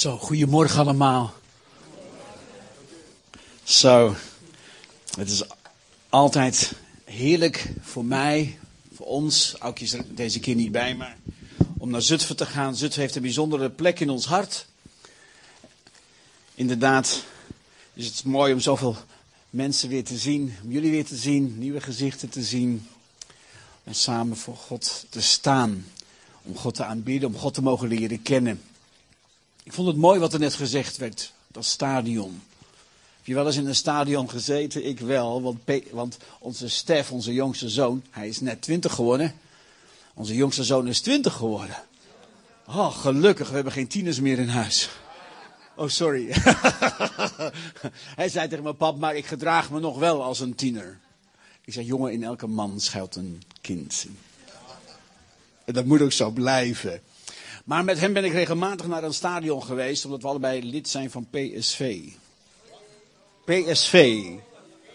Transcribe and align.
Zo, 0.00 0.16
goedemorgen 0.16 0.80
allemaal. 0.80 1.34
Zo, 3.62 4.14
het 5.16 5.30
is 5.30 5.42
altijd 6.08 6.72
heerlijk 7.04 7.72
voor 7.80 8.04
mij, 8.04 8.58
voor 8.94 9.06
ons, 9.06 9.54
Aukje 9.58 9.84
is 9.84 9.92
er 9.92 10.14
deze 10.14 10.40
keer 10.40 10.54
niet 10.54 10.72
bij, 10.72 10.94
maar 10.94 11.16
om 11.78 11.90
naar 11.90 12.02
Zutphen 12.02 12.36
te 12.36 12.46
gaan. 12.46 12.76
Zutphen 12.76 13.00
heeft 13.00 13.14
een 13.14 13.22
bijzondere 13.22 13.70
plek 13.70 14.00
in 14.00 14.10
ons 14.10 14.26
hart. 14.26 14.66
Inderdaad 16.54 17.24
is 17.94 18.06
het 18.06 18.24
mooi 18.24 18.52
om 18.52 18.60
zoveel 18.60 18.96
mensen 19.50 19.88
weer 19.88 20.04
te 20.04 20.18
zien, 20.18 20.56
om 20.62 20.70
jullie 20.70 20.90
weer 20.90 21.06
te 21.06 21.16
zien, 21.16 21.58
nieuwe 21.58 21.80
gezichten 21.80 22.28
te 22.28 22.42
zien. 22.42 22.86
En 23.84 23.94
samen 23.94 24.36
voor 24.36 24.56
God 24.56 25.06
te 25.08 25.22
staan, 25.22 25.86
om 26.42 26.56
God 26.56 26.74
te 26.74 26.84
aanbieden, 26.84 27.28
om 27.28 27.36
God 27.36 27.54
te 27.54 27.62
mogen 27.62 27.88
leren 27.88 28.22
kennen. 28.22 28.60
Ik 29.70 29.76
vond 29.76 29.88
het 29.88 29.96
mooi 29.96 30.18
wat 30.18 30.32
er 30.32 30.38
net 30.38 30.54
gezegd 30.54 30.96
werd, 30.96 31.32
dat 31.48 31.64
stadion. 31.64 32.42
Heb 33.16 33.26
je 33.26 33.34
wel 33.34 33.46
eens 33.46 33.56
in 33.56 33.66
een 33.66 33.74
stadion 33.74 34.30
gezeten? 34.30 34.86
Ik 34.86 35.00
wel, 35.00 35.42
want, 35.42 35.58
want 35.90 36.16
onze 36.38 36.68
Stef, 36.68 37.10
onze 37.12 37.32
jongste 37.32 37.68
zoon, 37.68 38.02
hij 38.10 38.28
is 38.28 38.40
net 38.40 38.62
twintig 38.62 38.94
geworden. 38.94 39.34
Onze 40.14 40.34
jongste 40.34 40.64
zoon 40.64 40.88
is 40.88 41.00
twintig 41.00 41.32
geworden. 41.32 41.76
Oh, 42.66 42.96
gelukkig, 42.96 43.48
we 43.48 43.54
hebben 43.54 43.72
geen 43.72 43.88
tieners 43.88 44.20
meer 44.20 44.38
in 44.38 44.48
huis. 44.48 44.88
Oh, 45.76 45.88
sorry. 45.88 46.26
hij 48.20 48.28
zei 48.28 48.48
tegen 48.48 48.64
mijn 48.64 48.76
pap, 48.76 48.98
maar 48.98 49.16
ik 49.16 49.26
gedraag 49.26 49.70
me 49.70 49.80
nog 49.80 49.98
wel 49.98 50.22
als 50.22 50.40
een 50.40 50.54
tiener. 50.54 50.98
Ik 51.64 51.72
zei, 51.72 51.86
jongen, 51.86 52.12
in 52.12 52.24
elke 52.24 52.46
man 52.46 52.80
schuilt 52.80 53.16
een 53.16 53.42
kind. 53.60 54.06
En 55.64 55.74
dat 55.74 55.84
moet 55.84 56.00
ook 56.00 56.12
zo 56.12 56.30
blijven. 56.30 57.02
Maar 57.64 57.84
met 57.84 58.00
hem 58.00 58.12
ben 58.12 58.24
ik 58.24 58.32
regelmatig 58.32 58.86
naar 58.86 59.04
een 59.04 59.14
stadion 59.14 59.62
geweest, 59.62 60.04
omdat 60.04 60.22
we 60.22 60.28
allebei 60.28 60.70
lid 60.70 60.88
zijn 60.88 61.10
van 61.10 61.26
PSV. 61.30 62.00
PSV. 63.44 64.24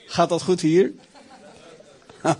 Gaat 0.05 0.29
dat 0.29 0.41
goed 0.41 0.61
hier? 0.61 0.93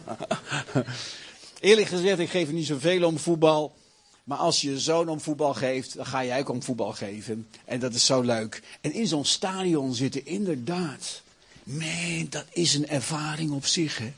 Eerlijk 1.60 1.88
gezegd, 1.88 2.20
ik 2.20 2.30
geef 2.30 2.52
niet 2.52 2.66
zoveel 2.66 3.08
om 3.08 3.18
voetbal. 3.18 3.76
Maar 4.24 4.38
als 4.38 4.62
je 4.62 4.72
je 4.72 4.80
zoon 4.80 5.10
om 5.10 5.20
voetbal 5.20 5.54
geeft, 5.54 5.96
dan 5.96 6.06
ga 6.06 6.26
jij 6.26 6.40
ook 6.40 6.50
om 6.50 6.64
voetbal 6.64 6.92
geven. 6.92 7.48
En 7.66 7.80
dat 7.80 7.94
is 7.94 8.06
zo 8.06 8.22
leuk. 8.22 8.64
En 8.82 8.94
in 8.94 9.08
zo'n 9.08 9.26
stadion 9.26 9.94
zitten, 9.94 10.26
inderdaad. 10.26 11.22
Man, 11.64 12.28
dat 12.30 12.46
is 12.52 12.74
een 12.74 12.88
ervaring 12.88 13.52
op 13.52 13.66
zich. 13.66 13.98
Hè? 13.98 14.14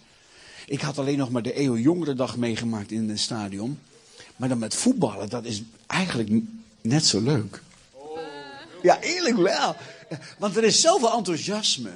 Ik 0.66 0.82
had 0.82 0.98
alleen 0.98 1.18
nog 1.18 1.30
maar 1.30 1.42
de 1.42 1.60
Eeuw 1.60 2.14
dag 2.14 2.38
meegemaakt 2.38 2.92
in 2.92 3.10
een 3.10 3.20
stadion. 3.20 3.80
Maar 4.38 4.50
dan 4.50 4.58
met 4.58 4.76
voetballen, 4.76 5.30
dat 5.30 5.46
is 5.46 5.62
eigenlijk 5.88 6.30
net 6.82 7.06
zo 7.06 7.22
leuk. 7.22 7.62
Ja, 8.82 9.02
eerlijk 9.02 9.38
wel. 9.38 9.76
Want 10.38 10.58
er 10.58 10.64
is 10.64 10.82
zoveel 10.82 11.18
enthousiasme. 11.18 11.92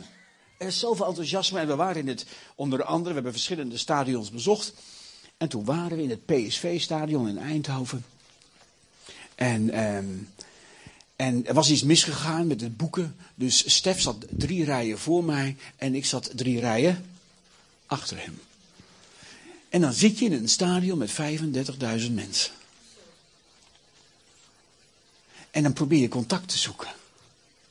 Er 0.57 0.67
is 0.67 0.79
zoveel 0.79 1.05
enthousiasme. 1.07 1.59
En 1.59 1.67
we 1.67 1.75
waren 1.75 2.01
in 2.01 2.07
het, 2.07 2.25
onder 2.55 2.83
andere, 2.83 3.07
we 3.07 3.13
hebben 3.13 3.31
verschillende 3.31 3.77
stadions 3.77 4.31
bezocht. 4.31 4.73
En 5.37 5.49
toen 5.49 5.65
waren 5.65 5.97
we 5.97 6.03
in 6.03 6.09
het 6.09 6.25
PSV-stadion 6.25 7.27
in 7.27 7.37
Eindhoven. 7.37 8.05
En, 9.35 9.83
um, 9.83 10.29
en 11.15 11.47
er 11.47 11.53
was 11.53 11.69
iets 11.69 11.83
misgegaan 11.83 12.47
met 12.47 12.61
het 12.61 12.77
boeken. 12.77 13.15
Dus 13.35 13.73
Stef 13.73 14.01
zat 14.01 14.25
drie 14.29 14.65
rijen 14.65 14.99
voor 14.99 15.23
mij 15.23 15.55
en 15.75 15.95
ik 15.95 16.05
zat 16.05 16.31
drie 16.35 16.59
rijen 16.59 17.05
achter 17.85 18.17
hem. 18.23 18.39
En 19.71 19.81
dan 19.81 19.93
zit 19.93 20.19
je 20.19 20.25
in 20.25 20.33
een 20.33 20.49
stadion 20.49 20.97
met 20.97 21.11
35.000 21.11 22.11
mensen. 22.11 22.51
En 25.51 25.63
dan 25.63 25.73
probeer 25.73 25.99
je 25.99 26.07
contact 26.07 26.47
te 26.47 26.57
zoeken. 26.57 26.87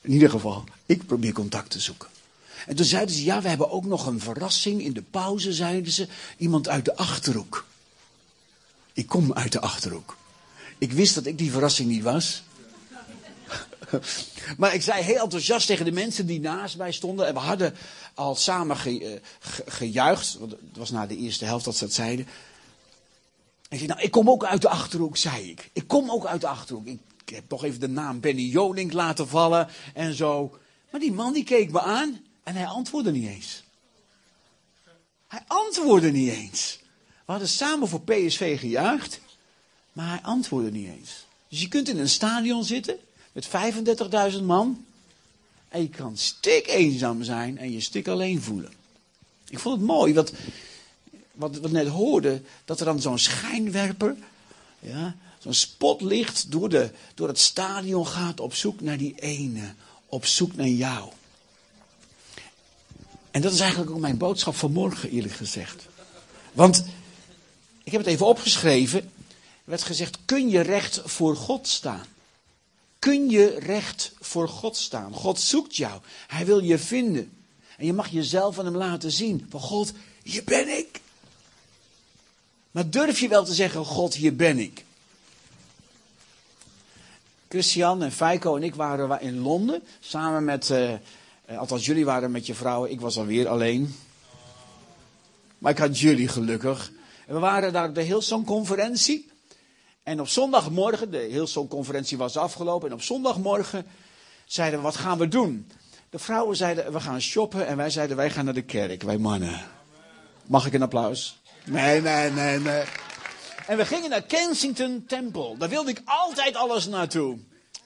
In 0.01 0.11
ieder 0.11 0.29
geval, 0.29 0.63
ik 0.85 1.05
probeer 1.05 1.33
contact 1.33 1.69
te 1.69 1.79
zoeken. 1.79 2.09
En 2.67 2.75
toen 2.75 2.85
zeiden 2.85 3.15
ze, 3.15 3.23
ja, 3.23 3.41
we 3.41 3.49
hebben 3.49 3.71
ook 3.71 3.85
nog 3.85 4.05
een 4.05 4.19
verrassing. 4.19 4.81
In 4.81 4.93
de 4.93 5.01
pauze 5.01 5.53
zeiden 5.53 5.91
ze, 5.91 6.07
iemand 6.37 6.67
uit 6.67 6.85
de 6.85 6.95
Achterhoek. 6.95 7.65
Ik 8.93 9.07
kom 9.07 9.33
uit 9.33 9.51
de 9.51 9.59
Achterhoek. 9.59 10.17
Ik 10.77 10.91
wist 10.91 11.15
dat 11.15 11.25
ik 11.25 11.37
die 11.37 11.51
verrassing 11.51 11.89
niet 11.89 12.03
was. 12.03 12.43
maar 14.57 14.73
ik 14.73 14.81
zei 14.81 15.03
heel 15.03 15.23
enthousiast 15.23 15.67
tegen 15.67 15.85
de 15.85 15.91
mensen 15.91 16.25
die 16.25 16.39
naast 16.39 16.77
mij 16.77 16.91
stonden. 16.91 17.27
En 17.27 17.33
we 17.33 17.39
hadden 17.39 17.75
al 18.13 18.35
samen 18.35 18.77
ge, 18.77 19.21
gejuicht. 19.65 20.37
Want 20.39 20.51
het 20.51 20.77
was 20.77 20.89
na 20.89 21.07
de 21.07 21.17
eerste 21.17 21.45
helft 21.45 21.65
dat 21.65 21.75
ze 21.75 21.83
dat 21.83 21.93
zeiden. 21.93 22.25
En 22.25 23.77
ik 23.77 23.77
zei, 23.77 23.87
nou, 23.87 24.01
ik 24.01 24.11
kom 24.11 24.29
ook 24.29 24.45
uit 24.45 24.61
de 24.61 24.69
Achterhoek, 24.69 25.17
zei 25.17 25.49
ik. 25.49 25.69
Ik 25.73 25.87
kom 25.87 26.11
ook 26.11 26.25
uit 26.25 26.41
de 26.41 26.47
Achterhoek. 26.47 26.87
Ik 26.87 26.99
heb 27.25 27.43
toch 27.47 27.63
even 27.63 27.79
de 27.79 27.87
naam 27.87 28.19
Benny 28.19 28.41
Joning 28.41 28.93
laten 28.93 29.27
vallen 29.27 29.67
en 29.93 30.13
zo. 30.13 30.57
Maar 30.89 30.99
die 30.99 31.11
man 31.11 31.33
die 31.33 31.43
keek 31.43 31.71
me 31.71 31.81
aan 31.81 32.21
en 32.43 32.55
hij 32.55 32.65
antwoordde 32.65 33.11
niet 33.11 33.27
eens. 33.27 33.63
Hij 35.27 35.43
antwoordde 35.47 36.11
niet 36.11 36.31
eens. 36.31 36.79
We 37.25 37.31
hadden 37.31 37.47
samen 37.47 37.87
voor 37.87 38.01
PSV 38.01 38.59
gejuicht, 38.59 39.19
maar 39.93 40.07
hij 40.09 40.21
antwoordde 40.21 40.71
niet 40.71 40.87
eens. 40.87 41.25
Dus 41.47 41.61
je 41.61 41.67
kunt 41.67 41.89
in 41.89 41.99
een 41.99 42.09
stadion 42.09 42.63
zitten 42.63 42.99
met 43.31 43.47
35.000 44.33 44.43
man 44.43 44.85
en 45.69 45.81
je 45.81 45.89
kan 45.89 46.17
stik 46.17 46.67
eenzaam 46.67 47.23
zijn 47.23 47.57
en 47.57 47.71
je 47.71 47.79
stik 47.79 48.07
alleen 48.07 48.41
voelen. 48.41 48.73
Ik 49.49 49.59
vond 49.59 49.77
het 49.77 49.87
mooi, 49.87 50.13
wat, 50.13 50.31
wat 51.31 51.59
we 51.59 51.69
net 51.69 51.87
hoorden, 51.87 52.45
dat 52.65 52.79
er 52.79 52.85
dan 52.85 53.01
zo'n 53.01 53.17
schijnwerper, 53.17 54.15
ja, 54.79 55.15
zo'n 55.39 55.53
spotlicht 55.53 56.51
door, 56.51 56.69
de, 56.69 56.91
door 57.13 57.27
het 57.27 57.39
stadion 57.39 58.07
gaat 58.07 58.39
op 58.39 58.53
zoek 58.53 58.81
naar 58.81 58.97
die 58.97 59.15
ene. 59.19 59.73
Op 60.05 60.25
zoek 60.25 60.55
naar 60.55 60.67
jou. 60.67 61.11
En 63.31 63.41
dat 63.41 63.53
is 63.53 63.59
eigenlijk 63.59 63.91
ook 63.91 63.99
mijn 63.99 64.17
boodschap 64.17 64.55
vanmorgen, 64.55 65.09
eerlijk 65.09 65.33
gezegd. 65.33 65.87
Want 66.51 66.85
ik 67.83 67.91
heb 67.91 68.01
het 68.01 68.09
even 68.09 68.25
opgeschreven. 68.25 68.99
Er 68.99 69.09
werd 69.63 69.83
gezegd: 69.83 70.17
kun 70.25 70.49
je 70.49 70.59
recht 70.59 71.01
voor 71.05 71.35
God 71.35 71.67
staan? 71.67 72.05
Kun 73.01 73.29
je 73.29 73.59
recht 73.59 74.13
voor 74.19 74.49
God 74.49 74.77
staan? 74.77 75.13
God 75.13 75.39
zoekt 75.39 75.75
jou. 75.75 76.01
Hij 76.27 76.45
wil 76.45 76.59
je 76.59 76.77
vinden. 76.77 77.31
En 77.77 77.85
je 77.85 77.93
mag 77.93 78.07
jezelf 78.07 78.59
aan 78.59 78.65
hem 78.65 78.75
laten 78.75 79.11
zien. 79.11 79.45
Van 79.49 79.59
God, 79.59 79.93
hier 80.23 80.43
ben 80.43 80.77
ik. 80.77 81.01
Maar 82.71 82.89
durf 82.89 83.19
je 83.19 83.27
wel 83.27 83.43
te 83.43 83.53
zeggen: 83.53 83.85
God, 83.85 84.13
hier 84.13 84.35
ben 84.35 84.59
ik? 84.59 84.85
Christian 87.47 88.03
en 88.03 88.11
Feiko 88.11 88.55
en 88.55 88.63
ik 88.63 88.75
waren 88.75 89.21
in 89.21 89.39
Londen. 89.39 89.83
Samen 89.99 90.43
met, 90.43 90.69
uh, 90.69 90.93
althans 91.57 91.85
jullie 91.85 92.05
waren 92.05 92.31
met 92.31 92.45
je 92.45 92.53
vrouwen, 92.53 92.91
ik 92.91 93.01
was 93.01 93.17
alweer 93.17 93.47
alleen. 93.47 93.95
Maar 95.57 95.71
ik 95.71 95.77
had 95.77 95.99
jullie 95.99 96.27
gelukkig. 96.27 96.91
En 97.27 97.33
we 97.33 97.39
waren 97.39 97.73
daar 97.73 97.87
op 97.87 97.95
de 97.95 98.01
Hillsong-conferentie. 98.01 99.30
En 100.03 100.19
op 100.19 100.27
zondagmorgen, 100.27 101.11
de 101.11 101.27
Hillsong-conferentie 101.31 102.17
was 102.17 102.37
afgelopen. 102.37 102.87
En 102.87 102.93
op 102.93 103.01
zondagmorgen 103.01 103.85
zeiden 104.45 104.79
we, 104.79 104.85
wat 104.85 104.95
gaan 104.95 105.17
we 105.17 105.27
doen? 105.27 105.71
De 106.09 106.19
vrouwen 106.19 106.55
zeiden, 106.55 106.93
we 106.93 106.99
gaan 106.99 107.21
shoppen. 107.21 107.67
En 107.67 107.77
wij 107.77 107.89
zeiden, 107.89 108.17
wij 108.17 108.29
gaan 108.29 108.45
naar 108.45 108.53
de 108.53 108.61
kerk, 108.61 109.03
wij 109.03 109.17
mannen. 109.17 109.61
Mag 110.45 110.65
ik 110.65 110.73
een 110.73 110.81
applaus? 110.81 111.39
Nee, 111.65 112.01
nee, 112.01 112.31
nee, 112.31 112.59
nee. 112.59 112.83
En 113.67 113.77
we 113.77 113.85
gingen 113.85 114.09
naar 114.09 114.21
Kensington 114.21 115.03
Temple. 115.07 115.57
Daar 115.57 115.69
wilde 115.69 115.89
ik 115.89 116.01
altijd 116.05 116.55
alles 116.55 116.87
naartoe. 116.87 117.37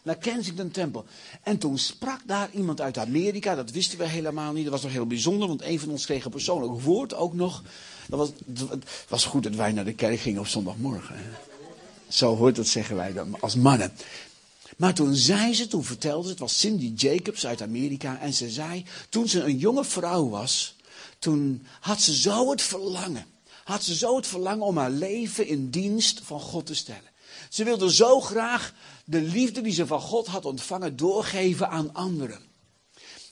Naar 0.03 0.17
Kensington 0.17 0.71
Temple. 0.71 1.03
En 1.43 1.57
toen 1.57 1.77
sprak 1.77 2.19
daar 2.25 2.49
iemand 2.51 2.81
uit 2.81 2.97
Amerika. 2.97 3.55
Dat 3.55 3.71
wisten 3.71 3.97
we 3.97 4.05
helemaal 4.05 4.53
niet. 4.53 4.63
Dat 4.63 4.73
was 4.73 4.83
nog 4.83 4.91
heel 4.91 5.07
bijzonder. 5.07 5.47
Want 5.47 5.61
een 5.63 5.79
van 5.79 5.89
ons 5.89 6.05
kreeg 6.05 6.25
een 6.25 6.31
persoonlijk 6.31 6.81
woord 6.81 7.13
ook 7.13 7.33
nog. 7.33 7.63
Dat 8.07 8.19
was, 8.19 8.29
het 8.69 8.85
was 9.07 9.25
goed 9.25 9.43
dat 9.43 9.55
wij 9.55 9.71
naar 9.71 9.85
de 9.85 9.93
kerk 9.93 10.19
gingen 10.19 10.39
op 10.39 10.47
zondagmorgen. 10.47 11.15
Zo 12.07 12.35
hoort 12.35 12.55
dat, 12.55 12.67
zeggen 12.67 12.95
wij 12.95 13.13
dan, 13.13 13.37
als 13.39 13.55
mannen. 13.55 13.91
Maar 14.77 14.93
toen 14.93 15.15
zei 15.15 15.53
ze, 15.53 15.67
toen 15.67 15.83
vertelde 15.83 16.23
ze, 16.23 16.29
het 16.29 16.39
was 16.39 16.59
Cindy 16.59 16.93
Jacobs 16.95 17.45
uit 17.45 17.61
Amerika. 17.61 18.19
En 18.19 18.33
ze 18.33 18.49
zei, 18.49 18.85
toen 19.09 19.27
ze 19.27 19.43
een 19.43 19.57
jonge 19.57 19.85
vrouw 19.85 20.29
was, 20.29 20.75
toen 21.19 21.65
had 21.79 22.01
ze 22.01 22.15
zo 22.15 22.51
het 22.51 22.61
verlangen 22.61 23.25
had 23.65 23.83
ze 23.83 23.95
zo 23.95 24.15
het 24.15 24.27
verlangen 24.27 24.65
om 24.65 24.77
haar 24.77 24.91
leven 24.91 25.47
in 25.47 25.69
dienst 25.69 26.21
van 26.23 26.39
God 26.39 26.65
te 26.65 26.75
stellen. 26.75 27.11
Ze 27.49 27.63
wilde 27.63 27.93
zo 27.93 28.21
graag 28.21 28.73
de 29.05 29.21
liefde 29.21 29.61
die 29.61 29.73
ze 29.73 29.87
van 29.87 30.01
God 30.01 30.27
had 30.27 30.45
ontvangen 30.45 30.95
doorgeven 30.95 31.69
aan 31.69 31.93
anderen. 31.93 32.41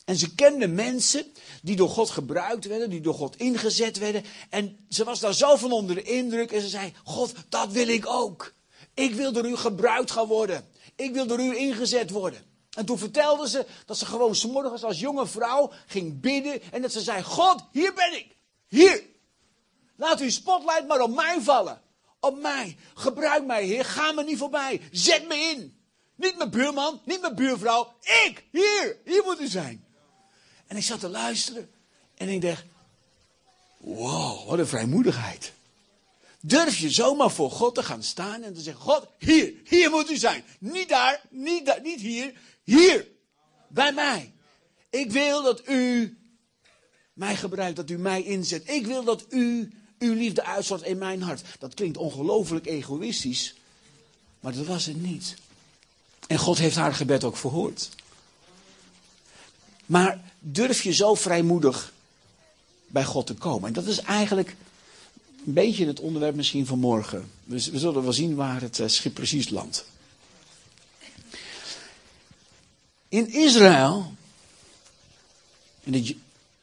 En 0.05 0.15
ze 0.17 0.35
kende 0.35 0.67
mensen 0.67 1.25
die 1.61 1.75
door 1.75 1.89
God 1.89 2.09
gebruikt 2.09 2.65
werden, 2.65 2.89
die 2.89 3.01
door 3.01 3.13
God 3.13 3.37
ingezet 3.37 3.97
werden. 3.97 4.23
En 4.49 4.77
ze 4.89 5.03
was 5.03 5.19
daar 5.19 5.33
zo 5.33 5.55
van 5.55 5.71
onder 5.71 5.95
de 5.95 6.03
indruk 6.03 6.51
en 6.51 6.61
ze 6.61 6.67
zei: 6.67 6.93
God, 7.03 7.33
dat 7.49 7.71
wil 7.71 7.87
ik 7.87 8.07
ook. 8.07 8.53
Ik 8.94 9.13
wil 9.16 9.31
door 9.31 9.45
u 9.45 9.56
gebruikt 9.56 10.12
gaan 10.12 10.28
worden. 10.28 10.68
Ik 10.95 11.13
wil 11.13 11.28
door 11.28 11.40
u 11.40 11.57
ingezet 11.57 12.10
worden. 12.10 12.51
En 12.69 12.86
toen 12.86 12.98
vertelde 12.98 13.50
ze 13.50 13.66
dat 13.86 13.98
ze 13.98 14.06
gewoon 14.06 14.36
s'morgens 14.36 14.84
als 14.84 15.00
jonge 15.00 15.28
vrouw 15.28 15.72
ging 15.88 16.22
bidden 16.22 16.62
en 16.72 16.81
dat 16.81 16.92
ze 16.92 17.01
zei: 17.01 17.24
God, 17.24 17.63
hier 17.72 17.94
ben 17.94 18.13
ik. 18.13 18.36
Hier, 18.68 19.04
Laat 19.95 20.19
uw 20.19 20.30
spotlight 20.30 20.88
maar 20.88 21.01
op 21.01 21.16
mij 21.16 21.42
vallen. 21.42 21.81
Op 22.19 22.42
mij. 22.42 22.78
Gebruik 22.94 23.45
mij, 23.45 23.66
Heer. 23.66 23.86
Ga 23.86 24.12
me 24.12 24.24
niet 24.24 24.38
voorbij. 24.38 24.81
Zet 24.92 25.28
me 25.28 25.36
in. 25.36 25.78
Niet 26.16 26.38
mijn 26.38 26.50
buurman, 26.50 27.01
niet 27.06 27.22
mijn 27.22 27.36
buurvrouw. 27.36 27.94
Ik, 28.25 28.44
hier, 28.51 28.98
hier 29.06 29.24
moet 29.24 29.40
u 29.40 29.48
zijn. 29.48 29.86
En 30.68 30.78
ik 30.78 30.84
zat 30.84 31.00
te 31.00 31.10
luisteren. 31.10 31.72
En 32.16 32.30
ik 32.30 32.42
dacht, 32.42 32.63
wow, 33.78 34.48
wat 34.48 34.60
een 34.60 34.68
vrijmoedigheid. 34.68 35.54
Durf 36.45 36.78
je 36.78 36.92
zomaar 36.92 37.31
voor 37.31 37.51
God 37.51 37.75
te 37.75 37.84
gaan 37.84 38.04
staan 38.04 38.44
en 38.44 38.54
te 38.54 38.62
zeggen, 38.62 38.84
God, 38.84 39.07
hier, 39.18 39.54
hier 39.63 39.90
moet 39.90 40.10
u 40.10 40.18
zijn. 40.18 40.44
Niet 40.60 40.90
daar, 40.90 41.22
niet 41.30 41.66
daar, 41.66 41.81
niet 41.81 42.00
hier, 42.00 42.34
hier. 42.63 43.07
Bij 43.68 43.94
mij. 43.94 44.34
Ik 44.90 45.12
wil 45.12 45.44
dat 45.44 45.68
u 45.68 46.18
mij 47.13 47.36
gebruikt, 47.36 47.75
dat 47.75 47.90
u 47.90 47.98
mij 47.98 48.24
inzet. 48.24 48.69
Ik 48.69 48.86
wil 48.86 49.04
dat 49.04 49.25
u 49.30 49.74
uw 50.00 50.13
liefde 50.13 50.44
uitstort 50.44 50.81
in 50.81 50.98
mijn 50.98 51.22
hart. 51.22 51.42
Dat 51.60 51.74
klinkt 51.74 51.98
ongelooflijk 51.98 52.66
egoïstisch, 52.66 53.56
maar 54.40 54.54
dat 54.54 54.66
was 54.66 54.86
het 54.86 55.01
niet. 55.01 55.36
En 56.28 56.38
God 56.38 56.57
heeft 56.57 56.75
haar 56.75 56.94
gebed 56.94 57.24
ook 57.24 57.38
verhoord. 57.38 57.90
Maar 59.86 60.34
durf 60.40 60.81
je 60.81 60.94
zo 60.94 61.13
vrijmoedig 61.13 61.94
bij 62.88 63.06
God 63.06 63.28
te 63.28 63.34
komen? 63.34 63.68
En 63.68 63.74
dat 63.74 63.86
is 63.86 64.00
eigenlijk 64.00 64.56
een 65.45 65.54
beetje 65.54 65.86
het 65.86 66.00
onderwerp 66.00 66.36
misschien 66.36 66.66
van 66.66 66.80
morgen. 66.80 67.31
We, 67.44 67.60
zullen 67.60 68.04
wel 68.04 68.13
zien 68.13 68.36
waar 68.36 68.62
het 68.62 68.80
eh, 68.80 68.88
schip 68.88 69.13
precies 69.13 69.50
landt. 69.50 69.86
In 73.10 73.31
Israël, 73.31 74.13
in 75.84 75.94
het, 75.94 76.16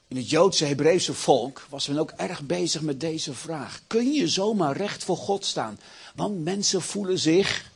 in 0.08 0.16
het 0.16 0.30
Joodse 0.30 0.64
Hebreeuwse 0.64 1.14
volk, 1.14 1.66
was 1.68 1.88
men 1.88 1.98
ook 1.98 2.10
erg 2.10 2.42
bezig 2.42 2.80
met 2.80 3.00
deze 3.00 3.34
vraag. 3.34 3.80
Kun 3.86 4.12
je 4.12 4.28
zomaar 4.28 4.76
recht 4.76 5.04
voor 5.04 5.16
God 5.16 5.44
staan? 5.44 5.78
Want 6.14 6.44
mensen 6.44 6.82
voelen 6.82 7.18
zich 7.18 7.70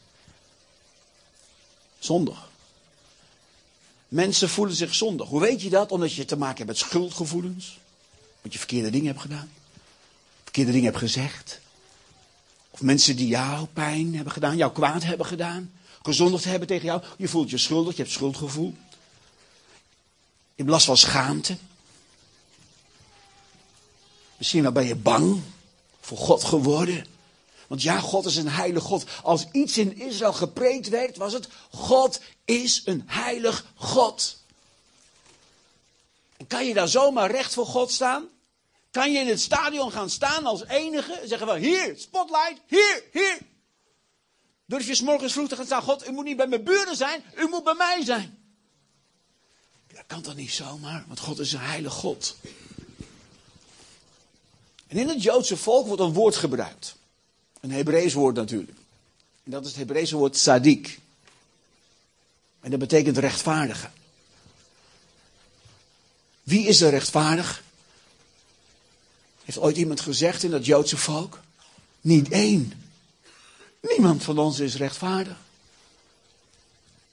zondig. 1.98 2.48
Mensen 4.08 4.48
voelen 4.48 4.76
zich 4.76 4.94
zondig. 4.94 5.28
Hoe 5.28 5.40
weet 5.40 5.62
je 5.62 5.70
dat? 5.70 5.92
Omdat 5.92 6.12
je 6.12 6.24
te 6.24 6.36
maken 6.36 6.56
hebt 6.56 6.68
met 6.68 6.78
schuldgevoelens. 6.78 7.78
Want 8.40 8.52
je 8.52 8.58
verkeerde 8.58 8.90
dingen 8.90 9.06
hebt 9.06 9.20
gedaan. 9.20 9.50
Verkeerde 10.54 10.78
dingen 10.78 10.92
hebt 10.92 11.04
gezegd. 11.04 11.60
Of 12.70 12.82
mensen 12.82 13.16
die 13.16 13.26
jou 13.26 13.66
pijn 13.66 14.14
hebben 14.14 14.32
gedaan, 14.32 14.56
jou 14.56 14.72
kwaad 14.72 15.02
hebben 15.02 15.26
gedaan. 15.26 15.72
Gezondigd 16.02 16.44
hebben 16.44 16.68
tegen 16.68 16.84
jou. 16.84 17.02
Je 17.16 17.28
voelt 17.28 17.50
je 17.50 17.58
schuldig, 17.58 17.96
je 17.96 18.02
hebt 18.02 18.14
schuldgevoel. 18.14 18.74
Je 20.54 20.56
hebt 20.56 20.68
last 20.68 20.86
van 20.86 20.96
schaamte. 20.96 21.56
Misschien 24.36 24.62
wel 24.62 24.72
ben 24.72 24.86
je 24.86 24.96
bang 24.96 25.42
voor 26.00 26.18
God 26.18 26.44
geworden. 26.44 27.06
Want 27.66 27.82
ja, 27.82 28.00
God 28.00 28.26
is 28.26 28.36
een 28.36 28.48
heilig 28.48 28.82
God. 28.82 29.04
Als 29.22 29.46
iets 29.52 29.78
in 29.78 29.98
Israël 30.00 30.32
gepreekt 30.32 30.88
werd, 30.88 31.16
was 31.16 31.32
het: 31.32 31.48
God 31.70 32.20
is 32.44 32.82
een 32.84 33.02
heilig 33.06 33.66
God. 33.74 34.36
En 36.36 36.46
kan 36.46 36.66
je 36.66 36.74
daar 36.74 36.88
zomaar 36.88 37.30
recht 37.30 37.54
voor 37.54 37.66
God 37.66 37.90
staan? 37.90 38.28
Kan 38.94 39.12
je 39.12 39.18
in 39.18 39.28
het 39.28 39.40
stadion 39.40 39.92
gaan 39.92 40.10
staan 40.10 40.46
als 40.46 40.64
enige 40.64 41.12
en 41.12 41.28
zeggen 41.28 41.46
wel: 41.46 41.56
hier, 41.56 41.94
spotlight, 41.96 42.60
hier, 42.66 43.02
hier. 43.12 43.38
Durf 44.66 44.86
je 44.86 45.04
morgens 45.04 45.32
vroeg 45.32 45.48
te 45.48 45.56
gaan 45.56 45.64
staan: 45.64 45.82
God, 45.82 46.08
u 46.08 46.12
moet 46.12 46.24
niet 46.24 46.36
bij 46.36 46.46
mijn 46.46 46.64
buren 46.64 46.96
zijn, 46.96 47.24
u 47.36 47.48
moet 47.48 47.64
bij 47.64 47.74
mij 47.74 48.04
zijn. 48.04 48.38
Dat 49.86 50.04
kan 50.06 50.22
toch 50.22 50.34
niet 50.34 50.52
zomaar, 50.52 51.04
want 51.06 51.18
God 51.18 51.38
is 51.38 51.52
een 51.52 51.60
heilig 51.60 51.92
God. 51.92 52.36
En 54.86 54.96
in 54.96 55.08
het 55.08 55.22
Joodse 55.22 55.56
volk 55.56 55.86
wordt 55.86 56.02
een 56.02 56.12
woord 56.12 56.36
gebruikt. 56.36 56.96
Een 57.60 57.70
Hebreeuws 57.70 58.12
woord 58.12 58.36
natuurlijk. 58.36 58.78
En 59.44 59.50
dat 59.50 59.62
is 59.62 59.68
het 59.68 59.78
Hebreeuwse 59.78 60.16
woord 60.16 60.32
tzaddik. 60.32 60.98
En 62.60 62.70
dat 62.70 62.78
betekent 62.78 63.18
rechtvaardige. 63.18 63.90
Wie 66.42 66.66
is 66.66 66.80
er 66.80 66.90
rechtvaardig? 66.90 67.62
Heeft 69.44 69.58
ooit 69.58 69.76
iemand 69.76 70.00
gezegd 70.00 70.42
in 70.42 70.50
dat 70.50 70.66
Joodse 70.66 70.96
volk? 70.96 71.40
Niet 72.00 72.28
één. 72.28 72.72
Niemand 73.80 74.22
van 74.22 74.38
ons 74.38 74.58
is 74.58 74.76
rechtvaardig. 74.76 75.36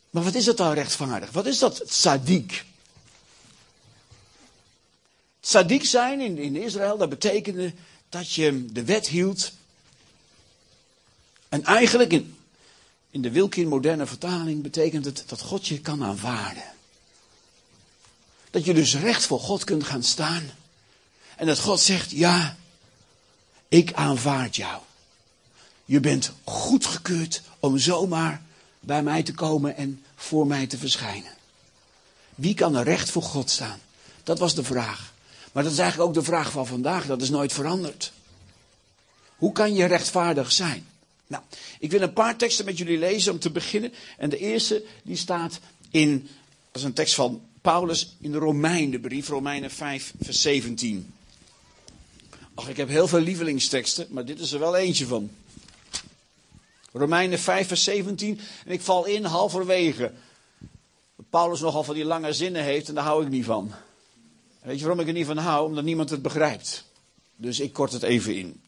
Maar 0.10 0.24
wat 0.24 0.36
is 0.36 0.46
het 0.46 0.58
dan 0.58 0.74
rechtvaardig? 0.74 1.32
Wat 1.32 1.46
is 1.46 1.60
dat 1.60 1.88
tzaddik? 1.88 2.66
Tzaddik 5.40 5.86
zijn 5.86 6.20
in, 6.20 6.38
in 6.38 6.56
Israël, 6.56 6.98
dat 6.98 7.10
betekende 7.10 7.74
dat 8.10 8.32
je 8.32 8.66
de 8.66 8.84
wet 8.84 9.08
hield 9.08 9.52
en 11.50 11.64
eigenlijk 11.64 12.12
in, 12.12 12.36
in 13.10 13.22
de 13.22 13.32
Wilkin 13.32 13.68
moderne 13.68 14.06
vertaling 14.06 14.62
betekent 14.62 15.06
het 15.06 15.24
dat 15.28 15.42
God 15.42 15.68
je 15.68 15.80
kan 15.80 16.04
aanvaarden. 16.04 16.64
Dat 18.50 18.66
je 18.66 18.74
dus 18.74 18.96
recht 18.96 19.26
voor 19.26 19.40
God 19.40 19.64
kunt 19.64 19.84
gaan 19.84 20.04
staan. 20.04 20.52
En 21.42 21.48
dat 21.48 21.60
God 21.60 21.80
zegt, 21.80 22.12
ja, 22.12 22.58
ik 23.68 23.94
aanvaard 23.94 24.56
jou. 24.56 24.82
Je 25.86 26.00
bent 26.00 26.32
goedgekeurd 26.44 27.42
om 27.60 27.78
zomaar 27.78 28.42
bij 28.80 29.04
mij 29.04 29.24
te 29.24 29.34
komen 29.34 29.76
en 29.76 30.04
voor 30.16 30.48
mij 30.48 30.68
te 30.68 30.78
verschijnen. 30.78 31.32
Wie 32.36 32.54
kan 32.54 32.76
er 32.76 32.84
recht 32.84 33.10
voor 33.10 33.24
God 33.24 33.50
staan? 33.50 33.80
Dat 34.24 34.40
was 34.40 34.56
de 34.56 34.64
vraag. 34.64 35.14
Maar 35.52 35.64
dat 35.64 35.72
is 35.72 35.78
eigenlijk 35.78 36.10
ook 36.10 36.16
de 36.16 36.24
vraag 36.24 36.52
van 36.52 36.68
vandaag, 36.68 37.06
dat 37.06 37.22
is 37.22 37.30
nooit 37.30 37.54
veranderd. 37.54 38.12
Hoe 39.36 39.52
kan 39.52 39.74
je 39.74 39.86
rechtvaardig 39.86 40.52
zijn? 40.52 40.88
Nou, 41.28 41.44
ik 41.80 41.92
wil 41.92 42.02
een 42.02 42.14
paar 42.14 42.36
teksten 42.36 42.66
met 42.66 42.78
jullie 42.78 42.98
lezen 42.98 43.32
om 43.32 43.40
te 43.40 43.52
beginnen. 43.52 43.94
En 44.18 44.30
de 44.30 44.38
eerste, 44.38 44.84
die 45.04 45.18
staat 45.18 45.60
in, 45.90 46.30
dat 46.72 46.82
is 46.82 46.88
een 46.88 46.94
tekst 46.94 47.16
van 47.16 47.42
Paulus 47.62 48.16
in 48.20 48.32
de 48.32 48.38
Romeinenbrief, 48.38 49.28
Romeinen 49.28 49.72
5, 49.72 50.14
vers 50.20 50.42
17. 50.42 51.14
Ach, 52.56 52.70
ik 52.70 52.78
heb 52.78 52.88
heel 52.88 53.08
veel 53.08 53.20
lievelingsteksten, 53.20 54.08
maar 54.10 54.26
dit 54.26 54.40
is 54.40 54.52
er 54.52 54.60
wel 54.60 54.76
eentje 54.76 55.08
van. 55.08 55.32
Romeinen 56.92 57.40
5, 57.40 57.68
vers 57.68 57.84
17. 57.84 58.40
En 58.66 58.72
ik 58.72 58.82
val 58.82 59.06
in 59.06 59.24
halverwege. 59.24 60.12
Paulus 61.30 61.60
nogal 61.60 61.84
van 61.84 61.96
die 61.96 62.06
lange 62.06 62.34
zinnen 62.34 62.64
heeft 62.64 62.88
en 62.88 62.96
daar 62.96 63.04
hou 63.04 63.24
ik 63.24 63.30
niet 63.30 63.46
van. 63.46 63.72
Weet 64.62 64.76
je 64.76 64.82
waarom 64.82 65.00
ik 65.00 65.08
er 65.08 65.14
niet 65.14 65.26
van 65.26 65.38
hou? 65.38 65.66
Omdat 65.68 65.84
niemand 65.84 66.10
het 66.10 66.22
begrijpt. 66.22 66.86
Dus 67.36 67.60
ik 67.60 67.74
kort 67.74 67.92
het 67.92 68.04
even 68.04 68.36
in. 68.36 68.62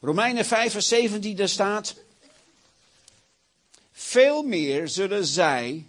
Romeinen 0.00 0.44
5, 0.44 0.72
vers 0.72 0.88
17, 0.88 1.36
daar 1.36 1.48
staat. 1.48 1.94
Veel 3.92 4.42
meer 4.42 4.88
zullen 4.88 5.26
zij, 5.26 5.86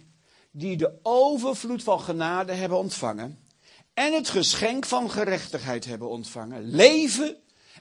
die 0.50 0.76
de 0.76 0.92
overvloed 1.02 1.82
van 1.82 2.00
genade 2.00 2.52
hebben 2.52 2.78
ontvangen 2.78 3.38
en 3.98 4.12
het 4.12 4.28
geschenk 4.28 4.86
van 4.86 5.10
gerechtigheid 5.10 5.84
hebben 5.84 6.08
ontvangen, 6.08 6.70
leven 6.70 7.36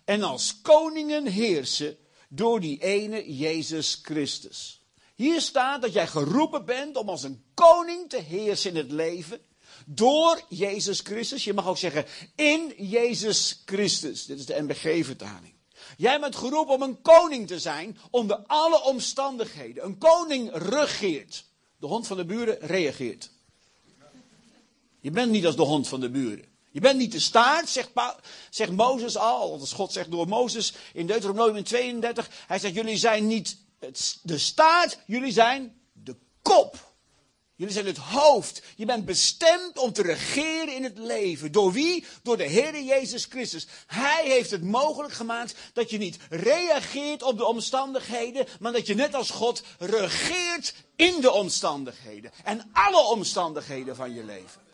en 0.06 0.24
als 0.24 0.62
koningen 0.62 1.26
heersen 1.26 1.98
door 2.30 2.60
die 2.60 2.84
ene 2.84 3.36
Jezus 3.36 4.00
Christus. 4.02 4.82
Hier 5.16 5.42
staat 5.42 5.82
dat 5.82 5.94
jij 5.94 6.08
geroepen 6.08 6.66
bent 6.66 6.96
om 6.96 7.10
als 7.10 7.24
een 7.24 7.44
koning 7.54 8.10
te 8.10 8.22
heersen 8.22 8.70
in 8.70 8.76
het 8.76 8.92
leven. 8.92 9.42
Door 9.86 10.42
Jezus 10.50 11.00
Christus. 11.00 11.44
Je 11.44 11.54
mag 11.54 11.68
ook 11.68 11.78
zeggen 11.78 12.06
in 12.36 12.74
Jezus 12.78 13.62
Christus. 13.66 14.26
Dit 14.26 14.40
is 14.40 14.46
de 14.46 14.62
NBG-vertaling. 14.62 15.54
Jij 15.98 16.20
bent 16.20 16.36
geroepen 16.36 16.74
om 16.74 16.82
een 16.82 17.02
koning 17.02 17.48
te 17.48 17.60
zijn 17.60 17.98
onder 18.10 18.38
alle 18.38 18.84
omstandigheden. 18.84 19.86
Een 19.86 19.98
koning 19.98 20.50
regeert. 20.54 21.46
De 21.80 21.88
hond 21.88 22.08
van 22.08 22.18
de 22.18 22.26
buren 22.26 22.58
reageert. 22.60 23.36
Je 25.08 25.14
bent 25.14 25.32
niet 25.32 25.46
als 25.46 25.56
de 25.56 25.64
hond 25.64 25.88
van 25.88 26.00
de 26.00 26.10
buren. 26.10 26.46
Je 26.72 26.80
bent 26.80 26.98
niet 26.98 27.12
de 27.12 27.20
staart, 27.20 27.70
zegt, 27.70 27.90
zegt 28.50 28.72
Mozes 28.72 29.18
al. 29.18 29.60
Als 29.60 29.74
God 29.74 29.92
zegt 29.92 30.12
door 30.12 30.28
Mozes 30.28 30.74
in 30.94 31.08
Deuteronomium 31.08 31.64
32. 31.64 32.30
Hij 32.48 32.60
zegt, 32.60 32.74
jullie 32.74 32.98
zijn 32.98 33.28
niet 33.28 33.58
de 34.22 34.38
staart, 34.38 35.00
jullie 35.06 35.32
zijn 35.32 35.82
de 35.94 36.16
kop. 36.42 36.96
Jullie 37.56 37.74
zijn 37.74 37.86
het 37.86 37.98
hoofd. 37.98 38.62
Je 38.76 38.86
bent 38.86 39.06
bestemd 39.06 39.78
om 39.78 39.94
te 39.94 40.02
regeren 40.02 40.76
in 40.76 40.84
het 40.84 40.98
leven. 40.98 41.52
Door 41.52 41.72
wie? 41.72 42.06
Door 42.24 42.38
de 42.38 42.48
Heer 42.48 42.84
Jezus 42.84 43.26
Christus. 43.26 43.68
Hij 43.86 44.26
heeft 44.26 44.52
het 44.52 44.64
mogelijk 44.64 45.14
gemaakt 45.14 45.56
dat 45.74 45.90
je 45.90 45.98
niet 45.98 46.18
reageert 46.30 47.24
op 47.24 47.38
de 47.38 47.46
omstandigheden, 47.46 48.48
maar 48.60 48.72
dat 48.72 48.88
je 48.88 48.96
net 48.96 49.16
als 49.16 49.30
God 49.30 49.64
regeert 49.80 50.74
in 50.96 51.22
de 51.22 51.32
omstandigheden. 51.32 52.32
En 52.44 52.70
alle 52.74 53.02
omstandigheden 53.02 53.96
van 53.96 54.14
je 54.14 54.24
leven. 54.24 54.66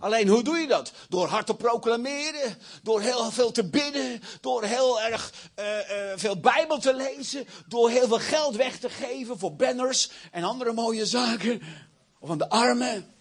Alleen 0.00 0.28
hoe 0.28 0.42
doe 0.42 0.58
je 0.58 0.66
dat? 0.66 0.92
Door 1.08 1.26
hard 1.26 1.46
te 1.46 1.54
proclameren, 1.54 2.58
door 2.82 3.00
heel 3.00 3.30
veel 3.30 3.52
te 3.52 3.64
bidden, 3.64 4.22
door 4.40 4.64
heel 4.64 5.00
erg 5.00 5.32
uh, 5.58 5.66
uh, 5.66 6.12
veel 6.16 6.40
Bijbel 6.40 6.78
te 6.78 6.94
lezen, 6.94 7.46
door 7.68 7.90
heel 7.90 8.08
veel 8.08 8.18
geld 8.18 8.56
weg 8.56 8.78
te 8.78 8.90
geven 8.90 9.38
voor 9.38 9.54
banners 9.54 10.10
en 10.30 10.44
andere 10.44 10.72
mooie 10.72 11.06
zaken. 11.06 11.62
Aan 12.28 12.38
de 12.38 12.48
armen. 12.48 13.14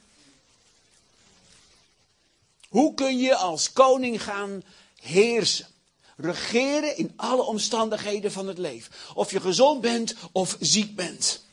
Hoe 2.69 2.93
kun 2.93 3.17
je 3.17 3.35
als 3.35 3.73
koning 3.73 4.23
gaan 4.23 4.63
heersen? 5.01 5.67
Regeren 6.15 6.97
in 6.97 7.13
alle 7.15 7.41
omstandigheden 7.41 8.31
van 8.31 8.47
het 8.47 8.57
leven. 8.57 8.93
Of 9.13 9.31
je 9.31 9.39
gezond 9.39 9.81
bent 9.81 10.15
of 10.31 10.57
ziek 10.59 10.95
bent. 10.95 11.43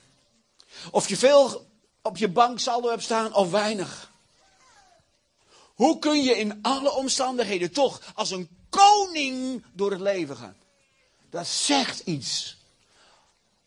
Of 0.91 1.09
je 1.09 1.17
veel 1.17 1.67
op 2.03 2.17
je 2.17 2.29
banksaldo 2.29 2.89
hebt 2.89 3.03
staan 3.03 3.35
of 3.35 3.51
weinig? 3.51 4.15
Hoe 5.77 5.99
kun 5.99 6.23
je 6.23 6.39
in 6.39 6.59
alle 6.63 6.93
omstandigheden 6.93 7.73
toch 7.73 8.13
als 8.15 8.31
een 8.31 8.49
koning 8.69 9.65
door 9.73 9.91
het 9.91 10.01
leven 10.01 10.37
gaan? 10.37 10.57
Dat 11.31 11.47
zegt 11.47 12.01
iets 12.01 12.57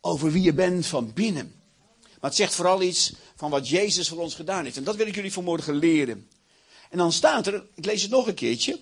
over 0.01 0.32
wie 0.32 0.42
je 0.42 0.54
bent 0.54 0.86
van 0.86 1.13
binnen. 1.13 1.62
Maar 2.00 2.30
het 2.30 2.36
zegt 2.36 2.56
vooral 2.56 2.82
iets 2.82 3.13
van 3.36 3.50
wat 3.50 3.70
Jezus 3.70 4.08
voor 4.10 4.18
ons 4.18 4.36
gedaan 4.36 4.63
heeft. 4.63 4.78
En 4.78 4.84
dat 4.84 4.96
wil 4.96 5.08
ik 5.08 5.16
jullie 5.16 5.34
vanmorgen 5.34 5.75
leren. 5.75 6.30
En 6.89 6.98
dan 6.98 7.12
staat 7.12 7.48
er, 7.48 7.63
ik 7.74 7.86
lees 7.86 8.01
het 8.01 8.12
nog 8.12 8.28
een 8.28 8.34
keertje. 8.34 8.80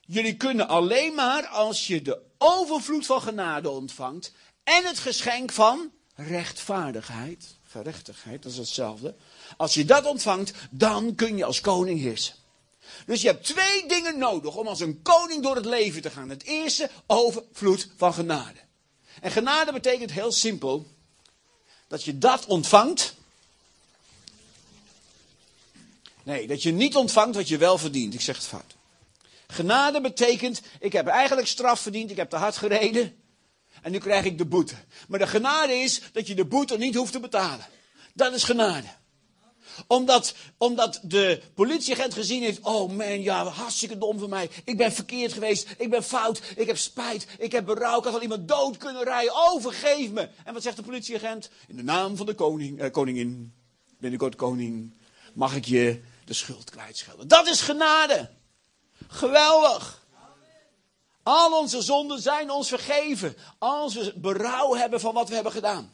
Jullie 0.00 0.36
kunnen 0.36 0.68
alleen 0.68 1.14
maar 1.14 1.46
als 1.46 1.86
je 1.86 2.02
de 2.02 2.20
overvloed 2.38 3.06
van 3.06 3.22
genade 3.22 3.70
ontvangt 3.70 4.32
en 4.64 4.84
het 4.84 4.98
geschenk 4.98 5.52
van 5.52 5.90
rechtvaardigheid, 6.14 7.54
verrechtigheid, 7.64 8.42
dat 8.42 8.52
is 8.52 8.58
hetzelfde. 8.58 9.14
Als 9.56 9.74
je 9.74 9.84
dat 9.84 10.04
ontvangt, 10.04 10.52
dan 10.70 11.14
kun 11.14 11.36
je 11.36 11.44
als 11.44 11.60
koning 11.60 12.00
heersen. 12.00 12.34
Dus 13.06 13.22
je 13.22 13.28
hebt 13.28 13.44
twee 13.44 13.88
dingen 13.88 14.18
nodig 14.18 14.56
om 14.56 14.66
als 14.66 14.80
een 14.80 15.02
koning 15.02 15.42
door 15.42 15.56
het 15.56 15.64
leven 15.64 16.02
te 16.02 16.10
gaan. 16.10 16.28
Het 16.28 16.42
eerste, 16.42 16.90
overvloed 17.06 17.88
van 17.96 18.14
genade. 18.14 18.58
En 19.20 19.30
genade 19.30 19.72
betekent 19.72 20.12
heel 20.12 20.32
simpel 20.32 20.86
dat 21.88 22.04
je 22.04 22.18
dat 22.18 22.46
ontvangt. 22.46 23.14
Nee, 26.22 26.46
dat 26.46 26.62
je 26.62 26.72
niet 26.72 26.96
ontvangt 26.96 27.36
wat 27.36 27.48
je 27.48 27.58
wel 27.58 27.78
verdient. 27.78 28.14
Ik 28.14 28.20
zeg 28.20 28.36
het 28.36 28.46
fout. 28.46 28.74
Genade 29.46 30.00
betekent, 30.00 30.60
ik 30.80 30.92
heb 30.92 31.06
eigenlijk 31.06 31.48
straf 31.48 31.80
verdiend, 31.80 32.10
ik 32.10 32.16
heb 32.16 32.30
te 32.30 32.36
hard 32.36 32.56
gereden. 32.56 33.16
En 33.82 33.92
nu 33.92 33.98
krijg 33.98 34.24
ik 34.24 34.38
de 34.38 34.46
boete. 34.46 34.74
Maar 35.08 35.18
de 35.18 35.26
genade 35.26 35.74
is 35.74 36.00
dat 36.12 36.26
je 36.26 36.34
de 36.34 36.44
boete 36.44 36.76
niet 36.76 36.94
hoeft 36.94 37.12
te 37.12 37.20
betalen. 37.20 37.66
Dat 38.12 38.34
is 38.34 38.44
genade 38.44 38.88
omdat, 39.86 40.34
omdat 40.58 41.00
de 41.02 41.42
politieagent 41.54 42.14
gezien 42.14 42.42
heeft, 42.42 42.60
oh 42.62 42.92
man, 42.92 43.22
ja, 43.22 43.44
hartstikke 43.44 43.98
dom 43.98 44.18
van 44.18 44.28
mij. 44.28 44.50
Ik 44.64 44.76
ben 44.76 44.92
verkeerd 44.92 45.32
geweest, 45.32 45.68
ik 45.78 45.90
ben 45.90 46.02
fout, 46.02 46.40
ik 46.56 46.66
heb 46.66 46.78
spijt, 46.78 47.26
ik 47.38 47.52
heb 47.52 47.64
berouw, 47.64 47.98
ik 47.98 48.04
had 48.04 48.14
al 48.14 48.22
iemand 48.22 48.48
dood 48.48 48.76
kunnen 48.76 49.04
rijden. 49.04 49.34
Oh, 49.34 49.62
vergeef 49.62 50.10
me. 50.10 50.28
En 50.44 50.54
wat 50.54 50.62
zegt 50.62 50.76
de 50.76 50.82
politieagent? 50.82 51.50
In 51.68 51.76
de 51.76 51.82
naam 51.82 52.16
van 52.16 52.26
de 52.26 52.34
koning, 52.34 52.80
eh, 52.80 52.90
koningin, 52.90 53.54
binnenkort 53.98 54.36
koning, 54.36 54.94
mag 55.34 55.54
ik 55.54 55.64
je 55.64 56.00
de 56.24 56.34
schuld 56.34 56.70
kwijtschelden. 56.70 57.28
Dat 57.28 57.46
is 57.46 57.60
genade. 57.60 58.30
Geweldig. 59.08 60.04
Al 61.22 61.58
onze 61.58 61.82
zonden 61.82 62.20
zijn 62.20 62.50
ons 62.50 62.68
vergeven. 62.68 63.36
Als 63.58 63.94
we 63.94 64.12
berouw 64.16 64.74
hebben 64.74 65.00
van 65.00 65.14
wat 65.14 65.28
we 65.28 65.34
hebben 65.34 65.52
gedaan. 65.52 65.92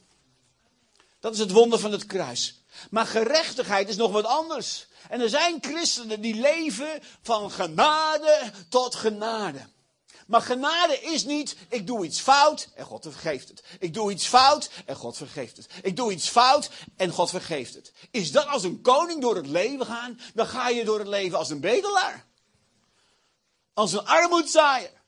Dat 1.22 1.32
is 1.32 1.38
het 1.38 1.50
wonder 1.50 1.78
van 1.78 1.92
het 1.92 2.06
kruis. 2.06 2.62
Maar 2.90 3.06
gerechtigheid 3.06 3.88
is 3.88 3.96
nog 3.96 4.12
wat 4.12 4.24
anders. 4.24 4.86
En 5.08 5.20
er 5.20 5.28
zijn 5.28 5.58
christenen 5.60 6.20
die 6.20 6.34
leven 6.34 7.02
van 7.22 7.50
genade 7.50 8.52
tot 8.68 8.94
genade. 8.94 9.68
Maar 10.26 10.42
genade 10.42 11.00
is 11.00 11.24
niet, 11.24 11.56
ik 11.68 11.86
doe 11.86 12.04
iets 12.04 12.20
fout 12.20 12.68
en 12.74 12.84
God 12.84 13.02
vergeeft 13.02 13.48
het. 13.48 13.62
Ik 13.78 13.94
doe 13.94 14.10
iets 14.10 14.26
fout 14.26 14.70
en 14.84 14.96
God 14.96 15.16
vergeeft 15.16 15.56
het. 15.56 15.66
Ik 15.82 15.96
doe 15.96 16.12
iets 16.12 16.28
fout 16.28 16.70
en 16.96 17.10
God 17.10 17.30
vergeeft 17.30 17.74
het. 17.74 17.92
Is 18.10 18.32
dat 18.32 18.46
als 18.46 18.62
een 18.62 18.80
koning 18.80 19.20
door 19.20 19.36
het 19.36 19.46
leven 19.46 19.86
gaan, 19.86 20.20
dan 20.34 20.46
ga 20.46 20.68
je 20.68 20.84
door 20.84 20.98
het 20.98 21.08
leven 21.08 21.38
als 21.38 21.50
een 21.50 21.60
bedelaar. 21.60 22.26
Als 23.74 23.92
een 23.92 24.06
armoedzaaier. 24.06 25.01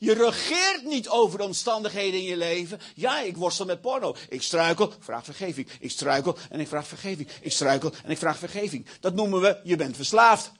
Je 0.00 0.12
regeert 0.12 0.84
niet 0.84 1.08
over 1.08 1.38
de 1.38 1.44
omstandigheden 1.44 2.20
in 2.20 2.26
je 2.26 2.36
leven. 2.36 2.80
Ja, 2.94 3.20
ik 3.20 3.36
worstel 3.36 3.66
met 3.66 3.80
porno. 3.80 4.16
Ik 4.28 4.42
struikel, 4.42 4.92
vraag 4.98 5.24
vergeving. 5.24 5.68
Ik 5.80 5.90
struikel 5.90 6.36
en 6.50 6.60
ik 6.60 6.68
vraag 6.68 6.86
vergeving. 6.86 7.30
Ik 7.40 7.52
struikel 7.52 7.92
en 8.04 8.10
ik 8.10 8.18
vraag 8.18 8.38
vergeving. 8.38 8.86
Dat 9.00 9.14
noemen 9.14 9.40
we, 9.40 9.60
je 9.64 9.76
bent 9.76 9.96
verslaafd. 9.96 10.52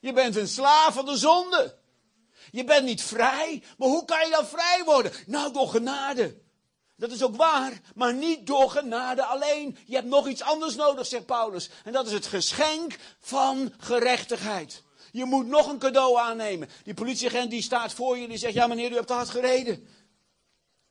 Je 0.00 0.12
bent 0.12 0.36
een 0.36 0.48
slaaf 0.48 0.94
van 0.94 1.04
de 1.04 1.16
zonde. 1.16 1.76
Je 2.50 2.64
bent 2.64 2.84
niet 2.84 3.02
vrij. 3.02 3.62
Maar 3.78 3.88
hoe 3.88 4.04
kan 4.04 4.24
je 4.24 4.30
dan 4.30 4.46
vrij 4.46 4.82
worden? 4.84 5.12
Nou, 5.26 5.52
door 5.52 5.68
genade. 5.68 6.38
Dat 6.96 7.10
is 7.10 7.22
ook 7.22 7.36
waar, 7.36 7.80
maar 7.94 8.14
niet 8.14 8.46
door 8.46 8.70
genade 8.70 9.24
alleen. 9.24 9.78
Je 9.86 9.94
hebt 9.94 10.08
nog 10.08 10.28
iets 10.28 10.42
anders 10.42 10.74
nodig, 10.74 11.06
zegt 11.06 11.26
Paulus. 11.26 11.70
En 11.84 11.92
dat 11.92 12.06
is 12.06 12.12
het 12.12 12.26
geschenk 12.26 12.98
van 13.20 13.72
gerechtigheid. 13.78 14.82
Je 15.18 15.24
moet 15.24 15.46
nog 15.46 15.66
een 15.66 15.78
cadeau 15.78 16.18
aannemen. 16.18 16.68
Die 16.84 16.94
politieagent 16.94 17.50
die 17.50 17.62
staat 17.62 17.92
voor 17.92 18.18
je 18.18 18.28
die 18.28 18.38
zegt, 18.38 18.54
ja 18.54 18.66
meneer, 18.66 18.90
u 18.90 18.94
hebt 18.94 19.08
hard 19.08 19.28
gereden. 19.28 19.86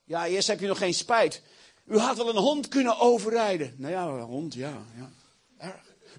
Ja, 0.04 0.26
eerst 0.26 0.48
heb 0.48 0.60
je 0.60 0.68
nog 0.68 0.78
geen 0.78 0.94
spijt. 0.94 1.42
U 1.86 1.98
had 1.98 2.18
wel 2.18 2.30
een 2.30 2.36
hond 2.36 2.68
kunnen 2.68 3.00
overrijden. 3.00 3.76
Nou 3.78 3.94
ja, 3.94 4.06
een 4.06 4.22
hond, 4.22 4.54
ja, 4.54 4.82
ja. 4.98 5.12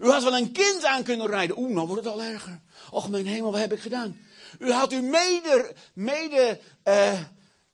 U 0.01 0.11
had 0.11 0.23
wel 0.23 0.37
een 0.37 0.53
kind 0.53 0.85
aan 0.85 1.03
kunnen 1.03 1.27
rijden. 1.27 1.59
Oeh, 1.59 1.75
nou 1.75 1.87
wordt 1.87 2.05
het 2.05 2.13
al 2.13 2.23
erger. 2.23 2.61
Och, 2.91 3.09
mijn 3.09 3.27
hemel, 3.27 3.51
wat 3.51 3.61
heb 3.61 3.73
ik 3.73 3.81
gedaan? 3.81 4.19
U 4.59 4.73
had 4.73 4.93
uw 4.93 5.03
mede, 5.03 5.75
mede 5.93 6.61
uh, 6.85 7.21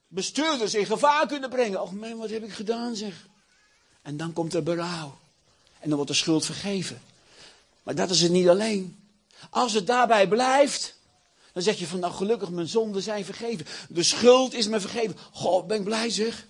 bestuurders 0.07 0.73
in 0.73 0.85
gevaar 0.85 1.27
kunnen 1.27 1.49
brengen. 1.49 1.81
Och, 1.81 1.91
mijn, 1.91 2.17
wat 2.17 2.29
heb 2.29 2.43
ik 2.43 2.53
gedaan, 2.53 2.95
zeg. 2.95 3.27
En 4.01 4.17
dan 4.17 4.33
komt 4.33 4.53
er 4.53 4.63
berouw. 4.63 5.17
En 5.79 5.87
dan 5.87 5.95
wordt 5.95 6.11
de 6.11 6.17
schuld 6.17 6.45
vergeven. 6.45 7.01
Maar 7.83 7.95
dat 7.95 8.09
is 8.09 8.21
het 8.21 8.31
niet 8.31 8.47
alleen. 8.47 9.04
Als 9.49 9.73
het 9.73 9.87
daarbij 9.87 10.27
blijft, 10.27 10.95
dan 11.53 11.63
zeg 11.63 11.79
je 11.79 11.87
van 11.87 11.99
nou 11.99 12.13
gelukkig 12.13 12.49
mijn 12.49 12.67
zonden 12.67 13.01
zijn 13.01 13.25
vergeven. 13.25 13.65
De 13.89 14.03
schuld 14.03 14.53
is 14.53 14.67
me 14.67 14.79
vergeven. 14.79 15.17
God, 15.31 15.67
ben 15.67 15.77
ik 15.77 15.83
blij 15.83 16.09
zeg. 16.09 16.47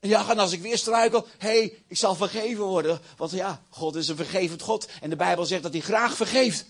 Ja, 0.00 0.30
en 0.30 0.38
als 0.38 0.52
ik 0.52 0.60
weer 0.60 0.78
struikel, 0.78 1.26
hé, 1.38 1.48
hey, 1.48 1.82
ik 1.86 1.96
zal 1.96 2.14
vergeven 2.14 2.64
worden. 2.64 3.00
Want 3.16 3.30
ja, 3.30 3.62
God 3.68 3.94
is 3.94 4.08
een 4.08 4.16
vergevend 4.16 4.62
God. 4.62 4.88
En 5.00 5.10
de 5.10 5.16
Bijbel 5.16 5.44
zegt 5.44 5.62
dat 5.62 5.72
hij 5.72 5.80
graag 5.80 6.16
vergeeft. 6.16 6.64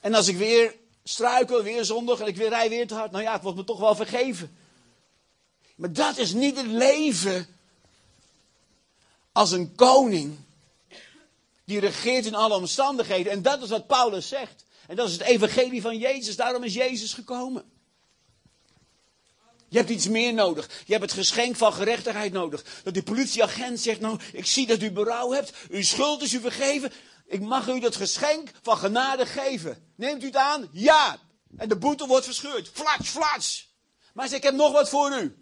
En 0.00 0.14
als 0.14 0.28
ik 0.28 0.36
weer 0.36 0.74
struikel, 1.04 1.62
weer 1.62 1.84
zondig 1.84 2.20
en 2.20 2.26
ik 2.26 2.36
weer 2.36 2.48
rij 2.48 2.68
weer 2.68 2.86
te 2.86 2.94
hard. 2.94 3.10
Nou 3.10 3.22
ja, 3.24 3.32
het 3.32 3.42
wordt 3.42 3.58
me 3.58 3.64
toch 3.64 3.80
wel 3.80 3.94
vergeven. 3.94 4.56
Maar 5.74 5.92
dat 5.92 6.16
is 6.18 6.32
niet 6.32 6.56
het 6.56 6.66
leven 6.66 7.46
als 9.32 9.50
een 9.50 9.74
koning 9.74 10.38
die 11.64 11.80
regeert 11.80 12.26
in 12.26 12.34
alle 12.34 12.54
omstandigheden. 12.54 13.32
En 13.32 13.42
dat 13.42 13.62
is 13.62 13.68
wat 13.68 13.86
Paulus 13.86 14.28
zegt. 14.28 14.64
En 14.86 14.96
dat 14.96 15.06
is 15.08 15.12
het 15.12 15.22
evangelie 15.22 15.82
van 15.82 15.98
Jezus. 15.98 16.36
Daarom 16.36 16.64
is 16.64 16.74
Jezus 16.74 17.14
gekomen. 17.14 17.64
Je 19.68 19.78
hebt 19.78 19.90
iets 19.90 20.08
meer 20.08 20.34
nodig. 20.34 20.70
Je 20.84 20.92
hebt 20.92 21.04
het 21.04 21.12
geschenk 21.12 21.56
van 21.56 21.72
gerechtigheid 21.72 22.32
nodig. 22.32 22.64
Dat 22.82 22.94
die 22.94 23.02
politieagent 23.02 23.80
zegt, 23.80 24.00
nou, 24.00 24.20
ik 24.32 24.46
zie 24.46 24.66
dat 24.66 24.82
u 24.82 24.90
berouw 24.90 25.30
hebt. 25.30 25.52
Uw 25.70 25.82
schuld 25.82 26.22
is 26.22 26.32
u 26.32 26.40
vergeven. 26.40 26.92
Ik 27.26 27.40
mag 27.40 27.68
u 27.68 27.80
dat 27.80 27.96
geschenk 27.96 28.50
van 28.62 28.76
genade 28.76 29.26
geven. 29.26 29.92
Neemt 29.96 30.22
u 30.22 30.26
het 30.26 30.36
aan? 30.36 30.68
Ja. 30.72 31.18
En 31.56 31.68
de 31.68 31.76
boete 31.76 32.06
wordt 32.06 32.24
verscheurd. 32.24 32.70
Flats, 32.72 33.08
flats. 33.08 33.74
Maar 34.12 34.32
ik 34.32 34.42
heb 34.42 34.54
nog 34.54 34.72
wat 34.72 34.88
voor 34.88 35.12
u. 35.12 35.41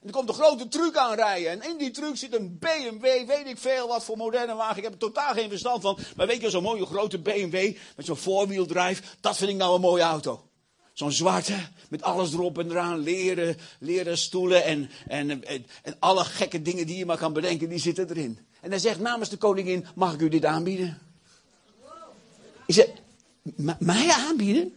En 0.00 0.06
er 0.06 0.12
komt 0.12 0.28
een 0.28 0.34
grote 0.34 0.68
truck 0.68 0.96
aanrijden. 0.96 1.50
En 1.50 1.70
in 1.70 1.78
die 1.78 1.90
truck 1.90 2.16
zit 2.16 2.34
een 2.34 2.58
BMW, 2.58 3.02
weet 3.26 3.46
ik 3.46 3.58
veel 3.58 3.88
wat 3.88 4.04
voor 4.04 4.16
moderne 4.16 4.54
wagen. 4.54 4.76
Ik 4.76 4.82
heb 4.82 4.92
er 4.92 4.98
totaal 4.98 5.32
geen 5.32 5.48
verstand 5.48 5.82
van. 5.82 5.98
Maar 6.16 6.26
weet 6.26 6.40
je, 6.40 6.50
zo'n 6.50 6.62
mooie 6.62 6.86
grote 6.86 7.18
BMW 7.18 7.76
met 7.96 8.06
zo'n 8.06 8.16
voorwieldrijf. 8.16 9.16
Dat 9.20 9.36
vind 9.36 9.50
ik 9.50 9.56
nou 9.56 9.74
een 9.74 9.80
mooie 9.80 10.02
auto. 10.02 10.44
Zo'n 10.92 11.12
zwarte, 11.12 11.54
met 11.88 12.02
alles 12.02 12.32
erop 12.32 12.58
en 12.58 12.70
eraan. 12.70 12.98
Leren, 12.98 13.56
leren 13.78 14.18
stoelen 14.18 14.64
en, 14.64 14.90
en, 15.08 15.30
en, 15.44 15.66
en, 15.82 15.96
alle 15.98 16.24
gekke 16.24 16.62
dingen 16.62 16.86
die 16.86 16.96
je 16.96 17.06
maar 17.06 17.18
kan 17.18 17.32
bedenken, 17.32 17.68
die 17.68 17.78
zitten 17.78 18.10
erin. 18.10 18.38
En 18.60 18.70
hij 18.70 18.78
zegt 18.78 19.00
namens 19.00 19.28
de 19.28 19.36
koningin, 19.36 19.86
mag 19.94 20.14
ik 20.14 20.20
u 20.20 20.28
dit 20.28 20.44
aanbieden? 20.44 20.98
Ik 22.66 22.74
zeg, 22.74 22.86
mij 23.78 24.10
aanbieden? 24.10 24.74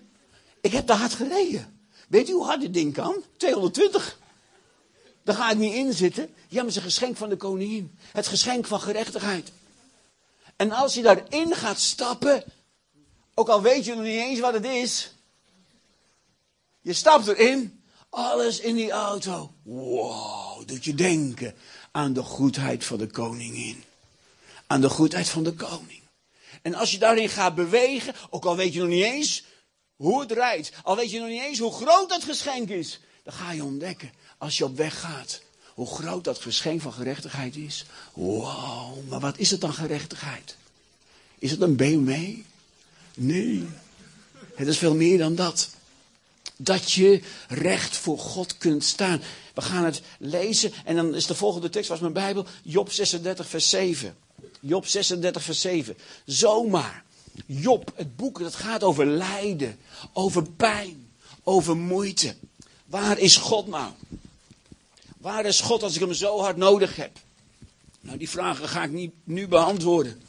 Ik 0.61 0.71
heb 0.71 0.85
te 0.85 0.93
hard 0.93 1.13
gereden. 1.13 1.81
Weet 2.07 2.29
u 2.29 2.31
hoe 2.31 2.45
hard 2.45 2.61
dit 2.61 2.73
ding 2.73 2.93
kan? 2.93 3.23
220. 3.37 4.21
Daar 5.23 5.35
ga 5.35 5.51
ik 5.51 5.57
niet 5.57 5.73
in 5.73 5.93
zitten. 5.93 6.23
Ja, 6.23 6.55
maar 6.55 6.65
het 6.65 6.69
is 6.69 6.75
een 6.75 6.81
geschenk 6.81 7.17
van 7.17 7.29
de 7.29 7.35
koningin. 7.35 7.97
Het 8.11 8.27
geschenk 8.27 8.65
van 8.67 8.81
gerechtigheid. 8.81 9.51
En 10.55 10.71
als 10.71 10.93
je 10.93 11.01
daarin 11.01 11.55
gaat 11.55 11.79
stappen, 11.79 12.43
ook 13.33 13.49
al 13.49 13.61
weet 13.61 13.85
je 13.85 13.93
nog 13.93 14.03
niet 14.03 14.19
eens 14.19 14.39
wat 14.39 14.53
het 14.53 14.65
is. 14.65 15.11
Je 16.81 16.93
stapt 16.93 17.27
erin, 17.27 17.83
alles 18.09 18.59
in 18.59 18.75
die 18.75 18.91
auto. 18.91 19.53
Wow, 19.63 20.67
doet 20.67 20.83
je 20.83 20.95
denken 20.95 21.55
aan 21.91 22.13
de 22.13 22.23
goedheid 22.23 22.85
van 22.85 22.97
de 22.97 23.07
koningin. 23.07 23.83
Aan 24.67 24.81
de 24.81 24.89
goedheid 24.89 25.29
van 25.29 25.43
de 25.43 25.53
koning. 25.53 26.01
En 26.61 26.73
als 26.73 26.91
je 26.91 26.97
daarin 26.97 27.29
gaat 27.29 27.55
bewegen, 27.55 28.15
ook 28.29 28.45
al 28.45 28.55
weet 28.55 28.73
je 28.73 28.79
nog 28.79 28.89
niet 28.89 29.03
eens 29.03 29.43
hoe 29.95 30.19
het 30.19 30.31
rijdt, 30.31 30.71
al 30.83 30.95
weet 30.95 31.11
je 31.11 31.19
nog 31.19 31.27
niet 31.27 31.41
eens 31.41 31.59
hoe 31.59 31.71
groot 31.71 32.09
dat 32.09 32.23
geschenk 32.23 32.69
is, 32.69 32.99
dan 33.23 33.33
ga 33.33 33.51
je 33.51 33.63
ontdekken 33.63 34.11
als 34.43 34.57
je 34.57 34.65
op 34.65 34.77
weg 34.77 34.99
gaat, 34.99 35.41
hoe 35.73 35.87
groot 35.87 36.23
dat 36.23 36.37
geschenk 36.37 36.81
van 36.81 36.93
gerechtigheid 36.93 37.55
is. 37.55 37.85
Wauw, 38.13 39.03
maar 39.09 39.19
wat 39.19 39.37
is 39.37 39.51
het 39.51 39.61
dan 39.61 39.73
gerechtigheid? 39.73 40.55
Is 41.39 41.51
het 41.51 41.61
een 41.61 41.75
BMW? 41.75 42.35
Nee, 43.13 43.67
het 44.55 44.67
is 44.67 44.77
veel 44.77 44.95
meer 44.95 45.17
dan 45.17 45.35
dat. 45.35 45.69
dat 46.57 46.91
je 46.91 47.21
recht 47.47 47.97
voor 47.97 48.19
God 48.19 48.57
kunt 48.57 48.83
staan. 48.83 49.21
We 49.53 49.61
gaan 49.61 49.85
het 49.85 50.01
lezen 50.19 50.71
en 50.85 50.95
dan 50.95 51.15
is 51.15 51.25
de 51.25 51.35
volgende 51.35 51.69
tekst 51.69 51.89
was 51.89 51.99
mijn 51.99 52.13
Bijbel, 52.13 52.45
Job 52.63 52.91
36 52.91 53.47
vers 53.47 53.69
7. 53.69 54.15
Job 54.59 54.87
36 54.87 55.43
vers 55.43 55.61
7. 55.61 55.97
Zomaar. 56.25 57.03
Job, 57.45 57.91
het 57.95 58.15
boek 58.15 58.39
dat 58.39 58.55
gaat 58.55 58.83
over 58.83 59.05
lijden, 59.05 59.77
over 60.13 60.43
pijn, 60.43 61.09
over 61.43 61.77
moeite. 61.77 62.35
Waar 62.85 63.19
is 63.19 63.37
God 63.37 63.67
nou? 63.67 63.91
Waar 65.23 65.45
is 65.45 65.61
God 65.61 65.83
als 65.83 65.95
ik 65.95 65.99
hem 65.99 66.13
zo 66.13 66.39
hard 66.39 66.57
nodig 66.57 66.95
heb? 66.95 67.19
Nou, 67.99 68.17
die 68.17 68.29
vragen 68.29 68.69
ga 68.69 68.83
ik 68.83 68.91
niet 68.91 69.13
nu 69.23 69.47
beantwoorden. 69.47 70.21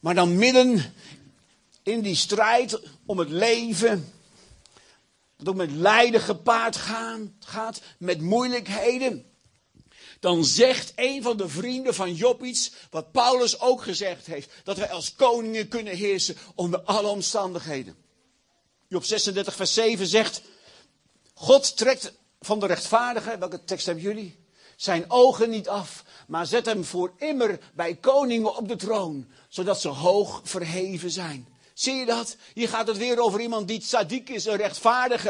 Maar 0.00 0.14
dan 0.14 0.36
midden 0.36 0.94
in 1.82 2.00
die 2.00 2.14
strijd 2.14 2.80
om 3.06 3.18
het 3.18 3.28
leven, 3.28 4.12
dat 5.36 5.48
ook 5.48 5.54
met 5.54 5.70
lijden 5.70 6.20
gepaard 6.20 6.76
gaat, 7.38 7.80
met 7.98 8.20
moeilijkheden, 8.20 9.24
dan 10.20 10.44
zegt 10.44 10.92
een 10.96 11.22
van 11.22 11.36
de 11.36 11.48
vrienden 11.48 11.94
van 11.94 12.14
Job 12.14 12.44
iets 12.44 12.72
wat 12.90 13.12
Paulus 13.12 13.60
ook 13.60 13.82
gezegd 13.82 14.26
heeft: 14.26 14.50
dat 14.64 14.76
wij 14.76 14.90
als 14.90 15.14
koningen 15.14 15.68
kunnen 15.68 15.96
heersen 15.96 16.36
onder 16.54 16.80
alle 16.80 17.08
omstandigheden. 17.08 17.96
Job 18.88 19.04
36, 19.04 19.54
vers 19.54 19.74
7 19.74 20.06
zegt: 20.06 20.42
God 21.34 21.76
trekt 21.76 22.20
van 22.42 22.60
de 22.60 22.66
rechtvaardige, 22.66 23.38
welke 23.38 23.64
tekst 23.64 23.86
hebben 23.86 24.04
jullie? 24.04 24.40
Zijn 24.76 25.10
ogen 25.10 25.50
niet 25.50 25.68
af, 25.68 26.04
maar 26.26 26.46
zet 26.46 26.66
hem 26.66 26.84
voor 26.84 27.12
immer 27.16 27.58
bij 27.74 27.94
koningen 27.94 28.56
op 28.56 28.68
de 28.68 28.76
troon, 28.76 29.28
zodat 29.48 29.80
ze 29.80 29.88
hoog 29.88 30.40
verheven 30.44 31.10
zijn. 31.10 31.48
Zie 31.74 31.94
je 31.94 32.06
dat? 32.06 32.36
Hier 32.54 32.68
gaat 32.68 32.86
het 32.86 32.96
weer 32.96 33.20
over 33.20 33.40
iemand 33.40 33.68
die 33.68 33.80
tzaddik 33.80 34.28
is, 34.28 34.44
een 34.44 34.56
rechtvaardige. 34.56 35.28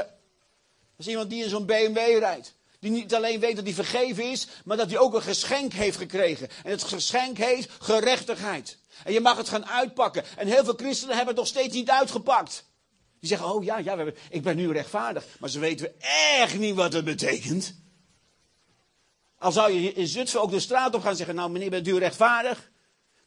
Dat 0.97 1.07
is 1.07 1.07
iemand 1.07 1.31
die 1.31 1.42
in 1.42 1.49
zo'n 1.49 1.66
BMW 1.66 1.97
rijdt. 2.19 2.54
Die 2.81 2.90
niet 2.90 3.14
alleen 3.14 3.40
weet 3.40 3.57
dat 3.57 3.64
hij 3.64 3.75
vergeven 3.75 4.31
is, 4.31 4.47
maar 4.64 4.76
dat 4.76 4.90
hij 4.90 4.99
ook 4.99 5.14
een 5.14 5.23
geschenk 5.23 5.73
heeft 5.73 5.97
gekregen. 5.97 6.49
En 6.64 6.71
het 6.71 6.83
geschenk 6.83 7.38
heet 7.38 7.69
gerechtigheid. 7.78 8.78
En 9.04 9.12
je 9.12 9.21
mag 9.21 9.37
het 9.37 9.49
gaan 9.49 9.66
uitpakken. 9.66 10.25
En 10.37 10.47
heel 10.47 10.64
veel 10.64 10.75
christenen 10.76 11.16
hebben 11.16 11.35
het 11.35 11.45
nog 11.45 11.47
steeds 11.47 11.75
niet 11.75 11.90
uitgepakt. 11.90 12.64
Die 13.22 13.30
zeggen, 13.30 13.54
oh 13.54 13.64
ja, 13.64 13.78
ja 13.78 14.06
ik 14.30 14.42
ben 14.42 14.56
nu 14.56 14.72
rechtvaardig. 14.72 15.24
Maar 15.38 15.50
ze 15.50 15.58
weten 15.58 16.00
echt 16.40 16.58
niet 16.58 16.74
wat 16.74 16.92
het 16.92 17.04
betekent. 17.04 17.74
Al 19.38 19.52
zou 19.52 19.72
je 19.72 19.92
in 19.92 20.06
Zutphen 20.06 20.40
ook 20.40 20.50
de 20.50 20.60
straat 20.60 20.94
op 20.94 21.02
gaan 21.02 21.16
zeggen, 21.16 21.34
nou 21.34 21.50
meneer, 21.50 21.70
bent 21.70 21.88
u 21.88 21.98
rechtvaardig? 21.98 22.70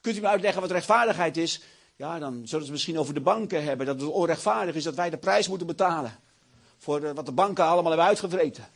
Kunt 0.02 0.18
u 0.18 0.22
me 0.22 0.28
uitleggen 0.28 0.62
wat 0.62 0.72
rechtvaardigheid 0.72 1.38
is? 1.38 1.62
Ja, 1.96 2.20
dan 2.20 2.48
zullen 2.48 2.66
ze 2.66 2.72
misschien 2.72 3.00
over 3.00 3.14
de 3.14 3.22
banken 3.22 3.64
hebben. 3.64 3.86
Dat 3.86 4.02
het 4.02 4.10
onrechtvaardig 4.10 4.76
is 4.76 4.84
dat 4.84 4.96
wij 4.96 5.10
de 5.10 5.18
prijs 5.18 5.48
moeten 5.48 5.68
betalen. 5.68 6.20
Voor 6.78 7.04
eh, 7.04 7.12
wat 7.12 7.26
de 7.26 7.32
banken 7.32 7.64
allemaal 7.64 7.92
hebben 7.92 8.08
uitgevreten. 8.08 8.68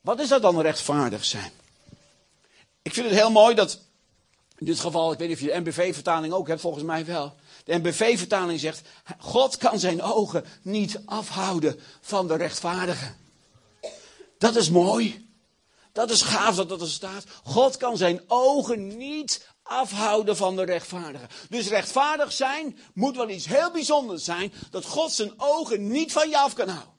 Wat 0.00 0.20
is 0.20 0.28
dat 0.28 0.42
dan 0.42 0.60
rechtvaardig 0.60 1.24
zijn? 1.24 1.50
Ik 2.82 2.92
vind 2.92 3.06
het 3.06 3.16
heel 3.16 3.30
mooi 3.30 3.54
dat, 3.54 3.80
in 4.58 4.66
dit 4.66 4.80
geval, 4.80 5.12
ik 5.12 5.18
weet 5.18 5.28
niet 5.28 5.36
of 5.36 5.42
je 5.42 5.52
de 5.52 5.60
NBV-vertaling 5.60 6.32
ook 6.32 6.48
hebt, 6.48 6.60
volgens 6.60 6.84
mij 6.84 7.04
wel. 7.04 7.34
De 7.64 7.78
NBV-vertaling 7.78 8.60
zegt, 8.60 8.80
God 9.18 9.56
kan 9.56 9.78
zijn 9.78 10.02
ogen 10.02 10.44
niet 10.62 11.00
afhouden 11.04 11.80
van 12.00 12.28
de 12.28 12.36
rechtvaardigen. 12.36 13.16
Dat 14.38 14.56
is 14.56 14.70
mooi. 14.70 15.28
Dat 15.92 16.10
is 16.10 16.22
gaaf 16.22 16.54
dat 16.54 16.68
dat 16.68 16.80
er 16.80 16.88
staat. 16.88 17.24
God 17.44 17.76
kan 17.76 17.96
zijn 17.96 18.20
ogen 18.26 18.96
niet 18.96 19.48
afhouden 19.62 20.36
van 20.36 20.56
de 20.56 20.64
rechtvaardigen. 20.64 21.28
Dus 21.48 21.68
rechtvaardig 21.68 22.32
zijn 22.32 22.78
moet 22.94 23.16
wel 23.16 23.28
iets 23.28 23.46
heel 23.46 23.70
bijzonders 23.70 24.24
zijn, 24.24 24.52
dat 24.70 24.84
God 24.84 25.12
zijn 25.12 25.32
ogen 25.36 25.88
niet 25.88 26.12
van 26.12 26.28
je 26.28 26.38
af 26.38 26.54
kan 26.54 26.68
houden. 26.68 26.92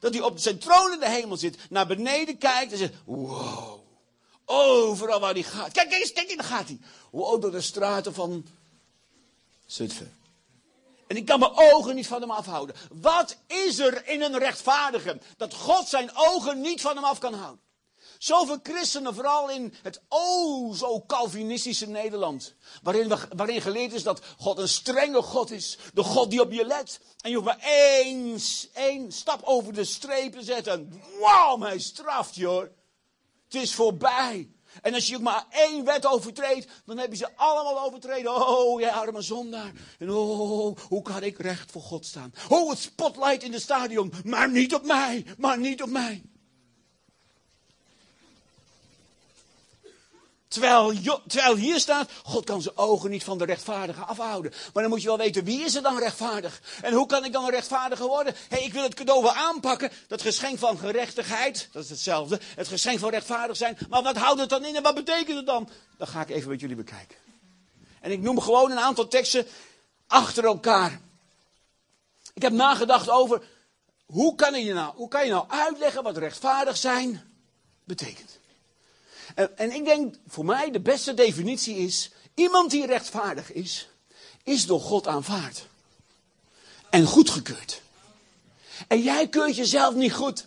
Dat 0.00 0.14
hij 0.14 0.22
op 0.22 0.38
zijn 0.38 0.58
troon 0.58 0.92
in 0.92 1.00
de 1.00 1.08
hemel 1.08 1.36
zit, 1.36 1.58
naar 1.70 1.86
beneden 1.86 2.38
kijkt 2.38 2.72
en 2.72 2.78
zegt, 2.78 2.94
wow, 3.04 3.80
overal 4.44 5.20
waar 5.20 5.32
hij 5.32 5.42
gaat. 5.42 5.72
Kijk, 5.72 5.88
kijk 5.88 6.00
eens, 6.00 6.12
kijk 6.12 6.36
daar 6.36 6.46
gaat 6.46 6.68
hij. 6.68 6.78
Wow, 7.10 7.42
door 7.42 7.50
de 7.50 7.60
straten 7.60 8.14
van 8.14 8.46
Zutphen. 9.66 10.16
En 11.06 11.16
ik 11.16 11.26
kan 11.26 11.38
mijn 11.38 11.52
ogen 11.54 11.94
niet 11.94 12.06
van 12.06 12.20
hem 12.20 12.30
afhouden. 12.30 12.76
Wat 12.92 13.36
is 13.46 13.78
er 13.78 14.08
in 14.08 14.22
een 14.22 14.38
rechtvaardige 14.38 15.18
dat 15.36 15.54
God 15.54 15.88
zijn 15.88 16.10
ogen 16.14 16.60
niet 16.60 16.80
van 16.80 16.94
hem 16.94 17.04
af 17.04 17.18
kan 17.18 17.34
houden? 17.34 17.64
Zoveel 18.18 18.58
christenen, 18.62 19.14
vooral 19.14 19.50
in 19.50 19.74
het 19.82 20.00
o 20.08 20.72
zo 20.74 21.00
Calvinistische 21.06 21.86
Nederland. 21.86 22.54
Waarin, 22.82 23.08
we, 23.08 23.18
waarin 23.36 23.62
geleerd 23.62 23.92
is 23.92 24.02
dat 24.02 24.20
God 24.38 24.58
een 24.58 24.68
strenge 24.68 25.22
God 25.22 25.50
is. 25.50 25.78
De 25.94 26.02
God 26.02 26.30
die 26.30 26.40
op 26.40 26.52
je 26.52 26.64
let. 26.64 27.00
En 27.20 27.30
je 27.30 27.36
hoeft 27.36 27.48
maar 27.48 27.60
één, 27.60 28.38
één 28.74 29.12
stap 29.12 29.42
over 29.42 29.72
de 29.72 29.84
strepen 29.84 30.38
te 30.38 30.44
zetten. 30.44 31.02
Wauw, 31.20 31.60
hij 31.60 31.78
straft 31.78 32.34
je 32.34 32.46
hoor. 32.46 32.72
Het 33.44 33.54
is 33.54 33.74
voorbij. 33.74 34.50
En 34.82 34.94
als 34.94 35.06
je 35.06 35.16
ook 35.16 35.22
maar 35.22 35.44
één 35.50 35.84
wet 35.84 36.06
overtreedt, 36.06 36.66
dan 36.84 36.98
heb 36.98 37.10
je 37.10 37.16
ze 37.16 37.36
allemaal 37.36 37.84
overtreden. 37.84 38.48
Oh, 38.48 38.80
jij 38.80 38.90
arme 38.90 39.22
zondaar. 39.22 39.72
En 39.98 40.10
oh, 40.10 40.76
hoe 40.88 41.02
kan 41.02 41.22
ik 41.22 41.38
recht 41.38 41.70
voor 41.70 41.82
God 41.82 42.06
staan? 42.06 42.34
Oh, 42.48 42.70
het 42.70 42.78
spotlight 42.78 43.42
in 43.42 43.50
de 43.50 43.60
stadion. 43.60 44.12
Maar 44.24 44.50
niet 44.50 44.74
op 44.74 44.84
mij, 44.84 45.24
maar 45.38 45.58
niet 45.58 45.82
op 45.82 45.90
mij. 45.90 46.22
Terwijl, 50.56 50.92
terwijl 51.26 51.56
hier 51.56 51.80
staat, 51.80 52.10
God 52.22 52.44
kan 52.44 52.62
zijn 52.62 52.76
ogen 52.76 53.10
niet 53.10 53.24
van 53.24 53.38
de 53.38 53.44
rechtvaardige 53.44 54.00
afhouden. 54.00 54.52
Maar 54.72 54.82
dan 54.82 54.92
moet 54.92 55.02
je 55.02 55.08
wel 55.08 55.18
weten, 55.18 55.44
wie 55.44 55.64
is 55.64 55.74
er 55.74 55.82
dan 55.82 55.98
rechtvaardig? 55.98 56.60
En 56.82 56.92
hoe 56.92 57.06
kan 57.06 57.24
ik 57.24 57.32
dan 57.32 57.44
een 57.44 57.50
rechtvaardige 57.50 58.06
worden? 58.06 58.34
hey, 58.48 58.62
ik 58.62 58.72
wil 58.72 58.82
het 58.82 58.94
cadeau 58.94 59.22
wel 59.22 59.32
aanpakken. 59.32 59.90
Dat 60.08 60.22
geschenk 60.22 60.58
van 60.58 60.78
gerechtigheid, 60.78 61.68
dat 61.72 61.84
is 61.84 61.90
hetzelfde. 61.90 62.40
Het 62.54 62.68
geschenk 62.68 62.98
van 62.98 63.10
rechtvaardig 63.10 63.56
zijn. 63.56 63.78
Maar 63.88 64.02
wat 64.02 64.16
houdt 64.16 64.40
het 64.40 64.48
dan 64.48 64.64
in 64.64 64.76
en 64.76 64.82
wat 64.82 64.94
betekent 64.94 65.36
het 65.36 65.46
dan? 65.46 65.68
Dat 65.98 66.08
ga 66.08 66.20
ik 66.20 66.30
even 66.30 66.48
met 66.48 66.60
jullie 66.60 66.76
bekijken. 66.76 67.16
En 68.00 68.10
ik 68.10 68.20
noem 68.20 68.40
gewoon 68.40 68.70
een 68.70 68.78
aantal 68.78 69.08
teksten 69.08 69.46
achter 70.06 70.44
elkaar. 70.44 71.00
Ik 72.34 72.42
heb 72.42 72.52
nagedacht 72.52 73.10
over, 73.10 73.42
hoe 74.06 74.34
kan 74.34 74.64
je 74.64 74.72
nou, 74.72 74.94
hoe 74.94 75.08
kan 75.08 75.24
je 75.24 75.30
nou 75.30 75.44
uitleggen 75.48 76.02
wat 76.02 76.16
rechtvaardig 76.16 76.76
zijn 76.76 77.22
betekent? 77.84 78.38
En, 79.36 79.58
en 79.58 79.72
ik 79.72 79.84
denk, 79.84 80.14
voor 80.26 80.44
mij 80.44 80.70
de 80.70 80.80
beste 80.80 81.14
definitie 81.14 81.76
is, 81.76 82.10
iemand 82.34 82.70
die 82.70 82.86
rechtvaardig 82.86 83.52
is, 83.52 83.88
is 84.42 84.66
door 84.66 84.80
God 84.80 85.06
aanvaard. 85.06 85.66
En 86.90 87.04
goedgekeurd. 87.04 87.82
En 88.88 89.02
jij 89.02 89.28
keurt 89.28 89.56
jezelf 89.56 89.94
niet 89.94 90.12
goed. 90.12 90.46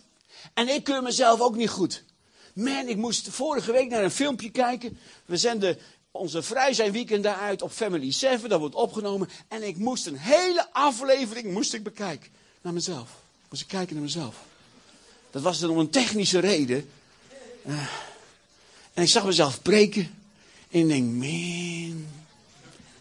En 0.54 0.68
ik 0.68 0.84
keur 0.84 1.02
mezelf 1.02 1.40
ook 1.40 1.56
niet 1.56 1.70
goed. 1.70 2.04
Man, 2.52 2.88
ik 2.88 2.96
moest 2.96 3.28
vorige 3.28 3.72
week 3.72 3.88
naar 3.88 4.04
een 4.04 4.10
filmpje 4.10 4.50
kijken. 4.50 4.98
We 5.24 5.36
zenden 5.36 5.78
onze 6.10 6.42
vrij 6.42 6.72
zijn 6.72 6.92
weekend 6.92 7.22
daaruit 7.22 7.62
op 7.62 7.70
Family 7.70 8.12
7. 8.12 8.48
Dat 8.48 8.60
wordt 8.60 8.74
opgenomen. 8.74 9.28
En 9.48 9.62
ik 9.62 9.76
moest 9.76 10.06
een 10.06 10.18
hele 10.18 10.72
aflevering 10.72 11.52
moest 11.52 11.74
ik 11.74 11.82
bekijken. 11.82 12.30
Naar 12.60 12.72
mezelf. 12.72 13.10
Moest 13.48 13.62
ik 13.62 13.68
kijken 13.68 13.94
naar 13.94 14.04
mezelf. 14.04 14.36
Dat 15.30 15.42
was 15.42 15.58
dan 15.58 15.70
om 15.70 15.78
een 15.78 15.90
technische 15.90 16.38
reden. 16.38 16.90
Uh, 17.66 17.88
en 18.94 19.02
ik 19.02 19.08
zag 19.08 19.24
mezelf 19.24 19.62
preken. 19.62 20.18
En 20.70 20.80
ik 20.80 20.88
denk, 20.88 21.04
man. 21.04 22.06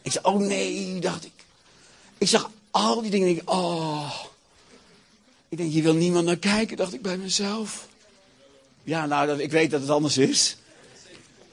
Ik 0.01 0.11
zei, 0.11 0.25
oh 0.25 0.39
nee, 0.39 0.99
dacht 0.99 1.25
ik. 1.25 1.31
Ik 2.17 2.27
zag 2.27 2.51
al 2.71 3.01
die 3.01 3.11
dingen. 3.11 3.27
En 3.27 3.35
ik, 3.35 3.49
oh. 3.49 4.13
Ik 5.49 5.57
denk, 5.57 5.73
je 5.73 5.81
wil 5.81 5.93
niemand 5.93 6.25
naar 6.25 6.37
kijken, 6.37 6.77
dacht 6.77 6.93
ik 6.93 7.01
bij 7.01 7.17
mezelf. 7.17 7.87
Ja, 8.83 9.05
nou, 9.05 9.41
ik 9.41 9.51
weet 9.51 9.71
dat 9.71 9.81
het 9.81 9.89
anders 9.89 10.17
is. 10.17 10.57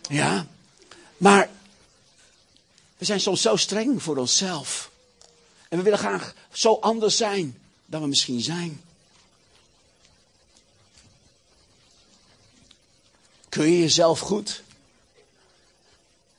Ja. 0.09 0.47
Maar 1.17 1.51
we 2.99 3.05
zijn 3.05 3.21
soms 3.21 3.43
zo 3.43 3.57
streng 3.57 4.03
voor 4.03 4.17
onszelf. 4.17 4.91
En 5.69 5.79
we 5.79 5.85
willen 5.85 5.99
graag 5.99 6.35
zo 6.53 6.75
anders 6.81 7.17
zijn 7.17 7.59
dan 7.87 8.01
we 8.01 8.07
misschien 8.07 8.41
zijn. 8.41 8.81
Kun 13.57 13.71
je 13.73 13.79
jezelf 13.79 14.21
goed? 14.21 14.63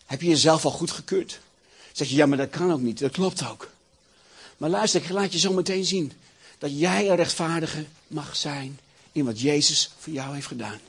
Heb 0.05 0.21
je 0.21 0.27
jezelf 0.27 0.65
al 0.65 0.71
goed 0.71 0.91
gekeurd? 0.91 1.39
Zeg 1.91 2.09
je, 2.09 2.15
ja, 2.15 2.25
maar 2.25 2.37
dat 2.37 2.49
kan 2.49 2.71
ook 2.71 2.79
niet. 2.79 2.99
Dat 2.99 3.11
klopt 3.11 3.47
ook. 3.47 3.69
Maar 4.57 4.69
luister, 4.69 5.01
ik 5.01 5.09
laat 5.09 5.33
je 5.33 5.39
zo 5.39 5.53
meteen 5.53 5.85
zien. 5.85 6.11
Dat 6.57 6.79
jij 6.79 7.09
een 7.09 7.15
rechtvaardige 7.15 7.85
mag 8.07 8.35
zijn 8.35 8.79
in 9.11 9.25
wat 9.25 9.41
Jezus 9.41 9.91
voor 9.97 10.13
jou 10.13 10.33
heeft 10.33 10.47
gedaan. 10.47 10.79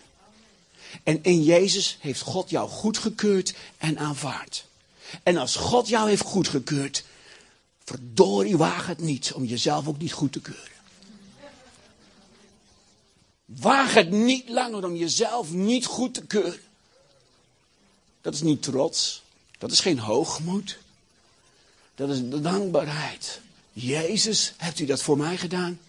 En 1.03 1.23
in 1.23 1.43
Jezus 1.43 1.97
heeft 2.01 2.21
God 2.21 2.51
jou 2.51 2.69
goedgekeurd 2.69 3.55
en 3.79 3.99
aanvaard. 3.99 4.65
En 5.23 5.37
als 5.37 5.57
God 5.57 5.89
jou 5.89 6.09
heeft 6.09 6.23
goedgekeurd, 6.23 7.05
verdorie 7.85 8.57
waag 8.57 8.87
het 8.87 9.01
niet 9.01 9.33
om 9.33 9.45
jezelf 9.45 9.89
ook 9.89 9.99
niet 9.99 10.13
goed 10.13 10.33
te 10.33 10.41
keuren. 10.41 10.78
Waag 13.49 13.95
het 13.95 14.11
niet 14.11 14.49
langer 14.49 14.85
om 14.85 14.97
jezelf 14.97 15.53
niet 15.53 15.87
goed 15.87 16.15
te 16.15 16.27
keuren. 16.27 16.61
Dat 18.21 18.35
is 18.35 18.43
niet 18.43 18.63
trots. 18.63 19.23
Dat 19.59 19.71
is 19.71 19.81
geen 19.81 19.99
hoogmoed. 19.99 20.79
Dat 21.95 22.09
is 22.09 22.21
dankbaarheid. 22.43 23.41
Jezus, 23.73 24.53
hebt 24.57 24.79
u 24.79 24.85
dat 24.85 25.03
voor 25.03 25.17
mij 25.17 25.37
gedaan? 25.37 25.81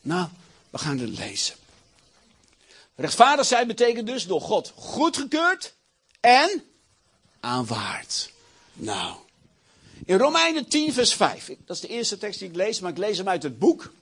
Nou, 0.00 0.28
we 0.70 0.78
gaan 0.78 0.98
het 0.98 1.18
lezen. 1.18 1.54
Rechtvaardig 2.94 3.46
zijn 3.46 3.66
betekent 3.66 4.06
dus 4.06 4.26
door 4.26 4.40
God 4.40 4.72
goedgekeurd 4.76 5.74
en 6.20 6.64
aanvaard. 7.40 8.32
Nou, 8.72 9.16
in 10.04 10.18
Romeinen 10.18 10.68
10, 10.68 10.92
vers 10.92 11.14
5, 11.14 11.46
dat 11.46 11.76
is 11.76 11.82
de 11.82 11.88
eerste 11.88 12.18
tekst 12.18 12.38
die 12.38 12.48
ik 12.48 12.56
lees, 12.56 12.80
maar 12.80 12.90
ik 12.90 12.98
lees 12.98 13.18
hem 13.18 13.28
uit 13.28 13.42
het 13.42 13.58
boek. 13.58 13.92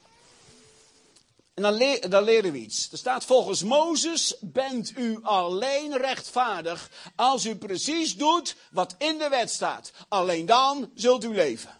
En 1.54 1.62
dan, 2.10 2.22
leren 2.22 2.52
we 2.52 2.58
iets. 2.58 2.88
Er 2.92 2.98
staat 2.98 3.24
volgens 3.24 3.62
Mozes 3.62 4.36
bent 4.40 4.92
u 4.96 5.18
alleen 5.22 5.96
rechtvaardig 5.96 6.90
als 7.16 7.46
u 7.46 7.56
precies 7.56 8.16
doet 8.16 8.56
wat 8.70 8.94
in 8.98 9.18
de 9.18 9.28
wet 9.28 9.50
staat. 9.50 9.92
Alleen 10.08 10.46
dan 10.46 10.90
zult 10.94 11.24
u 11.24 11.34
leven. 11.34 11.78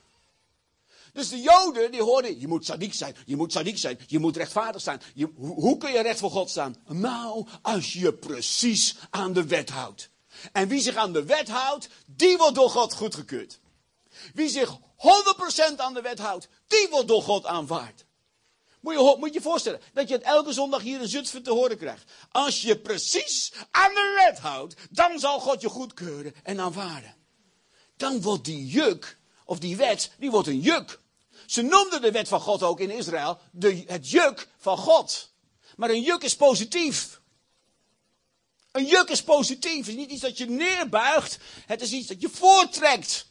Dus 1.13 1.29
de 1.29 1.41
Joden 1.41 1.91
die 1.91 2.03
hoorden, 2.03 2.41
je 2.41 2.49
moet 2.49 2.65
sadiek 2.65 2.95
zijn, 2.95 3.17
je 3.27 3.37
moet 3.37 3.53
sadiek 3.53 3.79
zijn, 3.79 3.99
je 4.07 4.19
moet 4.19 4.37
rechtvaardig 4.37 4.83
zijn. 4.83 5.01
Je, 5.15 5.31
hoe, 5.37 5.55
hoe 5.55 5.77
kun 5.77 5.93
je 5.93 6.03
recht 6.03 6.19
voor 6.19 6.31
God 6.31 6.51
staan? 6.51 6.77
Nou, 6.87 7.47
als 7.63 7.93
je 7.93 8.13
precies 8.13 8.97
aan 9.11 9.33
de 9.33 9.47
wet 9.47 9.71
houdt. 9.71 10.09
En 10.53 10.69
wie 10.69 10.81
zich 10.81 10.97
aan 10.97 11.13
de 11.13 11.25
wet 11.25 11.49
houdt, 11.49 11.89
die 12.07 12.37
wordt 12.37 12.55
door 12.55 12.71
God 12.71 12.95
goedgekeurd. 12.95 13.59
Wie 14.35 14.49
zich 14.49 14.79
100% 14.79 15.77
aan 15.77 15.95
de 15.95 16.01
wet 16.03 16.19
houdt, 16.19 16.49
die 16.67 16.89
wordt 16.91 17.09
door 17.09 17.23
God 17.23 17.47
aanvaard. 17.47 18.04
Moet 18.85 18.94
je 18.94 19.16
moet 19.18 19.35
je 19.35 19.40
voorstellen 19.40 19.81
dat 19.92 20.09
je 20.09 20.14
het 20.14 20.23
elke 20.23 20.53
zondag 20.53 20.83
hier 20.83 21.01
in 21.01 21.09
Zutphen 21.09 21.42
te 21.42 21.51
horen 21.51 21.79
krijgt. 21.79 22.12
Als 22.31 22.62
je 22.62 22.79
precies 22.79 23.53
aan 23.70 23.94
de 23.94 24.25
wet 24.25 24.38
houdt, 24.38 24.75
dan 24.90 25.18
zal 25.18 25.40
God 25.40 25.61
je 25.61 25.68
goedkeuren 25.68 26.35
en 26.42 26.61
aanvaarden. 26.61 27.14
Dan 27.97 28.23
wordt 28.23 28.44
die 28.44 28.66
juk, 28.66 29.18
of 29.44 29.59
die 29.59 29.77
wet, 29.77 30.11
die 30.18 30.31
wordt 30.31 30.49
een 30.49 30.61
juk. 30.61 31.01
Ze 31.47 31.62
noemden 31.62 32.03
de 32.03 32.11
wet 32.11 32.29
van 32.29 32.40
God 32.40 32.62
ook 32.62 32.81
in 32.81 32.90
Israël 32.90 33.38
de, 33.53 33.85
het 33.87 34.11
juk 34.11 34.49
van 34.59 34.79
God. 34.79 35.33
Maar 35.77 35.90
een 35.90 36.03
juk 36.03 36.23
is 36.23 36.37
positief. 36.37 37.20
Een 38.73 38.87
juk 38.87 39.09
is 39.09 39.23
positief. 39.23 39.79
Het 39.79 39.88
is 39.88 39.94
niet 39.94 40.11
iets 40.11 40.23
dat 40.23 40.38
je 40.38 40.47
neerbuigt. 40.47 41.38
Het 41.66 41.83
is 41.83 41.92
iets 41.92 42.09
dat 42.09 42.20
je 42.20 42.29
voortrekt. 42.29 43.27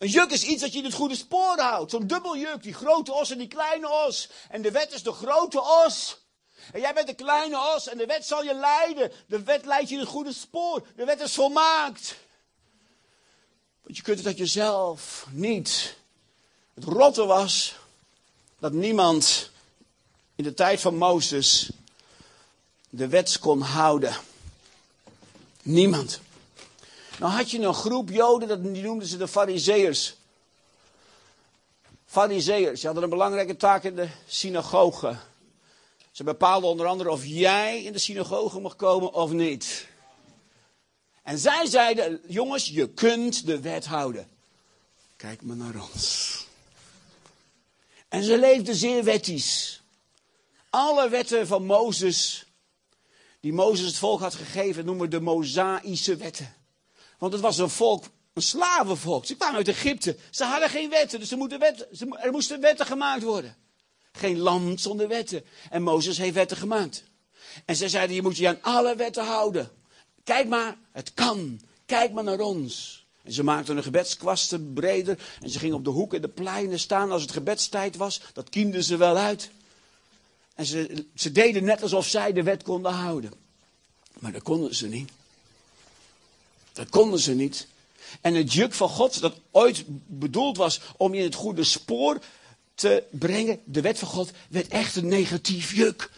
Een 0.00 0.08
juk 0.08 0.30
is 0.30 0.42
iets 0.42 0.62
dat 0.62 0.72
je 0.72 0.78
in 0.78 0.84
het 0.84 0.94
goede 0.94 1.14
spoor 1.14 1.58
houdt. 1.58 1.90
Zo'n 1.90 2.06
dubbeljuk, 2.06 2.62
die 2.62 2.74
grote 2.74 3.12
os 3.12 3.30
en 3.30 3.38
die 3.38 3.48
kleine 3.48 3.90
os. 3.90 4.28
En 4.48 4.62
de 4.62 4.70
wet 4.70 4.92
is 4.92 5.02
de 5.02 5.12
grote 5.12 5.60
os. 5.60 6.20
En 6.72 6.80
jij 6.80 6.94
bent 6.94 7.06
de 7.06 7.14
kleine 7.14 7.74
os 7.74 7.88
en 7.88 7.98
de 7.98 8.06
wet 8.06 8.26
zal 8.26 8.44
je 8.44 8.54
leiden. 8.54 9.12
De 9.26 9.42
wet 9.42 9.64
leidt 9.64 9.88
je 9.88 9.94
in 9.94 10.00
het 10.00 10.08
goede 10.08 10.32
spoor. 10.32 10.86
De 10.96 11.04
wet 11.04 11.20
is 11.20 11.34
volmaakt. 11.34 12.16
Want 13.82 13.96
je 13.96 14.02
kunt 14.02 14.18
het 14.18 14.26
uit 14.26 14.38
jezelf 14.38 15.26
niet. 15.30 15.96
Het 16.74 16.84
rotte 16.84 17.24
was 17.24 17.74
dat 18.58 18.72
niemand 18.72 19.50
in 20.34 20.44
de 20.44 20.54
tijd 20.54 20.80
van 20.80 20.96
Mozes 20.96 21.70
de 22.88 23.08
wet 23.08 23.38
kon 23.38 23.60
houden. 23.60 24.16
Niemand. 25.62 26.20
Nou 27.20 27.32
had 27.32 27.50
je 27.50 27.58
een 27.58 27.74
groep 27.74 28.10
Joden, 28.10 28.72
die 28.72 28.82
noemden 28.82 29.08
ze 29.08 29.16
de 29.16 29.28
Fariseërs. 29.28 30.16
Fariseërs, 32.04 32.74
die 32.74 32.84
hadden 32.84 33.02
een 33.02 33.10
belangrijke 33.10 33.56
taak 33.56 33.84
in 33.84 33.94
de 33.94 34.08
synagoge. 34.26 35.16
Ze 36.10 36.24
bepaalden 36.24 36.70
onder 36.70 36.86
andere 36.86 37.10
of 37.10 37.24
jij 37.24 37.82
in 37.82 37.92
de 37.92 37.98
synagoge 37.98 38.60
mag 38.60 38.76
komen 38.76 39.12
of 39.12 39.30
niet. 39.30 39.88
En 41.22 41.38
zij 41.38 41.66
zeiden, 41.66 42.20
jongens, 42.26 42.68
je 42.68 42.88
kunt 42.88 43.46
de 43.46 43.60
wet 43.60 43.86
houden. 43.86 44.28
Kijk 45.16 45.42
maar 45.42 45.56
naar 45.56 45.88
ons. 45.92 46.46
En 48.08 48.22
ze 48.22 48.38
leefden 48.38 48.74
zeer 48.74 49.04
wettisch. 49.04 49.82
Alle 50.70 51.08
wetten 51.08 51.46
van 51.46 51.64
Mozes, 51.64 52.46
die 53.40 53.52
Mozes 53.52 53.86
het 53.86 53.96
volk 53.96 54.20
had 54.20 54.34
gegeven, 54.34 54.84
noemen 54.84 55.04
we 55.04 55.10
de 55.10 55.20
Mosaïsche 55.20 56.16
wetten. 56.16 56.58
Want 57.20 57.32
het 57.32 57.42
was 57.42 57.58
een 57.58 57.70
volk, 57.70 58.04
een 58.32 58.42
slavenvolk. 58.42 59.26
Ze 59.26 59.36
kwamen 59.36 59.56
uit 59.56 59.68
Egypte. 59.68 60.16
Ze 60.30 60.44
hadden 60.44 60.68
geen 60.68 60.90
wetten, 60.90 61.20
dus 61.20 61.30
er, 61.30 61.58
wetten, 61.58 62.12
er 62.20 62.30
moesten 62.30 62.60
wetten 62.60 62.86
gemaakt 62.86 63.22
worden. 63.22 63.56
Geen 64.12 64.38
land 64.38 64.80
zonder 64.80 65.08
wetten. 65.08 65.44
En 65.70 65.82
Mozes 65.82 66.18
heeft 66.18 66.34
wetten 66.34 66.56
gemaakt. 66.56 67.04
En 67.64 67.76
zij 67.76 67.88
zeiden, 67.88 68.16
je 68.16 68.22
moet 68.22 68.36
je 68.36 68.48
aan 68.48 68.62
alle 68.62 68.96
wetten 68.96 69.24
houden. 69.24 69.70
Kijk 70.24 70.48
maar, 70.48 70.76
het 70.92 71.14
kan. 71.14 71.60
Kijk 71.86 72.12
maar 72.12 72.24
naar 72.24 72.40
ons. 72.40 73.04
En 73.22 73.32
ze 73.32 73.42
maakten 73.42 73.74
hun 73.74 73.82
gebedskwasten 73.82 74.72
breder. 74.72 75.18
En 75.40 75.50
ze 75.50 75.58
gingen 75.58 75.76
op 75.76 75.84
de 75.84 75.90
hoeken 75.90 76.16
en 76.16 76.22
de 76.22 76.42
pleinen 76.42 76.78
staan 76.78 77.10
als 77.10 77.22
het 77.22 77.32
gebedstijd 77.32 77.96
was. 77.96 78.20
Dat 78.32 78.48
kiemden 78.48 78.84
ze 78.84 78.96
wel 78.96 79.16
uit. 79.16 79.50
En 80.54 80.66
ze, 80.66 81.06
ze 81.14 81.32
deden 81.32 81.64
net 81.64 81.82
alsof 81.82 82.06
zij 82.06 82.32
de 82.32 82.42
wet 82.42 82.62
konden 82.62 82.92
houden. 82.92 83.32
Maar 84.18 84.32
dat 84.32 84.42
konden 84.42 84.74
ze 84.74 84.88
niet. 84.88 85.10
Dat 86.80 86.88
konden 86.88 87.20
ze 87.20 87.34
niet. 87.34 87.66
En 88.20 88.34
het 88.34 88.52
juk 88.52 88.72
van 88.72 88.88
God, 88.88 89.20
dat 89.20 89.34
ooit 89.50 89.84
bedoeld 90.06 90.56
was 90.56 90.80
om 90.96 91.12
je 91.12 91.18
in 91.18 91.24
het 91.24 91.34
goede 91.34 91.64
spoor 91.64 92.18
te 92.74 93.02
brengen, 93.10 93.60
de 93.64 93.80
wet 93.80 93.98
van 93.98 94.08
God, 94.08 94.30
werd 94.48 94.68
echt 94.68 94.96
een 94.96 95.08
negatief 95.08 95.74
juk. 95.74 96.10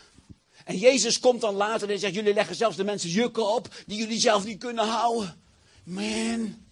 En 0.64 0.78
Jezus 0.78 1.18
komt 1.18 1.40
dan 1.40 1.54
later 1.54 1.90
en 1.90 1.98
zegt: 1.98 2.14
Jullie 2.14 2.34
leggen 2.34 2.56
zelfs 2.56 2.76
de 2.76 2.84
mensen 2.84 3.10
jukken 3.10 3.54
op 3.54 3.74
die 3.86 3.98
jullie 3.98 4.20
zelf 4.20 4.44
niet 4.44 4.58
kunnen 4.58 4.86
houden. 4.86 5.42
Man, 5.84 6.64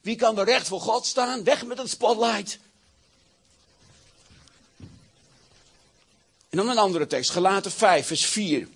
wie 0.00 0.16
kan 0.16 0.38
er 0.38 0.44
recht 0.44 0.66
voor 0.66 0.80
God 0.80 1.06
staan? 1.06 1.44
Weg 1.44 1.66
met 1.66 1.78
het 1.78 1.90
spotlight. 1.90 2.58
En 6.48 6.56
dan 6.60 6.68
een 6.68 6.78
andere 6.78 7.06
tekst, 7.06 7.30
gelaten 7.30 7.70
5, 7.70 8.06
vers 8.06 8.26
4. 8.26 8.68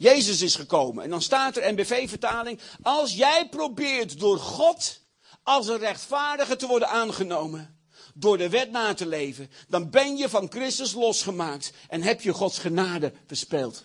Jezus 0.00 0.42
is 0.42 0.54
gekomen. 0.54 1.04
En 1.04 1.10
dan 1.10 1.22
staat 1.22 1.56
er, 1.56 1.72
NBV-vertaling, 1.72 2.60
als 2.82 3.14
jij 3.14 3.48
probeert 3.48 4.18
door 4.20 4.38
God 4.38 5.00
als 5.42 5.68
een 5.68 5.78
rechtvaardige 5.78 6.56
te 6.56 6.66
worden 6.66 6.88
aangenomen, 6.88 7.78
door 8.14 8.38
de 8.38 8.48
wet 8.48 8.70
na 8.70 8.94
te 8.94 9.06
leven, 9.06 9.50
dan 9.68 9.90
ben 9.90 10.16
je 10.16 10.28
van 10.28 10.50
Christus 10.50 10.92
losgemaakt 10.92 11.72
en 11.88 12.02
heb 12.02 12.20
je 12.20 12.32
Gods 12.32 12.58
genade 12.58 13.12
verspeeld. 13.26 13.84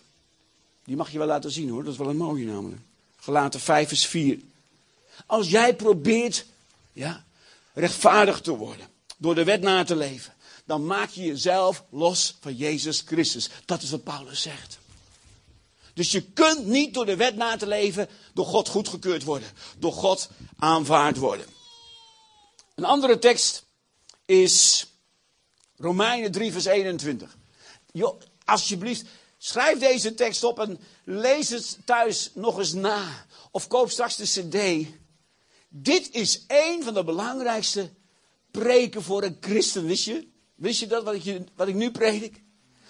Die 0.83 0.95
mag 0.95 1.11
je 1.11 1.17
wel 1.17 1.27
laten 1.27 1.51
zien 1.51 1.69
hoor, 1.69 1.83
dat 1.83 1.93
is 1.93 1.99
wel 1.99 2.09
een 2.09 2.17
mooie 2.17 2.45
namelijk. 2.45 2.81
Gelaten 3.15 3.59
5 3.59 3.87
vers 3.87 4.05
4. 4.05 4.39
Als 5.25 5.49
jij 5.49 5.75
probeert 5.75 6.45
ja, 6.93 7.25
rechtvaardig 7.73 8.41
te 8.41 8.55
worden, 8.55 8.87
door 9.17 9.35
de 9.35 9.43
wet 9.43 9.61
na 9.61 9.83
te 9.83 9.95
leven, 9.95 10.33
dan 10.65 10.85
maak 10.85 11.09
je 11.09 11.25
jezelf 11.25 11.83
los 11.89 12.37
van 12.39 12.55
Jezus 12.55 13.03
Christus. 13.05 13.49
Dat 13.65 13.81
is 13.81 13.89
wat 13.89 14.03
Paulus 14.03 14.41
zegt. 14.41 14.83
Dus 15.95 16.11
je 16.11 16.21
kunt 16.21 16.65
niet 16.65 16.93
door 16.93 17.05
de 17.05 17.15
wet 17.15 17.35
na 17.35 17.57
te 17.57 17.67
leven, 17.67 18.09
door 18.33 18.45
God 18.45 18.67
goedgekeurd 18.67 19.23
worden. 19.23 19.49
Door 19.77 19.93
God 19.93 20.29
aanvaard 20.57 21.17
worden. 21.17 21.45
Een 22.75 22.85
andere 22.85 23.19
tekst 23.19 23.65
is 24.25 24.85
Romeinen 25.77 26.31
3, 26.31 26.51
vers 26.51 26.65
21. 26.65 27.37
Jo, 27.91 28.17
alsjeblieft, 28.45 29.05
schrijf 29.37 29.79
deze 29.79 30.13
tekst 30.13 30.43
op 30.43 30.59
en 30.59 30.79
lees 31.03 31.49
het 31.49 31.77
thuis 31.85 32.31
nog 32.33 32.57
eens 32.57 32.73
na. 32.73 33.25
Of 33.51 33.67
koop 33.67 33.89
straks 33.89 34.15
de 34.15 34.23
cd. 34.23 34.87
Dit 35.69 36.09
is 36.11 36.45
één 36.47 36.83
van 36.83 36.93
de 36.93 37.03
belangrijkste 37.03 37.89
preken 38.51 39.03
voor 39.03 39.23
een 39.23 39.37
christen. 39.39 39.85
Wist 39.85 40.05
je? 40.05 40.27
Wist 40.55 40.79
je 40.79 40.87
dat, 40.87 41.03
wat 41.03 41.25
ik, 41.25 41.41
wat 41.55 41.67
ik 41.67 41.75
nu 41.75 41.91
predik? 41.91 42.41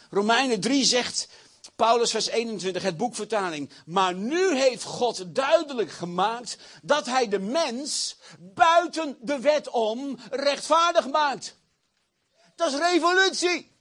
Romeinen 0.09 0.59
3 0.59 0.83
zegt, 0.83 1.27
Paulus 1.75 2.11
vers 2.11 2.27
21, 2.27 2.83
het 2.83 2.97
boekvertaling. 2.97 3.71
Maar 3.85 4.13
nu 4.13 4.55
heeft 4.55 4.83
God 4.83 5.35
duidelijk 5.35 5.91
gemaakt 5.91 6.57
dat 6.81 7.05
hij 7.05 7.27
de 7.27 7.39
mens 7.39 8.17
buiten 8.39 9.17
de 9.21 9.39
wet 9.39 9.69
om 9.69 10.19
rechtvaardig 10.29 11.07
maakt. 11.07 11.57
Dat 12.55 12.73
is 12.73 12.79
revolutie. 12.79 13.73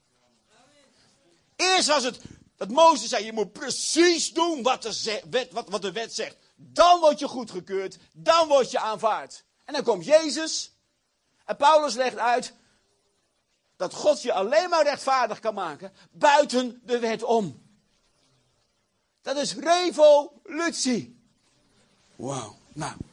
Eerst 1.57 1.88
was 1.88 2.05
het 2.05 2.20
dat 2.57 2.68
Mozes 2.68 3.09
zei, 3.09 3.25
je 3.25 3.33
moet 3.33 3.53
precies 3.53 4.33
doen 4.33 4.62
wat 4.62 4.83
de, 4.83 5.23
wet, 5.31 5.53
wat, 5.53 5.68
wat 5.68 5.83
de 5.83 5.92
wet 5.92 6.14
zegt. 6.14 6.37
Dan 6.57 7.01
word 7.01 7.18
je 7.18 7.29
goedgekeurd, 7.29 7.99
dan 8.12 8.49
word 8.49 8.70
je 8.70 8.79
aanvaard. 8.79 9.44
En 9.64 9.73
dan 9.73 9.83
komt 9.83 10.05
Jezus 10.05 10.73
en 11.44 11.57
Paulus 11.57 11.94
legt 11.94 12.18
uit 12.18 12.53
dat 13.77 13.94
God 13.94 14.23
je 14.23 14.33
alleen 14.33 14.68
maar 14.68 14.83
rechtvaardig 14.83 15.40
kan 15.40 15.55
maken 15.55 15.92
buiten 16.11 16.81
de 16.85 16.99
wet 16.99 17.23
om. 17.23 17.63
Dat 19.25 19.37
is 19.37 19.55
revolutie. 19.55 21.17
Wauw. 22.17 22.57
Nou, 22.73 22.93
er 22.93 23.07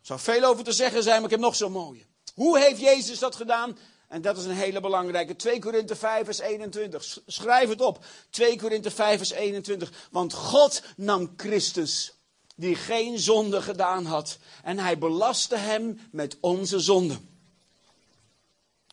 zou 0.00 0.20
veel 0.20 0.44
over 0.44 0.64
te 0.64 0.72
zeggen 0.72 1.02
zijn, 1.02 1.14
maar 1.14 1.24
ik 1.24 1.30
heb 1.30 1.40
nog 1.40 1.56
zo'n 1.56 1.72
mooie. 1.72 2.04
Hoe 2.34 2.58
heeft 2.58 2.80
Jezus 2.80 3.18
dat 3.18 3.36
gedaan? 3.36 3.78
En 4.08 4.22
dat 4.22 4.36
is 4.36 4.44
een 4.44 4.50
hele 4.50 4.80
belangrijke. 4.80 5.36
2 5.36 5.58
Korinthe 5.58 5.96
5 5.96 6.24
vers 6.24 6.38
21. 6.38 7.18
Schrijf 7.26 7.68
het 7.68 7.80
op. 7.80 8.04
2 8.30 8.58
Korinthe 8.58 8.90
5 8.90 9.16
vers 9.16 9.30
21. 9.30 10.08
Want 10.10 10.32
God 10.32 10.82
nam 10.96 11.32
Christus, 11.36 12.12
die 12.56 12.74
geen 12.74 13.18
zonde 13.18 13.62
gedaan 13.62 14.04
had. 14.06 14.38
En 14.62 14.78
hij 14.78 14.98
belastte 14.98 15.56
hem 15.56 16.08
met 16.10 16.36
onze 16.40 16.80
zonden. 16.80 17.28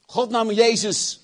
God 0.05 0.29
nam 0.29 0.51
Jezus. 0.51 1.19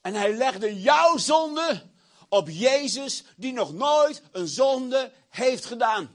En 0.00 0.14
hij 0.14 0.34
legde 0.34 0.80
jouw 0.80 1.16
zonde 1.16 1.90
op 2.32 2.48
Jezus, 2.48 3.24
die 3.36 3.52
nog 3.52 3.72
nooit 3.72 4.22
een 4.32 4.48
zonde 4.48 5.12
heeft 5.28 5.64
gedaan. 5.64 6.10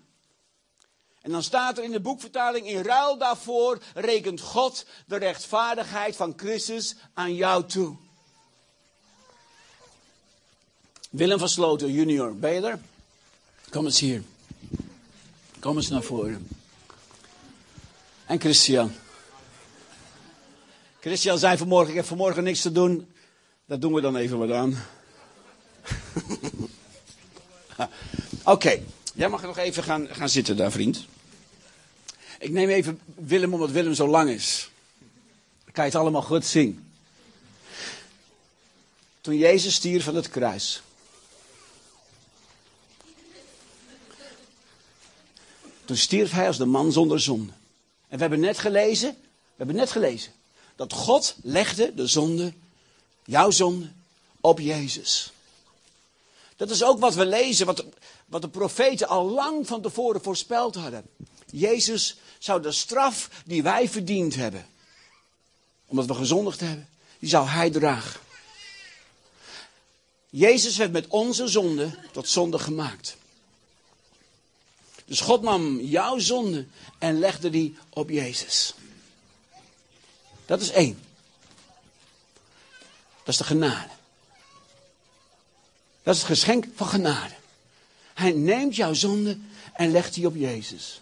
En 1.21 1.32
dan 1.32 1.43
staat 1.43 1.77
er 1.77 1.84
in 1.84 1.91
de 1.91 1.99
boekvertaling, 1.99 2.67
in 2.67 2.82
ruil 2.82 3.17
daarvoor 3.17 3.82
rekent 3.93 4.41
God 4.41 4.86
de 5.06 5.15
rechtvaardigheid 5.15 6.15
van 6.15 6.34
Christus 6.38 6.95
aan 7.13 7.36
jou 7.36 7.65
toe. 7.65 7.95
Willem 11.10 11.39
van 11.39 11.49
Sloten 11.49 11.91
junior, 11.91 12.36
ben 12.36 12.53
je 12.53 12.62
er? 12.62 12.80
Kom 13.69 13.86
eens 13.86 13.99
hier. 13.99 14.23
Kom 15.60 15.75
eens 15.75 15.89
naar 15.89 16.03
voren. 16.03 16.47
En 18.25 18.39
Christian. 18.39 18.91
Christian 20.99 21.38
zei 21.38 21.58
vanmorgen, 21.58 21.89
ik 21.89 21.95
heb 21.95 22.06
vanmorgen 22.06 22.43
niks 22.43 22.62
te 22.62 22.71
doen. 22.71 23.12
Dat 23.65 23.82
doen 23.82 23.93
we 23.93 24.01
dan 24.01 24.15
even 24.15 24.38
wat 24.38 24.51
aan. 24.51 24.96
Oké, 28.43 28.82
jij 29.13 29.30
mag 29.30 29.41
nog 29.41 29.58
even 29.58 29.84
gaan, 29.84 30.08
gaan 30.12 30.30
zitten 30.30 30.58
daar, 30.58 30.71
vriend. 30.71 31.06
Ik 32.39 32.50
neem 32.50 32.69
even 32.69 33.00
Willem 33.15 33.54
omdat 33.54 33.71
Willem 33.71 33.93
zo 33.93 34.08
lang 34.08 34.30
is. 34.30 34.69
Dan 35.63 35.73
kan 35.73 35.86
je 35.86 35.91
het 35.91 36.00
allemaal 36.00 36.21
goed 36.21 36.45
zien. 36.45 36.91
Toen 39.21 39.38
Jezus 39.38 39.73
stierf 39.73 40.04
van 40.04 40.15
het 40.15 40.30
kruis. 40.30 40.82
Toen 45.86 45.97
stierf 45.97 46.32
hij 46.32 46.47
als 46.47 46.58
de 46.58 46.65
man 46.65 46.91
zonder 46.91 47.19
zonde. 47.19 47.52
En 48.08 48.15
we 48.15 48.21
hebben 48.21 48.39
net 48.39 48.58
gelezen, 48.58 49.10
we 49.19 49.56
hebben 49.56 49.76
net 49.76 49.91
gelezen, 49.91 50.32
dat 50.76 50.93
God 50.93 51.36
legde 51.43 51.93
de 51.95 52.08
zonde, 52.08 52.54
jouw 53.26 53.52
zonde, 53.52 53.91
op 54.41 54.60
Jezus. 54.60 55.32
Dat 56.57 56.69
is 56.69 56.83
ook 56.83 56.99
wat 56.99 57.13
we 57.13 57.25
lezen, 57.25 57.65
wat, 57.65 57.85
wat 58.25 58.41
de 58.41 58.49
profeten 58.49 59.07
al 59.07 59.29
lang 59.29 59.67
van 59.67 59.81
tevoren 59.81 60.21
voorspeld 60.21 60.75
hadden. 60.75 61.05
Jezus 61.51 62.17
zou 62.39 62.61
de 62.61 62.71
straf 62.71 63.29
die 63.45 63.63
wij 63.63 63.89
verdiend 63.89 64.35
hebben, 64.35 64.67
omdat 65.85 66.05
we 66.05 66.13
gezondigd 66.13 66.59
hebben, 66.59 66.89
die 67.19 67.29
zou 67.29 67.47
hij 67.47 67.69
dragen. 67.69 68.19
Jezus 70.29 70.77
werd 70.77 70.91
met 70.91 71.07
onze 71.07 71.47
zonde 71.47 71.99
tot 72.11 72.29
zonde 72.29 72.59
gemaakt. 72.59 73.17
Dus 75.05 75.19
God 75.19 75.41
nam 75.41 75.79
jouw 75.79 76.19
zonde 76.19 76.67
en 76.97 77.19
legde 77.19 77.49
die 77.49 77.77
op 77.89 78.09
Jezus. 78.09 78.73
Dat 80.45 80.61
is 80.61 80.69
één. 80.69 80.99
Dat 83.17 83.27
is 83.27 83.37
de 83.37 83.43
genade. 83.43 83.96
Dat 86.07 86.15
is 86.15 86.21
het 86.21 86.31
geschenk 86.31 86.65
van 86.75 86.87
genade. 86.87 87.33
Hij 88.13 88.31
neemt 88.31 88.75
jouw 88.75 88.93
zonde 88.93 89.37
en 89.73 89.91
legt 89.91 90.13
die 90.13 90.27
op 90.27 90.35
Jezus. 90.35 91.01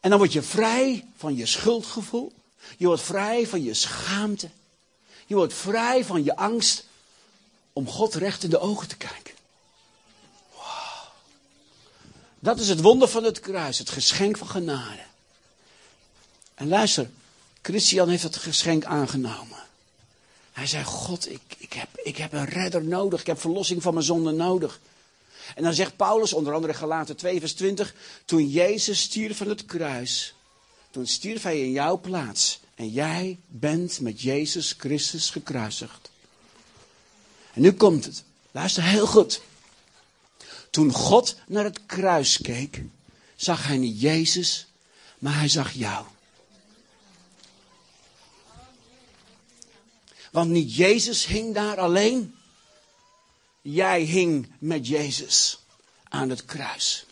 En 0.00 0.10
dan 0.10 0.18
word 0.18 0.32
je 0.32 0.42
vrij 0.42 1.06
van 1.16 1.36
je 1.36 1.46
schuldgevoel. 1.46 2.32
Je 2.76 2.86
wordt 2.86 3.02
vrij 3.02 3.46
van 3.46 3.62
je 3.62 3.74
schaamte. 3.74 4.48
Je 5.26 5.34
wordt 5.34 5.54
vrij 5.54 6.04
van 6.04 6.24
je 6.24 6.36
angst 6.36 6.84
om 7.72 7.88
God 7.88 8.14
recht 8.14 8.42
in 8.42 8.50
de 8.50 8.58
ogen 8.58 8.88
te 8.88 8.96
kijken. 8.96 9.34
Dat 12.38 12.60
is 12.60 12.68
het 12.68 12.80
wonder 12.80 13.08
van 13.08 13.24
het 13.24 13.40
kruis, 13.40 13.78
het 13.78 13.90
geschenk 13.90 14.36
van 14.36 14.48
genade. 14.48 15.04
En 16.54 16.68
luister, 16.68 17.10
Christian 17.62 18.08
heeft 18.08 18.22
het 18.22 18.36
geschenk 18.36 18.84
aangenomen. 18.84 19.64
Hij 20.56 20.66
zei, 20.66 20.84
God, 20.84 21.30
ik, 21.30 21.40
ik, 21.58 21.72
heb, 21.72 21.88
ik 22.02 22.16
heb 22.16 22.32
een 22.32 22.44
redder 22.44 22.84
nodig. 22.84 23.20
Ik 23.20 23.26
heb 23.26 23.40
verlossing 23.40 23.82
van 23.82 23.94
mijn 23.94 24.06
zonde 24.06 24.32
nodig. 24.32 24.80
En 25.54 25.62
dan 25.62 25.74
zegt 25.74 25.96
Paulus, 25.96 26.32
onder 26.32 26.54
andere 26.54 26.74
Galaten 26.74 27.16
2 27.16 27.40
vers 27.40 27.54
20. 27.54 27.94
Toen 28.24 28.48
Jezus 28.48 29.00
stierf 29.00 29.36
van 29.36 29.48
het 29.48 29.64
kruis. 29.64 30.34
Toen 30.90 31.06
stierf 31.06 31.42
hij 31.42 31.60
in 31.60 31.70
jouw 31.70 32.00
plaats. 32.00 32.60
En 32.74 32.88
jij 32.88 33.38
bent 33.46 34.00
met 34.00 34.20
Jezus 34.20 34.74
Christus 34.78 35.30
gekruisigd. 35.30 36.10
En 37.52 37.60
nu 37.60 37.72
komt 37.72 38.04
het. 38.04 38.24
Luister 38.50 38.82
heel 38.82 39.06
goed. 39.06 39.40
Toen 40.70 40.92
God 40.92 41.36
naar 41.46 41.64
het 41.64 41.86
kruis 41.86 42.38
keek, 42.42 42.82
zag 43.34 43.66
hij 43.66 43.76
niet 43.76 44.00
Jezus, 44.00 44.66
maar 45.18 45.38
hij 45.38 45.48
zag 45.48 45.72
jou. 45.72 46.06
Want 50.36 50.50
niet 50.50 50.76
Jezus 50.76 51.26
hing 51.26 51.54
daar 51.54 51.78
alleen. 51.78 52.36
Jij 53.62 54.00
hing 54.00 54.52
met 54.58 54.86
Jezus 54.86 55.58
aan 56.08 56.30
het 56.30 56.44
kruis. 56.44 57.06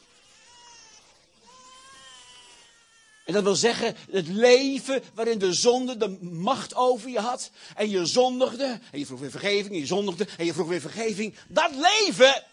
En 3.24 3.32
dat 3.32 3.42
wil 3.42 3.54
zeggen, 3.54 3.96
het 4.10 4.28
leven 4.28 5.02
waarin 5.14 5.38
de 5.38 5.52
zonde 5.52 5.96
de 5.96 6.08
macht 6.20 6.74
over 6.74 7.10
je 7.10 7.18
had. 7.18 7.50
En 7.74 7.90
je 7.90 8.06
zondigde. 8.06 8.80
En 8.90 8.98
je 8.98 9.06
vroeg 9.06 9.20
weer 9.20 9.30
vergeving. 9.30 9.74
En 9.74 9.78
je 9.78 9.86
zondigde. 9.86 10.28
En 10.38 10.44
je 10.44 10.52
vroeg 10.52 10.68
weer 10.68 10.80
vergeving. 10.80 11.34
Dat 11.48 11.70
leven 11.70 12.44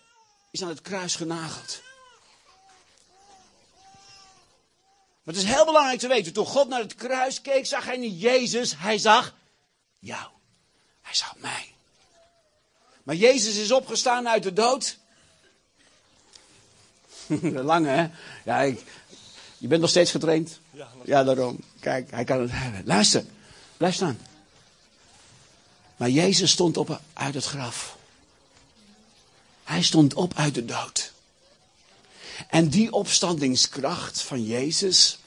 is 0.51 0.61
aan 0.61 0.69
het 0.69 0.81
kruis 0.81 1.15
genageld. 1.15 1.81
Maar 5.23 5.33
het 5.33 5.43
is 5.43 5.53
heel 5.53 5.65
belangrijk 5.65 5.99
te 5.99 6.07
weten. 6.07 6.33
Toen 6.33 6.45
God 6.45 6.67
naar 6.67 6.81
het 6.81 6.95
kruis 6.95 7.41
keek, 7.41 7.65
zag 7.65 7.85
hij 7.85 7.97
niet 7.97 8.21
Jezus. 8.21 8.73
Hij 8.77 8.97
zag 8.97 9.35
jou. 9.99 10.39
Hij 11.11 11.19
zag 11.19 11.35
mij. 11.37 11.73
Maar 13.03 13.15
Jezus 13.15 13.55
is 13.55 13.71
opgestaan 13.71 14.27
uit 14.27 14.43
de 14.43 14.53
dood. 14.53 14.97
Lang 17.71 17.85
hè? 17.85 18.07
Ja, 18.43 18.61
ik, 18.61 18.83
je 19.57 19.67
bent 19.67 19.81
nog 19.81 19.89
steeds 19.89 20.11
getraind. 20.11 20.59
Ja, 21.03 21.23
daarom. 21.23 21.59
Kijk, 21.79 22.11
hij 22.11 22.23
kan 22.23 22.41
het 22.41 22.51
hebben. 22.53 22.81
Luister, 22.85 23.25
blijf 23.77 23.95
staan. 23.95 24.19
Maar 25.97 26.09
Jezus 26.09 26.51
stond 26.51 26.77
op 26.77 27.01
uit 27.13 27.33
het 27.33 27.45
graf. 27.45 27.97
Hij 29.63 29.81
stond 29.81 30.13
op 30.13 30.33
uit 30.35 30.55
de 30.55 30.65
dood. 30.65 31.13
En 32.47 32.69
die 32.69 32.91
opstandingskracht 32.91 34.21
van 34.21 34.43
Jezus, 34.45 35.19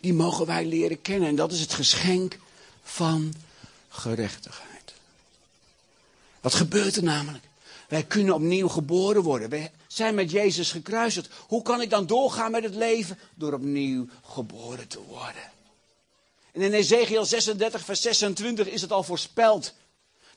die 0.00 0.12
mogen 0.12 0.46
wij 0.46 0.66
leren 0.66 1.02
kennen. 1.02 1.28
En 1.28 1.36
dat 1.36 1.52
is 1.52 1.60
het 1.60 1.72
geschenk 1.72 2.38
van 2.82 3.34
gerechtigheid. 3.96 4.94
Wat 6.40 6.54
gebeurt 6.54 6.96
er 6.96 7.02
namelijk? 7.02 7.44
Wij 7.88 8.04
kunnen 8.04 8.34
opnieuw 8.34 8.68
geboren 8.68 9.22
worden. 9.22 9.48
Wij 9.48 9.70
zijn 9.86 10.14
met 10.14 10.30
Jezus 10.30 10.70
gekruisigd. 10.70 11.28
Hoe 11.46 11.62
kan 11.62 11.80
ik 11.80 11.90
dan 11.90 12.06
doorgaan 12.06 12.50
met 12.50 12.62
het 12.62 12.74
leven? 12.74 13.18
Door 13.34 13.52
opnieuw 13.52 14.06
geboren 14.24 14.88
te 14.88 15.00
worden. 15.02 15.50
En 16.52 16.62
in 16.62 16.72
Ezekiel 16.72 17.24
36, 17.24 17.84
vers 17.84 18.00
26 18.00 18.68
is 18.68 18.80
het 18.80 18.92
al 18.92 19.02
voorspeld. 19.02 19.74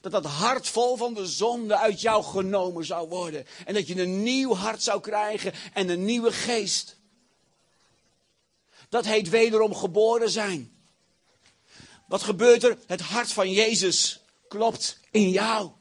Dat 0.02 0.12
dat 0.12 0.26
hart 0.26 0.68
vol 0.68 0.98
van 0.98 1.14
de 1.14 1.26
zonde 1.26 1.78
uit 1.78 2.02
jou 2.02 2.24
genomen 2.24 2.86
zou 2.86 3.10
worden. 3.10 3.46
En 3.66 3.74
dat 3.74 3.88
je 3.88 4.02
een 4.02 4.24
nieuw 4.24 4.56
hart 4.56 4.84
zou 4.84 5.02
krijgen 5.02 5.54
en 5.74 5.90
een 5.90 6.06
nieuwe 6.06 6.32
geest. 6.32 6.98
Dat 8.90 9.06
heet 9.06 9.30
wederom 9.30 9.76
geboren 9.76 10.30
zijn. 10.30 10.79
Wat 12.10 12.24
gebeurt 12.24 12.64
er? 12.64 12.78
Het 12.88 13.02
hart 13.02 13.32
van 13.32 13.52
Jezus 13.52 14.20
klopt 14.48 15.00
in 15.12 15.30
jou. 15.30 15.72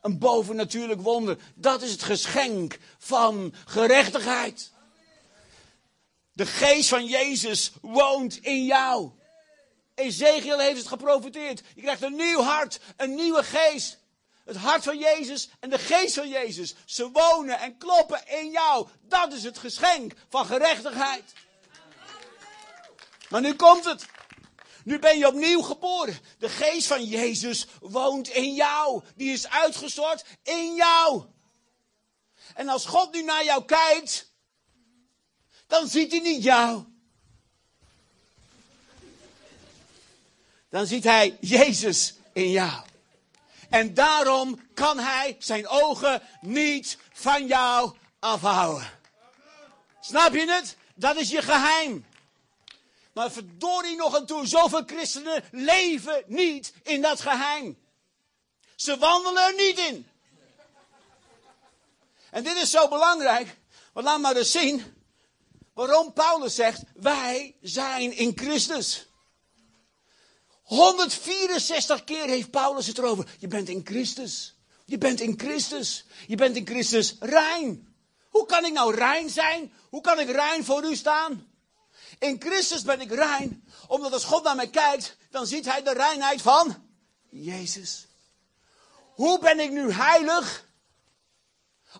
Een 0.00 0.18
bovennatuurlijk 0.18 1.00
wonder. 1.00 1.38
Dat 1.54 1.82
is 1.82 1.90
het 1.90 2.02
geschenk 2.02 2.78
van 2.98 3.54
gerechtigheid. 3.64 4.72
De 6.32 6.46
geest 6.46 6.88
van 6.88 7.06
Jezus 7.06 7.72
woont 7.80 8.36
in 8.36 8.64
jou. 8.64 9.10
Ezekiel 9.94 10.58
heeft 10.58 10.78
het 10.78 10.88
geprofiteerd. 10.88 11.62
Je 11.74 11.80
krijgt 11.80 12.02
een 12.02 12.16
nieuw 12.16 12.40
hart, 12.40 12.80
een 12.96 13.14
nieuwe 13.14 13.42
geest. 13.42 13.98
Het 14.44 14.56
hart 14.56 14.84
van 14.84 14.98
Jezus 14.98 15.48
en 15.60 15.70
de 15.70 15.78
geest 15.78 16.14
van 16.14 16.28
Jezus. 16.28 16.74
Ze 16.84 17.10
wonen 17.10 17.58
en 17.58 17.78
kloppen 17.78 18.20
in 18.26 18.50
jou. 18.50 18.88
Dat 19.08 19.32
is 19.32 19.44
het 19.44 19.58
geschenk 19.58 20.12
van 20.28 20.46
gerechtigheid. 20.46 21.32
Maar 23.28 23.40
nu 23.40 23.54
komt 23.54 23.84
het. 23.84 24.06
Nu 24.84 24.98
ben 24.98 25.18
je 25.18 25.26
opnieuw 25.26 25.62
geboren. 25.62 26.18
De 26.38 26.48
geest 26.48 26.86
van 26.86 27.04
Jezus 27.04 27.66
woont 27.80 28.28
in 28.28 28.54
jou. 28.54 29.02
Die 29.14 29.32
is 29.32 29.48
uitgestort 29.48 30.24
in 30.42 30.74
jou. 30.74 31.24
En 32.54 32.68
als 32.68 32.86
God 32.86 33.12
nu 33.12 33.22
naar 33.22 33.44
jou 33.44 33.64
kijkt, 33.64 34.32
dan 35.66 35.88
ziet 35.88 36.10
hij 36.10 36.20
niet 36.20 36.42
jou. 36.42 36.84
Dan 40.68 40.86
ziet 40.86 41.04
hij 41.04 41.36
Jezus 41.40 42.14
in 42.32 42.50
jou. 42.50 42.84
En 43.70 43.94
daarom 43.94 44.60
kan 44.74 44.98
hij 44.98 45.36
zijn 45.38 45.68
ogen 45.68 46.22
niet 46.40 46.98
van 47.12 47.46
jou 47.46 47.96
afhouden. 48.18 48.90
Snap 50.00 50.34
je 50.34 50.50
het? 50.50 50.76
Dat 50.94 51.16
is 51.16 51.30
je 51.30 51.42
geheim. 51.42 52.06
Maar 53.14 53.32
verdorie 53.32 53.96
nog 53.96 54.16
en 54.16 54.26
toe, 54.26 54.46
zoveel 54.46 54.82
christenen 54.86 55.44
leven 55.50 56.24
niet 56.26 56.72
in 56.82 57.02
dat 57.02 57.20
geheim. 57.20 57.78
Ze 58.76 58.98
wandelen 58.98 59.42
er 59.42 59.54
niet 59.54 59.78
in. 59.78 60.06
En 62.30 62.44
dit 62.44 62.56
is 62.56 62.70
zo 62.70 62.88
belangrijk, 62.88 63.58
want 63.92 64.06
laat 64.06 64.20
maar 64.20 64.36
eens 64.36 64.50
zien 64.50 64.94
waarom 65.74 66.12
Paulus 66.12 66.54
zegt, 66.54 66.82
wij 66.94 67.56
zijn 67.60 68.16
in 68.16 68.32
Christus. 68.34 69.06
164 70.62 72.04
keer 72.04 72.26
heeft 72.26 72.50
Paulus 72.50 72.86
het 72.86 72.98
erover. 72.98 73.34
Je 73.38 73.48
bent 73.48 73.68
in 73.68 73.80
Christus. 73.84 74.54
Je 74.84 74.98
bent 74.98 75.20
in 75.20 75.34
Christus. 75.38 76.04
Je 76.26 76.36
bent 76.36 76.56
in 76.56 76.66
Christus 76.66 77.16
rein. 77.20 77.94
Hoe 78.28 78.46
kan 78.46 78.64
ik 78.64 78.72
nou 78.72 78.94
rein 78.94 79.30
zijn? 79.30 79.72
Hoe 79.90 80.00
kan 80.00 80.20
ik 80.20 80.30
rein 80.30 80.64
voor 80.64 80.84
u 80.84 80.96
staan? 80.96 81.53
In 82.18 82.40
Christus 82.40 82.82
ben 82.82 83.00
ik 83.00 83.12
rein, 83.12 83.64
omdat 83.86 84.12
als 84.12 84.24
God 84.24 84.42
naar 84.42 84.56
mij 84.56 84.70
kijkt, 84.70 85.16
dan 85.30 85.46
ziet 85.46 85.64
hij 85.64 85.82
de 85.82 85.92
reinheid 85.92 86.42
van 86.42 86.88
Jezus. 87.30 88.06
Hoe 89.14 89.38
ben 89.38 89.60
ik 89.60 89.70
nu 89.70 89.92
heilig? 89.92 90.66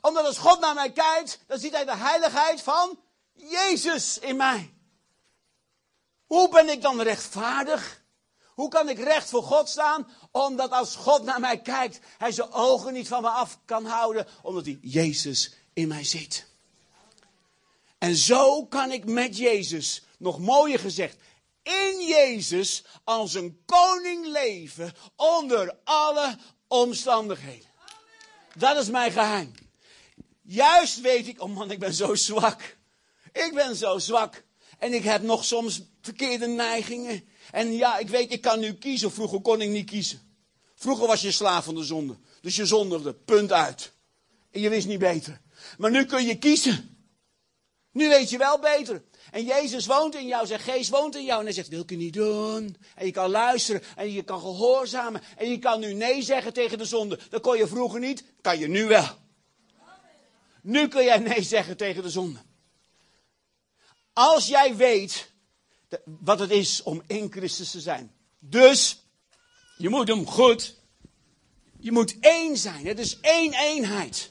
Omdat 0.00 0.24
als 0.24 0.38
God 0.38 0.60
naar 0.60 0.74
mij 0.74 0.92
kijkt, 0.92 1.38
dan 1.46 1.58
ziet 1.58 1.72
hij 1.72 1.84
de 1.84 1.96
heiligheid 1.96 2.62
van 2.62 3.00
Jezus 3.32 4.18
in 4.18 4.36
mij. 4.36 4.74
Hoe 6.26 6.48
ben 6.48 6.68
ik 6.68 6.82
dan 6.82 7.00
rechtvaardig? 7.00 8.02
Hoe 8.54 8.68
kan 8.68 8.88
ik 8.88 8.98
recht 8.98 9.28
voor 9.28 9.42
God 9.42 9.68
staan? 9.68 10.08
Omdat 10.30 10.70
als 10.70 10.96
God 10.96 11.22
naar 11.22 11.40
mij 11.40 11.60
kijkt, 11.60 12.00
hij 12.18 12.32
zijn 12.32 12.52
ogen 12.52 12.92
niet 12.92 13.08
van 13.08 13.22
me 13.22 13.28
af 13.28 13.58
kan 13.64 13.86
houden, 13.86 14.26
omdat 14.42 14.64
hij 14.64 14.78
Jezus 14.80 15.54
in 15.72 15.88
mij 15.88 16.04
ziet. 16.04 16.53
En 18.04 18.16
zo 18.16 18.66
kan 18.66 18.92
ik 18.92 19.04
met 19.04 19.36
Jezus, 19.36 20.02
nog 20.18 20.38
mooier 20.38 20.78
gezegd, 20.78 21.16
in 21.62 22.06
Jezus 22.06 22.84
als 23.04 23.34
een 23.34 23.62
koning 23.66 24.26
leven 24.26 24.92
onder 25.16 25.76
alle 25.84 26.38
omstandigheden. 26.68 27.68
Dat 28.54 28.76
is 28.76 28.90
mijn 28.90 29.12
geheim. 29.12 29.52
Juist 30.42 31.00
weet 31.00 31.28
ik, 31.28 31.42
oh 31.42 31.54
man, 31.54 31.70
ik 31.70 31.78
ben 31.78 31.94
zo 31.94 32.14
zwak. 32.14 32.76
Ik 33.32 33.50
ben 33.54 33.76
zo 33.76 33.98
zwak. 33.98 34.44
En 34.78 34.92
ik 34.92 35.04
heb 35.04 35.22
nog 35.22 35.44
soms 35.44 35.82
verkeerde 36.00 36.46
neigingen. 36.46 37.28
En 37.50 37.72
ja, 37.72 37.98
ik 37.98 38.08
weet, 38.08 38.32
ik 38.32 38.40
kan 38.40 38.60
nu 38.60 38.74
kiezen. 38.74 39.12
Vroeger 39.12 39.40
kon 39.40 39.60
ik 39.60 39.68
niet 39.68 39.90
kiezen. 39.90 40.36
Vroeger 40.74 41.06
was 41.06 41.20
je 41.20 41.30
slaaf 41.30 41.64
van 41.64 41.74
de 41.74 41.84
zonde. 41.84 42.16
Dus 42.40 42.56
je 42.56 42.66
zondigde, 42.66 43.14
punt 43.14 43.52
uit. 43.52 43.92
En 44.50 44.60
je 44.60 44.68
wist 44.68 44.86
niet 44.86 44.98
beter. 44.98 45.40
Maar 45.78 45.90
nu 45.90 46.04
kun 46.04 46.26
je 46.26 46.38
kiezen. 46.38 46.93
Nu 47.94 48.08
weet 48.08 48.30
je 48.30 48.38
wel 48.38 48.58
beter. 48.58 49.02
En 49.30 49.44
Jezus 49.44 49.86
woont 49.86 50.14
in 50.14 50.26
jou, 50.26 50.46
zijn 50.46 50.60
geest 50.60 50.90
woont 50.90 51.16
in 51.16 51.24
jou. 51.24 51.38
En 51.38 51.44
hij 51.44 51.54
zegt, 51.54 51.68
wil 51.68 51.80
ik 51.80 51.90
je 51.90 51.96
niet 51.96 52.12
doen. 52.12 52.76
En 52.94 53.06
je 53.06 53.12
kan 53.12 53.30
luisteren 53.30 53.82
en 53.96 54.12
je 54.12 54.22
kan 54.22 54.40
gehoorzamen. 54.40 55.22
En 55.36 55.50
je 55.50 55.58
kan 55.58 55.80
nu 55.80 55.92
nee 55.92 56.22
zeggen 56.22 56.52
tegen 56.52 56.78
de 56.78 56.84
zonde. 56.84 57.18
Dat 57.30 57.40
kon 57.40 57.56
je 57.56 57.66
vroeger 57.66 58.00
niet, 58.00 58.24
kan 58.40 58.58
je 58.58 58.68
nu 58.68 58.86
wel. 58.86 59.08
Nu 60.62 60.88
kun 60.88 61.04
jij 61.04 61.18
nee 61.18 61.42
zeggen 61.42 61.76
tegen 61.76 62.02
de 62.02 62.10
zonde. 62.10 62.38
Als 64.12 64.46
jij 64.46 64.76
weet 64.76 65.32
wat 66.04 66.38
het 66.38 66.50
is 66.50 66.82
om 66.82 67.02
in 67.06 67.32
Christus 67.32 67.70
te 67.70 67.80
zijn. 67.80 68.14
Dus, 68.38 69.04
je 69.76 69.88
moet 69.88 70.08
hem 70.08 70.26
goed. 70.26 70.74
Je 71.78 71.92
moet 71.92 72.16
één 72.20 72.56
zijn. 72.56 72.86
Het 72.86 72.98
is 72.98 73.20
één 73.20 73.52
eenheid. 73.52 74.30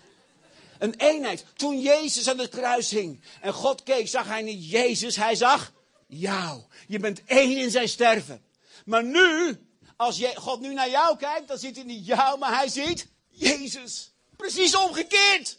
Een 0.83 0.95
eenheid. 0.97 1.45
Toen 1.55 1.81
Jezus 1.81 2.29
aan 2.29 2.37
het 2.37 2.49
kruis 2.49 2.89
hing 2.89 3.23
en 3.41 3.53
God 3.53 3.83
keek, 3.83 4.07
zag 4.07 4.27
hij 4.27 4.41
niet 4.41 4.69
Jezus, 4.69 5.15
hij 5.15 5.35
zag 5.35 5.71
jou. 6.07 6.61
Je 6.87 6.99
bent 6.99 7.23
één 7.25 7.57
in 7.57 7.71
zijn 7.71 7.89
sterven. 7.89 8.45
Maar 8.85 9.03
nu, 9.03 9.57
als 9.95 10.21
God 10.35 10.59
nu 10.59 10.73
naar 10.73 10.89
jou 10.89 11.17
kijkt, 11.17 11.47
dan 11.47 11.57
ziet 11.57 11.75
hij 11.75 11.85
niet 11.85 12.05
jou, 12.05 12.39
maar 12.39 12.57
hij 12.57 12.67
ziet 12.67 13.07
Jezus. 13.29 14.13
Precies 14.35 14.75
omgekeerd. 14.75 15.57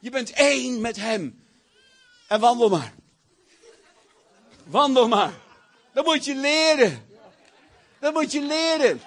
Je 0.00 0.10
bent 0.10 0.30
één 0.30 0.80
met 0.80 0.96
hem. 0.96 1.46
En 2.28 2.40
wandel 2.40 2.68
maar. 2.68 2.94
Wandel 4.64 5.08
maar. 5.08 5.34
Dat 5.92 6.04
moet 6.04 6.24
je 6.24 6.34
leren. 6.34 7.08
Dat 8.00 8.12
moet 8.14 8.32
je 8.32 8.40
leren. 8.40 9.02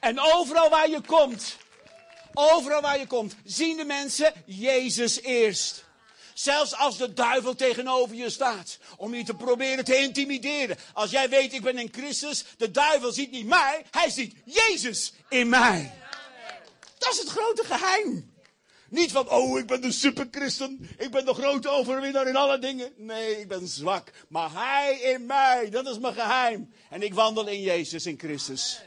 En 0.00 0.20
overal 0.20 0.70
waar 0.70 0.90
je 0.90 1.00
komt, 1.00 1.56
overal 2.34 2.80
waar 2.80 2.98
je 2.98 3.06
komt, 3.06 3.34
zien 3.44 3.76
de 3.76 3.84
mensen 3.84 4.32
Jezus 4.46 5.20
eerst. 5.20 5.84
Zelfs 6.34 6.74
als 6.74 6.96
de 6.96 7.12
duivel 7.12 7.54
tegenover 7.54 8.16
je 8.16 8.30
staat. 8.30 8.78
Om 8.96 9.14
je 9.14 9.24
te 9.24 9.34
proberen 9.34 9.84
te 9.84 9.96
intimideren. 9.96 10.76
Als 10.92 11.10
jij 11.10 11.28
weet, 11.28 11.52
ik 11.52 11.62
ben 11.62 11.78
in 11.78 11.92
Christus. 11.92 12.44
De 12.56 12.70
duivel 12.70 13.12
ziet 13.12 13.30
niet 13.30 13.46
mij. 13.46 13.84
Hij 13.90 14.10
ziet 14.10 14.34
Jezus 14.44 15.12
in 15.28 15.48
mij. 15.48 15.92
Dat 16.98 17.12
is 17.12 17.18
het 17.18 17.28
grote 17.28 17.64
geheim. 17.64 18.34
Niet 18.88 19.12
van, 19.12 19.30
oh, 19.30 19.58
ik 19.58 19.66
ben 19.66 19.80
de 19.80 19.92
superchristen. 19.92 20.90
Ik 20.98 21.10
ben 21.10 21.24
de 21.24 21.34
grote 21.34 21.68
overwinnaar 21.68 22.28
in 22.28 22.36
alle 22.36 22.58
dingen. 22.58 22.92
Nee, 22.96 23.40
ik 23.40 23.48
ben 23.48 23.68
zwak. 23.68 24.10
Maar 24.28 24.50
hij 24.52 25.00
in 25.00 25.26
mij, 25.26 25.70
dat 25.70 25.86
is 25.86 25.98
mijn 25.98 26.14
geheim. 26.14 26.72
En 26.90 27.02
ik 27.02 27.14
wandel 27.14 27.46
in 27.46 27.60
Jezus, 27.60 28.06
in 28.06 28.18
Christus. 28.18 28.80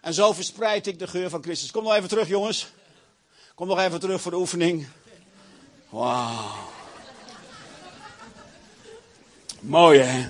En 0.00 0.14
zo 0.14 0.32
verspreid 0.32 0.86
ik 0.86 0.98
de 0.98 1.06
geur 1.06 1.30
van 1.30 1.42
Christus. 1.42 1.70
Kom 1.70 1.84
nog 1.84 1.94
even 1.94 2.08
terug, 2.08 2.28
jongens. 2.28 2.66
Kom 3.54 3.68
nog 3.68 3.78
even 3.78 4.00
terug 4.00 4.20
voor 4.20 4.30
de 4.30 4.36
oefening. 4.36 4.86
Wauw. 5.88 6.68
Mooi, 9.60 10.00
hè? 10.00 10.28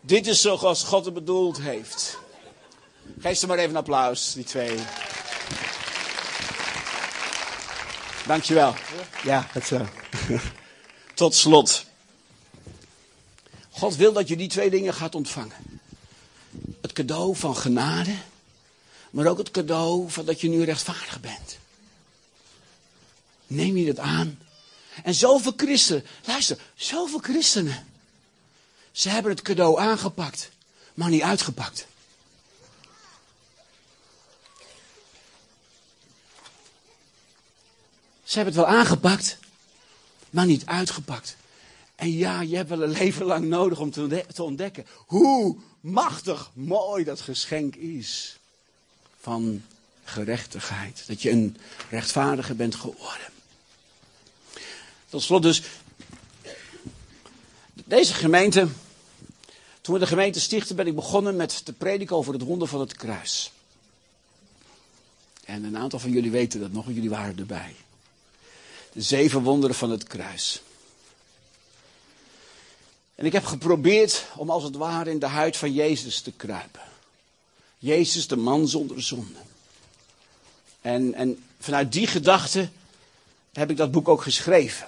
Dit 0.00 0.26
is 0.26 0.40
zoals 0.40 0.84
God 0.84 1.04
het 1.04 1.14
bedoeld 1.14 1.60
heeft. 1.60 2.18
Geef 3.18 3.38
ze 3.38 3.46
maar 3.46 3.58
even 3.58 3.70
een 3.70 3.76
applaus, 3.76 4.32
die 4.32 4.44
twee. 4.44 4.78
Dankjewel. 8.26 8.74
Ja, 9.22 9.46
het 9.50 9.66
zo. 9.66 9.86
Tot 11.14 11.34
slot. 11.34 11.84
God 13.70 13.96
wil 13.96 14.12
dat 14.12 14.28
je 14.28 14.36
die 14.36 14.48
twee 14.48 14.70
dingen 14.70 14.94
gaat 14.94 15.14
ontvangen. 15.14 15.80
Het 16.80 16.92
cadeau 16.92 17.36
van 17.36 17.56
genade, 17.56 18.14
maar 19.10 19.26
ook 19.26 19.38
het 19.38 19.50
cadeau 19.50 20.10
van 20.10 20.24
dat 20.24 20.40
je 20.40 20.48
nu 20.48 20.64
rechtvaardig 20.64 21.20
bent. 21.20 21.58
Neem 23.46 23.76
je 23.76 23.86
het 23.86 23.98
aan? 23.98 24.38
En 25.02 25.14
zoveel 25.14 25.52
christenen, 25.56 26.04
luister, 26.24 26.58
zoveel 26.74 27.18
christenen. 27.18 27.86
Ze 28.92 29.08
hebben 29.08 29.32
het 29.32 29.42
cadeau 29.42 29.80
aangepakt, 29.80 30.50
maar 30.94 31.10
niet 31.10 31.22
uitgepakt. 31.22 31.86
Ze 38.24 38.36
hebben 38.36 38.54
het 38.54 38.64
wel 38.64 38.78
aangepakt, 38.78 39.38
maar 40.30 40.46
niet 40.46 40.66
uitgepakt. 40.66 41.36
En 41.94 42.10
ja, 42.10 42.40
je 42.40 42.56
hebt 42.56 42.68
wel 42.68 42.82
een 42.82 42.90
leven 42.90 43.26
lang 43.26 43.44
nodig 43.44 43.78
om 43.80 43.90
te 43.90 44.42
ontdekken 44.42 44.86
hoe 45.06 45.58
machtig 45.80 46.50
mooi 46.54 47.04
dat 47.04 47.20
geschenk 47.20 47.74
is 47.74 48.37
van 49.28 49.64
gerechtigheid. 50.04 51.04
Dat 51.06 51.22
je 51.22 51.30
een 51.30 51.56
rechtvaardige 51.90 52.54
bent 52.54 52.74
geworden. 52.74 53.26
Tot 55.08 55.22
slot 55.22 55.42
dus, 55.42 55.62
deze 57.72 58.14
gemeente, 58.14 58.68
toen 59.80 59.94
we 59.94 60.00
de 60.00 60.06
gemeente 60.06 60.40
stichten, 60.40 60.76
ben 60.76 60.86
ik 60.86 60.94
begonnen 60.94 61.36
met 61.36 61.64
te 61.64 61.72
prediken 61.72 62.16
over 62.16 62.32
het 62.32 62.42
wonder 62.42 62.68
van 62.68 62.80
het 62.80 62.96
kruis. 62.96 63.52
En 65.44 65.64
een 65.64 65.76
aantal 65.76 65.98
van 65.98 66.10
jullie 66.10 66.30
weten 66.30 66.60
dat 66.60 66.72
nog, 66.72 66.86
jullie 66.86 67.10
waren 67.10 67.38
erbij. 67.38 67.74
De 68.92 69.02
zeven 69.02 69.42
wonderen 69.42 69.76
van 69.76 69.90
het 69.90 70.04
kruis. 70.04 70.62
En 73.14 73.24
ik 73.24 73.32
heb 73.32 73.44
geprobeerd 73.44 74.24
om 74.36 74.50
als 74.50 74.62
het 74.62 74.76
ware 74.76 75.10
in 75.10 75.18
de 75.18 75.26
huid 75.26 75.56
van 75.56 75.72
Jezus 75.72 76.20
te 76.20 76.32
kruipen. 76.32 76.87
Jezus, 77.78 78.26
de 78.26 78.36
man 78.36 78.68
zonder 78.68 79.02
zonde. 79.02 79.38
En, 80.80 81.14
en 81.14 81.44
vanuit 81.60 81.92
die 81.92 82.06
gedachte 82.06 82.68
heb 83.52 83.70
ik 83.70 83.76
dat 83.76 83.90
boek 83.90 84.08
ook 84.08 84.22
geschreven. 84.22 84.86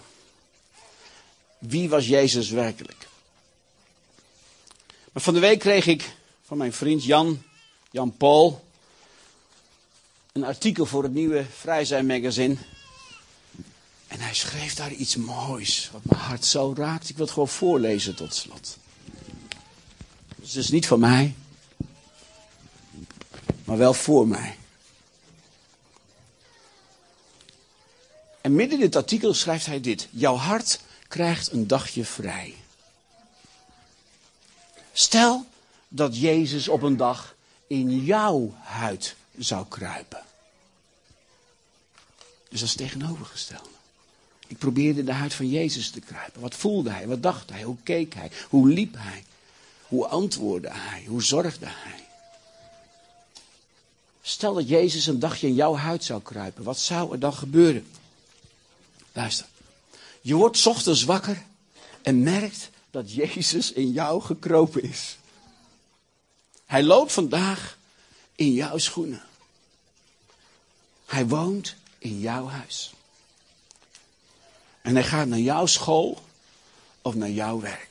Wie 1.58 1.88
was 1.88 2.06
Jezus 2.06 2.50
werkelijk? 2.50 3.08
Maar 5.12 5.22
van 5.22 5.34
de 5.34 5.40
week 5.40 5.58
kreeg 5.58 5.86
ik 5.86 6.14
van 6.46 6.56
mijn 6.58 6.72
vriend 6.72 7.04
Jan, 7.04 7.42
Jan 7.90 8.16
Paul, 8.16 8.64
een 10.32 10.44
artikel 10.44 10.86
voor 10.86 11.02
het 11.02 11.12
nieuwe 11.12 11.46
Vrij 11.56 11.84
Zijn 11.84 12.06
magazine. 12.06 12.56
En 14.06 14.20
hij 14.20 14.34
schreef 14.34 14.74
daar 14.74 14.92
iets 14.92 15.16
moois, 15.16 15.88
wat 15.92 16.04
mijn 16.04 16.20
hart 16.20 16.44
zo 16.44 16.74
raakt. 16.76 17.08
Ik 17.08 17.16
wil 17.16 17.24
het 17.24 17.34
gewoon 17.34 17.48
voorlezen 17.48 18.14
tot 18.14 18.34
slot. 18.34 18.78
Dus 20.36 20.54
het 20.54 20.64
is 20.64 20.70
niet 20.70 20.86
van 20.86 21.00
mij, 21.00 21.34
maar 23.70 23.78
wel 23.78 23.94
voor 23.94 24.28
mij. 24.28 24.56
En 28.40 28.54
midden 28.54 28.78
in 28.78 28.84
dit 28.84 28.96
artikel 28.96 29.34
schrijft 29.34 29.66
hij 29.66 29.80
dit. 29.80 30.08
Jouw 30.10 30.34
hart 30.34 30.80
krijgt 31.08 31.52
een 31.52 31.66
dagje 31.66 32.04
vrij. 32.04 32.54
Stel 34.92 35.46
dat 35.88 36.20
Jezus 36.20 36.68
op 36.68 36.82
een 36.82 36.96
dag 36.96 37.34
in 37.66 38.04
jouw 38.04 38.54
huid 38.58 39.16
zou 39.38 39.66
kruipen. 39.68 40.22
Dus 42.48 42.60
dat 42.60 42.68
is 42.68 42.74
tegenovergestelde. 42.74 43.68
Ik 44.46 44.58
probeerde 44.58 45.04
de 45.04 45.12
huid 45.12 45.34
van 45.34 45.48
Jezus 45.48 45.90
te 45.90 46.00
kruipen. 46.00 46.40
Wat 46.40 46.54
voelde 46.54 46.90
hij? 46.90 47.06
Wat 47.06 47.22
dacht 47.22 47.50
hij? 47.50 47.62
Hoe 47.62 47.82
keek 47.82 48.14
hij? 48.14 48.30
Hoe 48.48 48.68
liep 48.68 48.94
hij? 48.98 49.24
Hoe 49.86 50.06
antwoordde 50.06 50.70
hij? 50.72 51.04
Hoe 51.06 51.22
zorgde 51.22 51.66
hij? 51.66 52.08
Stel 54.22 54.54
dat 54.54 54.68
Jezus 54.68 55.06
een 55.06 55.18
dagje 55.18 55.46
in 55.46 55.54
jouw 55.54 55.76
huid 55.76 56.04
zou 56.04 56.22
kruipen. 56.22 56.64
Wat 56.64 56.78
zou 56.78 57.12
er 57.12 57.18
dan 57.18 57.34
gebeuren? 57.34 57.90
Luister. 59.12 59.46
Je 60.20 60.34
wordt 60.34 60.66
ochtends 60.66 61.04
wakker 61.04 61.42
en 62.02 62.22
merkt 62.22 62.70
dat 62.90 63.12
Jezus 63.12 63.72
in 63.72 63.92
jou 63.92 64.22
gekropen 64.22 64.82
is. 64.82 65.18
Hij 66.66 66.82
loopt 66.82 67.12
vandaag 67.12 67.78
in 68.34 68.52
jouw 68.52 68.78
schoenen. 68.78 69.22
Hij 71.06 71.26
woont 71.26 71.74
in 71.98 72.20
jouw 72.20 72.48
huis. 72.48 72.92
En 74.82 74.94
hij 74.94 75.04
gaat 75.04 75.26
naar 75.26 75.38
jouw 75.38 75.66
school 75.66 76.22
of 77.02 77.14
naar 77.14 77.30
jouw 77.30 77.60
werk. 77.60 77.89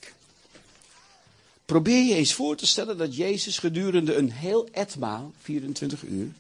Probeer 1.70 2.04
je 2.04 2.16
eens 2.16 2.34
voor 2.34 2.56
te 2.56 2.68
stellen 2.68 2.98
dat 2.98 3.16
Jezus 3.16 3.58
gedurende 3.58 4.16
een 4.16 4.32
heel 4.32 4.68
etmaal, 4.72 5.32
24 5.42 6.04
uur, 6.04 6.32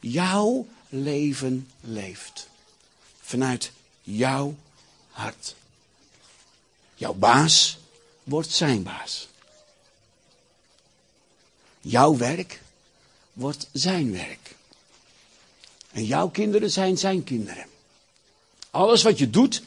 jouw 0.00 0.66
leven 0.88 1.70
leeft. 1.80 2.48
Vanuit 3.20 3.72
jouw 4.02 4.56
hart. 5.10 5.54
Jouw 6.94 7.14
baas 7.14 7.78
wordt 8.24 8.50
zijn 8.50 8.82
baas. 8.82 9.28
Jouw 11.80 12.16
werk 12.16 12.62
wordt 13.32 13.68
zijn 13.72 14.12
werk. 14.12 14.54
En 15.90 16.04
jouw 16.04 16.28
kinderen 16.28 16.70
zijn 16.70 16.98
zijn 16.98 17.24
kinderen. 17.24 17.66
Alles 18.70 19.02
wat 19.02 19.18
je 19.18 19.30
doet, 19.30 19.62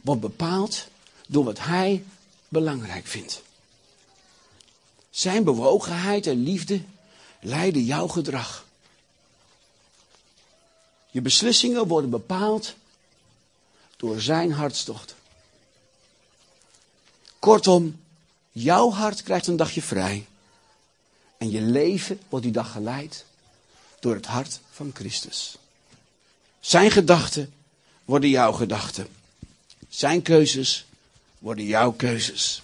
wordt 0.00 0.20
bepaald 0.20 0.86
door 1.26 1.44
wat 1.44 1.58
hij 1.58 2.04
belangrijk 2.48 3.06
vindt. 3.06 3.44
Zijn 5.16 5.44
bewogenheid 5.44 6.26
en 6.26 6.42
liefde 6.42 6.82
leiden 7.40 7.84
jouw 7.84 8.08
gedrag. 8.08 8.64
Je 11.10 11.20
beslissingen 11.20 11.86
worden 11.86 12.10
bepaald 12.10 12.74
door 13.96 14.20
zijn 14.20 14.52
hartstocht. 14.52 15.14
Kortom, 17.38 18.00
jouw 18.52 18.90
hart 18.90 19.22
krijgt 19.22 19.46
een 19.46 19.56
dagje 19.56 19.82
vrij. 19.82 20.26
En 21.38 21.50
je 21.50 21.60
leven 21.60 22.20
wordt 22.28 22.44
die 22.44 22.54
dag 22.54 22.72
geleid 22.72 23.24
door 24.00 24.14
het 24.14 24.26
hart 24.26 24.60
van 24.70 24.90
Christus. 24.94 25.56
Zijn 26.60 26.90
gedachten 26.90 27.52
worden 28.04 28.30
jouw 28.30 28.52
gedachten. 28.52 29.08
Zijn 29.88 30.22
keuzes 30.22 30.86
worden 31.38 31.64
jouw 31.64 31.92
keuzes. 31.92 32.62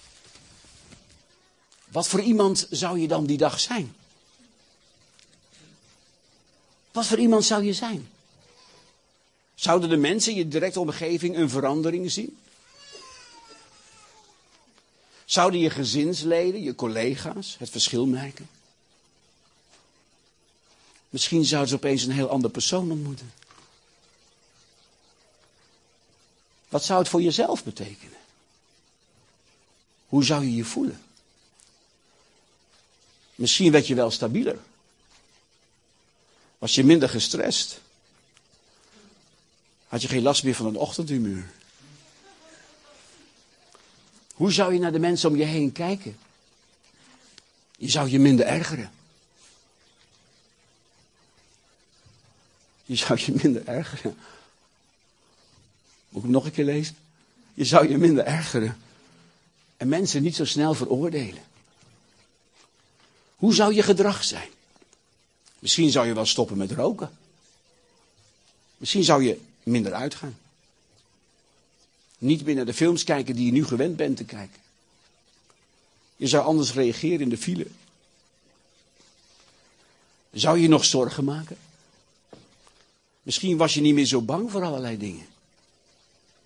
Wat 1.93 2.07
voor 2.07 2.21
iemand 2.21 2.67
zou 2.69 2.99
je 2.99 3.07
dan 3.07 3.25
die 3.25 3.37
dag 3.37 3.59
zijn? 3.59 3.95
Wat 6.91 7.05
voor 7.05 7.19
iemand 7.19 7.45
zou 7.45 7.63
je 7.63 7.73
zijn? 7.73 8.09
Zouden 9.55 9.89
de 9.89 9.97
mensen 9.97 10.31
in 10.31 10.37
je 10.37 10.47
directe 10.47 10.79
omgeving 10.79 11.37
een 11.37 11.49
verandering 11.49 12.11
zien? 12.11 12.37
Zouden 15.25 15.59
je 15.59 15.69
gezinsleden, 15.69 16.63
je 16.63 16.75
collega's 16.75 17.55
het 17.59 17.69
verschil 17.69 18.05
merken? 18.05 18.49
Misschien 21.09 21.45
zouden 21.45 21.69
ze 21.69 21.75
opeens 21.75 22.03
een 22.03 22.11
heel 22.11 22.29
ander 22.29 22.49
persoon 22.49 22.91
ontmoeten. 22.91 23.33
Wat 26.69 26.83
zou 26.83 26.99
het 26.99 27.09
voor 27.09 27.21
jezelf 27.21 27.63
betekenen? 27.63 28.17
Hoe 30.07 30.23
zou 30.23 30.43
je 30.43 30.55
je 30.55 30.65
voelen? 30.65 31.01
Misschien 33.35 33.71
werd 33.71 33.87
je 33.87 33.95
wel 33.95 34.11
stabieler. 34.11 34.57
Was 36.57 36.75
je 36.75 36.83
minder 36.83 37.09
gestrest? 37.09 37.81
Had 39.87 40.01
je 40.01 40.07
geen 40.07 40.21
last 40.21 40.43
meer 40.43 40.55
van 40.55 40.65
een 40.65 40.75
ochtendhumeur? 40.75 41.51
Hoe 44.33 44.51
zou 44.51 44.73
je 44.73 44.79
naar 44.79 44.91
de 44.91 44.99
mensen 44.99 45.29
om 45.29 45.35
je 45.35 45.43
heen 45.43 45.71
kijken? 45.71 46.17
Je 47.77 47.89
zou 47.89 48.09
je 48.09 48.19
minder 48.19 48.45
ergeren. 48.45 48.91
Je 52.85 52.95
zou 52.95 53.19
je 53.25 53.33
minder 53.41 53.67
ergeren. 53.67 54.17
Moet 56.09 56.17
ik 56.17 56.21
hem 56.21 56.31
nog 56.31 56.45
een 56.45 56.51
keer 56.51 56.65
lezen? 56.65 56.95
Je 57.53 57.65
zou 57.65 57.89
je 57.89 57.97
minder 57.97 58.25
ergeren. 58.25 58.77
En 59.77 59.87
mensen 59.87 60.21
niet 60.21 60.35
zo 60.35 60.45
snel 60.45 60.73
veroordelen. 60.73 61.43
Hoe 63.43 63.53
zou 63.53 63.73
je 63.73 63.83
gedrag 63.83 64.23
zijn? 64.23 64.49
Misschien 65.59 65.91
zou 65.91 66.07
je 66.07 66.13
wel 66.13 66.25
stoppen 66.25 66.57
met 66.57 66.71
roken. 66.71 67.17
Misschien 68.77 69.03
zou 69.03 69.23
je 69.23 69.39
minder 69.63 69.93
uitgaan. 69.93 70.37
Niet 72.17 72.45
meer 72.45 72.55
naar 72.55 72.65
de 72.65 72.73
films 72.73 73.03
kijken 73.03 73.35
die 73.35 73.45
je 73.45 73.51
nu 73.51 73.65
gewend 73.65 73.95
bent 73.95 74.17
te 74.17 74.23
kijken. 74.23 74.61
Je 76.15 76.27
zou 76.27 76.45
anders 76.45 76.73
reageren 76.73 77.19
in 77.19 77.29
de 77.29 77.37
file. 77.37 77.67
Zou 80.31 80.59
je 80.59 80.67
nog 80.67 80.85
zorgen 80.85 81.23
maken? 81.23 81.57
Misschien 83.23 83.57
was 83.57 83.73
je 83.73 83.81
niet 83.81 83.93
meer 83.93 84.05
zo 84.05 84.21
bang 84.21 84.51
voor 84.51 84.63
allerlei 84.63 84.97
dingen. 84.97 85.27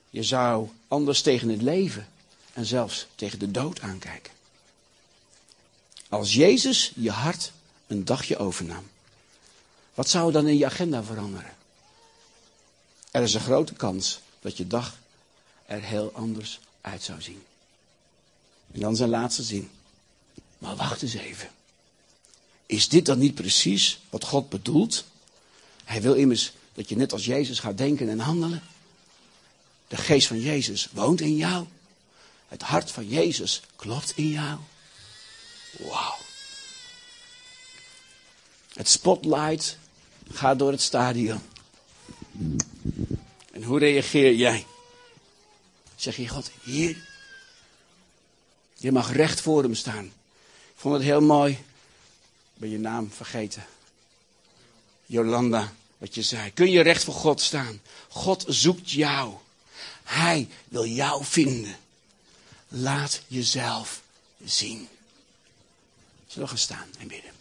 Je 0.10 0.24
zou 0.24 0.70
anders 0.88 1.22
tegen 1.22 1.50
het 1.50 1.62
leven 1.62 2.08
en 2.54 2.66
zelfs 2.66 3.08
tegen 3.16 3.39
de 3.39 3.52
dood 3.52 3.82
aankijken. 3.82 4.36
Als 6.10 6.34
Jezus 6.34 6.91
je 6.95 7.12
hart 7.12 7.51
een 7.88 8.05
dagje 8.05 8.38
overnam, 8.38 8.89
wat 9.93 10.10
zou 10.10 10.32
dan 10.32 10.47
in 10.47 10.58
je 10.58 10.66
agenda 10.66 11.03
veranderen? 11.03 11.55
Er 13.12 13.22
is 13.22 13.34
een 13.34 13.41
grote 13.41 13.74
kans 13.74 14.20
dat 14.39 14.58
je 14.58 14.68
dag 14.68 14.97
er 15.66 15.82
heel 15.82 16.12
anders 16.14 16.60
uit 16.82 17.03
zou 17.03 17.22
zien. 17.22 17.43
En 18.72 18.80
dan 18.80 18.95
zijn 18.95 19.10
laatste 19.10 19.43
zin. 19.43 19.70
Maar 20.58 20.76
wacht 20.76 21.01
eens 21.01 21.14
even. 21.14 21.49
Is 22.66 22.89
dit 22.89 23.05
dan 23.05 23.20
niet 23.20 23.36
precies 23.36 23.99
wat 24.10 24.24
God 24.24 24.49
bedoelt? 24.49 25.05
Hij 25.84 26.01
wil 26.01 26.14
immers 26.14 26.51
dat 26.74 26.89
je 26.89 26.95
net 26.95 27.14
als 27.14 27.26
Jezus 27.26 27.60
gaat 27.60 27.78
denken 27.78 28.10
en 28.10 28.20
handelen. 28.20 28.64
De 29.88 29.97
geest 29.97 30.28
van 30.28 30.39
Jezus 30.39 30.88
woont 30.91 31.22
in 31.22 31.36
jou. 31.36 31.66
Het 32.47 32.62
hart 32.62 32.91
van 32.91 33.08
Jezus 33.08 33.62
klopt 33.76 34.14
in 34.16 34.28
jou. 34.28 34.60
Wauw. 35.72 36.18
Het 38.74 38.89
spotlight 38.89 39.78
gaat 40.32 40.59
door 40.59 40.72
het 40.72 40.82
stadion. 40.82 41.41
En 43.51 43.63
hoe 43.63 43.80
reageer 43.80 44.34
jij? 44.34 44.65
Zeg 45.95 46.15
je 46.15 46.28
God, 46.28 46.51
hier. 46.63 46.97
Je 48.76 48.91
mag 48.91 49.11
recht 49.11 49.41
voor 49.41 49.63
hem 49.63 49.76
staan. 49.76 50.05
Ik 50.05 50.76
vond 50.76 50.93
het 50.93 51.03
heel 51.03 51.22
mooi. 51.22 51.57
Ben 52.53 52.70
je 52.70 52.80
naam 52.80 53.11
vergeten. 53.11 53.65
Jolanda, 55.05 55.74
wat 55.97 56.15
je 56.15 56.22
zei. 56.22 56.51
Kun 56.51 56.72
je 56.72 56.82
recht 56.82 57.03
voor 57.03 57.13
God 57.13 57.41
staan? 57.41 57.82
God 58.07 58.45
zoekt 58.47 58.91
jou. 58.91 59.34
Hij 60.03 60.47
wil 60.68 60.86
jou 60.86 61.26
vinden. 61.26 61.78
Laat 62.68 63.22
jezelf 63.28 64.01
zien. 64.43 64.88
Zullen 66.28 66.43
we 66.43 66.47
gaan 66.47 66.57
staan 66.57 66.89
en 66.99 67.07
bidden? 67.07 67.32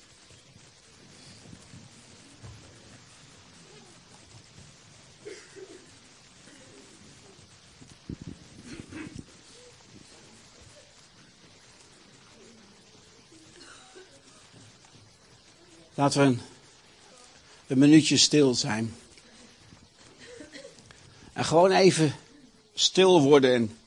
Laten 15.95 16.20
we 16.20 16.26
een, 16.26 16.41
een 17.66 17.78
minuutje 17.78 18.16
stil 18.16 18.55
zijn. 18.55 18.97
En 21.32 21.45
gewoon 21.45 21.70
even 21.70 22.14
stil 22.74 23.20
worden 23.20 23.55
en 23.55 23.78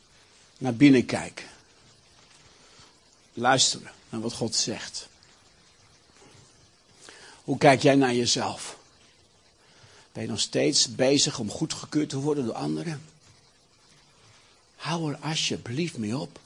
naar 0.57 0.75
binnen 0.75 1.05
kijken. 1.05 1.45
Luisteren 3.33 3.98
naar 4.09 4.21
wat 4.21 4.33
God 4.33 4.55
zegt. 4.55 5.07
Hoe 7.43 7.57
kijk 7.57 7.81
jij 7.81 7.95
naar 7.95 8.13
jezelf? 8.13 8.77
Ben 10.11 10.23
je 10.23 10.29
nog 10.29 10.39
steeds 10.39 10.95
bezig 10.95 11.39
om 11.39 11.49
goedgekeurd 11.49 12.09
te 12.09 12.17
worden 12.17 12.45
door 12.45 12.53
anderen? 12.53 13.01
Hou 14.75 15.13
er 15.13 15.19
alsjeblieft 15.19 15.97
mee 15.97 16.17
op. 16.17 16.39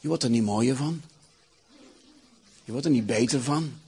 Je 0.00 0.08
wordt 0.08 0.22
er 0.22 0.30
niet 0.30 0.42
mooier 0.42 0.76
van. 0.76 1.02
Je 2.64 2.72
wordt 2.72 2.86
er 2.86 2.92
niet 2.92 3.06
beter 3.06 3.42
van. 3.42 3.80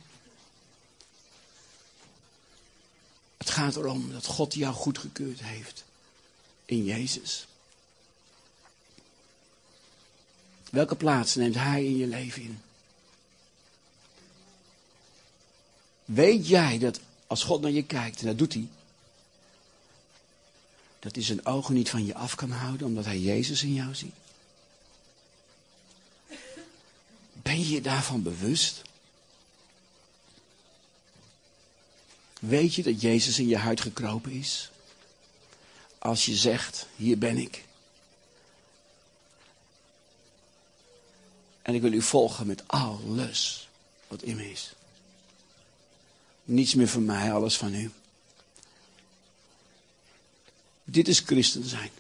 Het 3.36 3.50
gaat 3.50 3.76
erom 3.76 4.12
dat 4.12 4.26
God 4.26 4.54
jou 4.54 4.74
goedgekeurd 4.74 5.42
heeft. 5.42 5.84
In 6.64 6.84
Jezus. 6.84 7.46
Welke 10.70 10.96
plaats 10.96 11.34
neemt 11.34 11.54
Hij 11.54 11.84
in 11.84 11.96
je 11.96 12.06
leven 12.06 12.42
in? 12.42 12.60
Weet 16.10 16.48
jij 16.48 16.78
dat 16.78 17.00
als 17.26 17.42
God 17.42 17.60
naar 17.60 17.70
je 17.70 17.82
kijkt, 17.82 18.20
en 18.20 18.26
dat 18.26 18.38
doet 18.38 18.52
hij, 18.52 18.68
dat 20.98 21.14
hij 21.14 21.24
zijn 21.24 21.46
ogen 21.46 21.74
niet 21.74 21.90
van 21.90 22.06
je 22.06 22.14
af 22.14 22.34
kan 22.34 22.50
houden 22.50 22.86
omdat 22.86 23.04
hij 23.04 23.18
Jezus 23.18 23.62
in 23.62 23.74
jou 23.74 23.94
ziet? 23.94 24.14
Ben 27.32 27.58
je 27.58 27.68
je 27.68 27.80
daarvan 27.80 28.22
bewust? 28.22 28.82
Weet 32.40 32.74
je 32.74 32.82
dat 32.82 33.00
Jezus 33.00 33.38
in 33.38 33.48
je 33.48 33.56
huid 33.56 33.80
gekropen 33.80 34.32
is? 34.32 34.70
Als 35.98 36.26
je 36.26 36.34
zegt, 36.34 36.86
hier 36.96 37.18
ben 37.18 37.36
ik. 37.36 37.64
En 41.62 41.74
ik 41.74 41.80
wil 41.80 41.92
u 41.92 42.02
volgen 42.02 42.46
met 42.46 42.68
alles 42.68 43.68
wat 44.08 44.22
in 44.22 44.36
me 44.36 44.50
is. 44.50 44.72
Niets 46.50 46.74
meer 46.74 46.88
van 46.88 47.04
mij, 47.04 47.32
alles 47.32 47.56
van 47.56 47.74
u. 47.74 47.90
Dit 50.84 51.08
is 51.08 51.20
christen 51.20 51.64
zijn. 51.64 51.90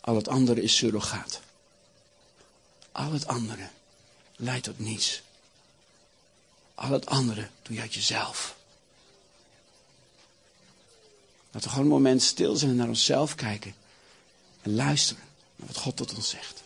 Al 0.00 0.14
het 0.14 0.28
andere 0.28 0.62
is 0.62 0.76
surrogaat. 0.76 1.40
Al 2.92 3.12
het 3.12 3.26
andere 3.26 3.68
leidt 4.36 4.64
tot 4.64 4.78
niets. 4.78 5.22
Al 6.74 6.90
het 6.90 7.06
andere 7.06 7.48
doe 7.62 7.74
je 7.74 7.80
uit 7.80 7.94
jezelf. 7.94 8.56
Laten 11.50 11.68
we 11.68 11.68
gewoon 11.68 11.84
een 11.84 11.96
moment 11.96 12.22
stil 12.22 12.56
zijn 12.56 12.70
en 12.70 12.76
naar 12.76 12.88
onszelf 12.88 13.34
kijken. 13.34 13.74
En 14.62 14.74
luisteren 14.74 15.24
naar 15.56 15.66
wat 15.66 15.76
God 15.76 15.96
tot 15.96 16.14
ons 16.14 16.28
zegt. 16.28 16.62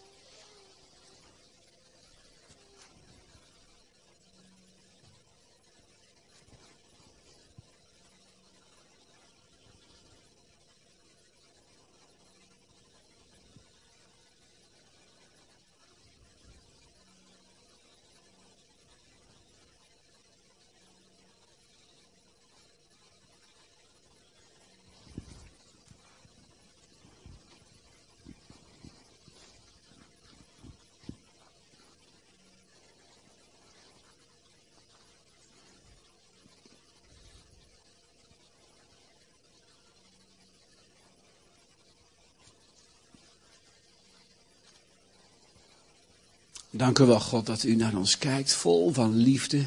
Dank 46.85 46.99
u 46.99 47.05
wel, 47.05 47.20
God, 47.20 47.47
dat 47.47 47.62
u 47.62 47.74
naar 47.74 47.97
ons 47.97 48.18
kijkt, 48.18 48.53
vol 48.53 48.93
van 48.93 49.16
liefde. 49.16 49.66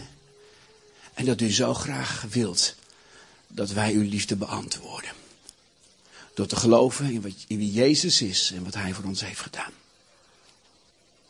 En 1.13 1.25
dat 1.25 1.41
u 1.41 1.51
zo 1.51 1.73
graag 1.73 2.25
wilt 2.29 2.75
dat 3.47 3.71
wij 3.71 3.93
uw 3.93 4.09
liefde 4.09 4.35
beantwoorden. 4.35 5.11
Door 6.33 6.45
te 6.45 6.55
geloven 6.55 7.11
in, 7.11 7.21
wat, 7.21 7.33
wie 7.47 7.71
Jezus 7.71 8.21
is 8.21 8.51
en 8.51 8.63
wat 8.63 8.73
hij 8.73 8.93
voor 8.93 9.03
ons 9.03 9.21
heeft 9.21 9.39
gedaan. 9.39 9.71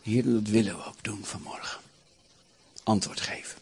Heer, 0.02 0.24
dat 0.24 0.48
willen 0.48 0.78
we 0.78 0.86
ook 0.86 1.04
doen 1.04 1.26
vanmorgen. 1.26 1.82
Antwoord 2.84 3.22
geven. 3.22 3.60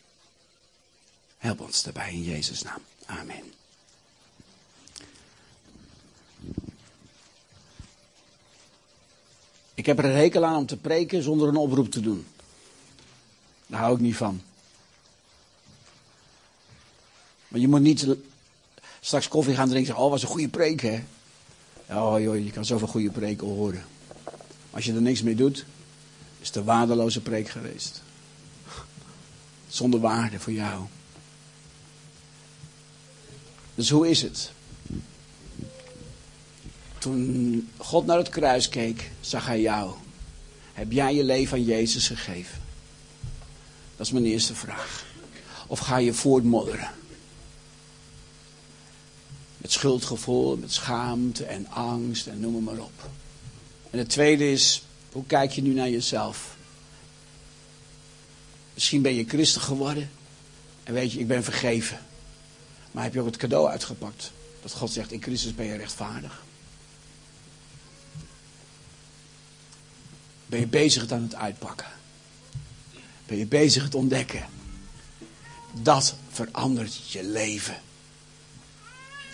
Help 1.38 1.60
ons 1.60 1.84
daarbij 1.84 2.12
in 2.12 2.24
Jezus' 2.24 2.62
naam. 2.62 2.82
Amen. 3.06 3.54
Ik 9.76 9.86
heb 9.86 9.98
er 9.98 10.06
een 10.06 10.46
aan 10.46 10.58
om 10.58 10.66
te 10.66 10.78
preken 10.78 11.24
zonder 11.24 11.48
een 11.48 11.56
oproep 11.56 11.92
te 11.92 12.02
doen. 12.02 12.26
Daar 13.68 13.80
hou 13.80 13.96
ik 13.96 14.02
niet 14.02 14.16
van. 14.16 14.42
Maar 17.48 17.60
je 17.60 17.68
moet 17.68 17.82
niet 17.82 18.08
straks 19.00 19.28
koffie 19.28 19.56
gaan 19.56 19.70
drinken 19.70 19.80
en 19.80 19.86
zeggen, 19.86 20.06
oh, 20.06 20.12
was 20.12 20.22
een 20.22 20.28
goede 20.28 20.48
preek, 20.48 20.82
hè? 20.82 21.04
Oh 21.90 22.20
joh, 22.20 22.44
je 22.44 22.52
kan 22.52 22.66
zoveel 22.66 22.88
goede 22.88 23.10
preken 23.10 23.48
horen. 23.48 23.86
Als 24.72 24.86
je 24.86 24.94
er 24.94 25.02
niks 25.02 25.22
mee 25.22 25.36
doet, 25.36 25.66
is 26.40 26.48
het 26.48 26.56
een 26.56 26.64
waardeloze 26.64 27.22
preek 27.22 27.50
geweest. 27.50 28.02
Zonder 29.68 30.00
waarde 30.00 30.40
voor 30.40 30.54
jou. 30.54 30.84
Dus 33.76 33.90
hoe 33.90 34.10
is 34.10 34.22
het? 34.22 34.52
Toen 37.06 37.70
God 37.78 38.06
naar 38.06 38.18
het 38.18 38.30
kruis 38.30 38.70
keek, 38.70 39.12
zag 39.20 39.46
hij 39.46 39.62
jou. 39.62 39.94
Heb 40.74 40.92
jij 40.92 41.16
je 41.16 41.24
leven 41.24 41.58
aan 41.58 41.64
Jezus 41.64 42.08
gegeven? 42.08 42.62
Dat 43.96 44.06
is 44.06 44.12
mijn 44.12 44.26
eerste 44.26 44.56
vraag. 44.56 45.06
Of 45.68 45.80
ga 45.80 45.98
je 45.98 46.14
voortmodderen? 46.14 46.90
Met 49.58 49.72
schuldgevoel, 49.72 50.58
met 50.58 50.74
schaamte 50.74 51.46
en 51.46 51.68
angst 51.70 52.28
en 52.28 52.40
noem 52.40 52.64
maar 52.64 52.78
op. 52.78 53.10
En 53.90 53.98
het 53.98 54.10
tweede 54.10 54.52
is, 54.52 54.84
hoe 55.12 55.26
kijk 55.26 55.52
je 55.52 55.62
nu 55.62 55.74
naar 55.74 55.90
jezelf? 55.90 56.58
Misschien 58.74 59.02
ben 59.02 59.14
je 59.14 59.26
christen 59.28 59.62
geworden 59.62 60.10
en 60.84 60.94
weet 60.94 61.12
je, 61.12 61.20
ik 61.20 61.28
ben 61.28 61.44
vergeven. 61.44 62.00
Maar 62.92 63.04
heb 63.04 63.14
je 63.14 63.20
ook 63.20 63.26
het 63.26 63.38
cadeau 63.38 63.70
uitgepakt? 63.70 64.32
Dat 64.62 64.72
God 64.72 64.92
zegt, 64.92 65.12
in 65.12 65.22
Christus 65.22 65.56
ben 65.56 65.66
je 65.66 65.76
rechtvaardig. 65.76 66.45
Ben 70.56 70.64
je 70.64 70.70
bezig 70.70 71.02
het 71.02 71.12
aan 71.12 71.22
het 71.22 71.36
uitpakken? 71.36 71.88
Ben 73.26 73.38
je 73.38 73.46
bezig 73.46 73.84
het 73.84 73.96
ontdekken? 73.96 74.46
Dat 75.82 76.16
verandert 76.30 77.12
je 77.12 77.24
leven. 77.24 77.82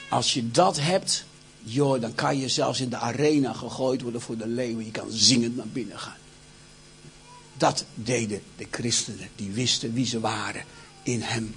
Als 0.10 0.34
je 0.34 0.52
dat 0.52 0.80
hebt, 0.80 1.26
joh, 1.64 2.02
dan 2.02 2.16
kan 2.16 2.38
je 2.38 2.50
zelfs 2.50 2.80
in 2.80 2.90
de 2.90 2.98
arena 2.98 3.54
gegooid 3.54 4.02
worden 4.02 4.22
voor 4.22 4.38
de 4.38 4.48
leeuwen. 4.48 4.86
Je 4.86 4.92
kan 4.92 5.12
zingend 5.12 5.56
naar 5.56 5.68
binnen 5.68 6.00
gaan. 6.00 6.18
Dat 7.58 7.86
deden 7.94 8.42
de 8.58 8.68
christenen. 8.72 9.30
Die 9.36 9.52
wisten 9.52 9.94
wie 9.94 10.06
ze 10.06 10.20
waren 10.20 10.64
in 11.04 11.22
hem. 11.22 11.56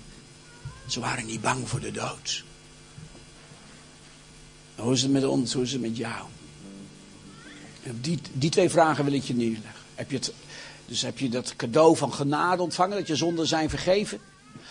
Ze 0.87 1.01
waren 1.01 1.27
niet 1.27 1.41
bang 1.41 1.69
voor 1.69 1.81
de 1.81 1.91
dood. 1.91 2.45
Hoe 4.75 4.93
is 4.93 5.03
het 5.03 5.11
met 5.11 5.25
ons? 5.25 5.53
Hoe 5.53 5.63
is 5.63 5.73
het 5.73 5.81
met 5.81 5.97
jou? 5.97 6.27
Die, 8.01 8.19
die 8.33 8.51
twee 8.51 8.71
vragen 8.71 9.05
wil 9.05 9.13
ik 9.13 9.23
je 9.23 9.35
neerleggen. 9.35 9.83
Heb 9.95 10.11
je 10.11 10.17
het, 10.17 10.33
dus 10.87 11.03
heb 11.03 11.19
je 11.19 11.29
dat 11.29 11.57
cadeau 11.57 11.97
van 11.97 12.13
genade 12.13 12.63
ontvangen, 12.63 12.97
dat 12.97 13.07
je 13.07 13.17
zonden 13.17 13.47
zijn 13.47 13.71
vergeven? 13.71 14.19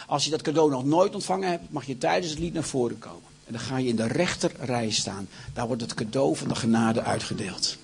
Als 0.07 0.23
je 0.23 0.29
dat 0.29 0.41
cadeau 0.41 0.69
nog 0.69 0.85
nooit 0.85 1.13
ontvangen 1.13 1.49
hebt, 1.49 1.71
mag 1.71 1.85
je 1.85 1.97
tijdens 1.97 2.31
het 2.31 2.39
lied 2.39 2.53
naar 2.53 2.63
voren 2.63 2.99
komen. 2.99 3.31
En 3.45 3.53
dan 3.53 3.61
ga 3.61 3.77
je 3.77 3.87
in 3.87 3.95
de 3.95 4.07
rechterrij 4.07 4.91
staan. 4.91 5.27
Daar 5.53 5.67
wordt 5.67 5.81
het 5.81 5.93
cadeau 5.93 6.35
van 6.35 6.47
de 6.47 6.55
genade 6.55 7.01
uitgedeeld. 7.01 7.77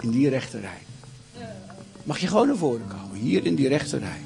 In 0.00 0.10
die 0.10 0.28
rechterrij. 0.28 0.82
Mag 2.02 2.18
je 2.18 2.26
gewoon 2.26 2.46
naar 2.46 2.56
voren 2.56 2.86
komen, 2.86 3.18
hier 3.18 3.46
in 3.46 3.54
die 3.54 3.68
rechterrij. 3.68 4.20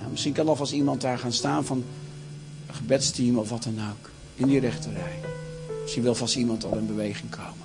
Ja, 0.00 0.06
misschien 0.10 0.32
kan 0.32 0.48
alvast 0.48 0.72
iemand 0.72 1.00
daar 1.00 1.18
gaan 1.18 1.32
staan 1.32 1.64
van 1.64 1.84
een 2.66 2.74
gebedsteam 2.74 3.38
of 3.38 3.48
wat 3.48 3.62
dan 3.62 3.78
ook. 3.90 4.10
In 4.34 4.46
die 4.46 4.60
rechterrij. 4.60 5.20
Misschien 5.82 6.02
wil 6.02 6.14
vast 6.14 6.36
iemand 6.36 6.64
al 6.64 6.76
in 6.76 6.86
beweging 6.86 7.30
komen. 7.30 7.61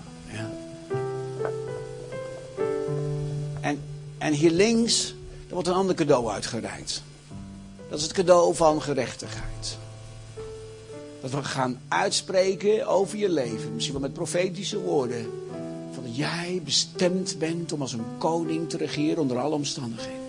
En, 4.17 4.33
hier 4.33 4.51
links, 4.51 5.15
er 5.47 5.53
wordt 5.53 5.67
een 5.67 5.73
ander 5.73 5.95
cadeau 5.95 6.29
uitgereikt. 6.29 7.03
Dat 7.89 7.97
is 7.97 8.03
het 8.03 8.13
cadeau 8.13 8.55
van 8.55 8.81
gerechtigheid. 8.81 9.77
Dat 11.21 11.31
we 11.31 11.43
gaan 11.43 11.79
uitspreken 11.87 12.87
over 12.87 13.17
je 13.17 13.29
leven. 13.29 13.73
Misschien 13.73 13.93
wel 13.93 14.03
met 14.07 14.13
profetische 14.13 14.79
woorden. 14.79 15.29
Van 15.93 16.03
dat 16.03 16.15
jij 16.15 16.61
bestemd 16.63 17.35
bent 17.39 17.71
om 17.71 17.81
als 17.81 17.93
een 17.93 18.05
koning 18.17 18.69
te 18.69 18.77
regeren 18.77 19.17
onder 19.17 19.37
alle 19.37 19.55
omstandigheden. 19.55 20.25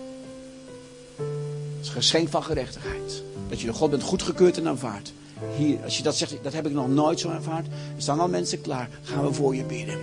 Dat 1.15 1.81
is 1.81 1.87
een 1.87 1.93
geschenk 1.93 2.29
van 2.29 2.43
gerechtigheid. 2.43 3.23
Dat 3.49 3.59
je 3.59 3.67
de 3.67 3.73
God 3.73 3.89
bent 3.89 4.03
goedgekeurd 4.03 4.57
en 4.57 4.67
aanvaard. 4.67 5.13
Hier, 5.57 5.83
als 5.83 5.97
je 5.97 6.03
dat 6.03 6.15
zegt, 6.15 6.35
dat 6.41 6.53
heb 6.53 6.65
ik 6.65 6.73
nog 6.73 6.87
nooit 6.87 7.19
zo 7.19 7.29
aanvaard. 7.29 7.67
Er 7.67 8.01
staan 8.01 8.19
al 8.19 8.27
mensen 8.27 8.61
klaar. 8.61 8.89
Gaan 9.03 9.25
we 9.25 9.33
voor 9.33 9.55
je 9.55 9.63
bidden. 9.63 9.99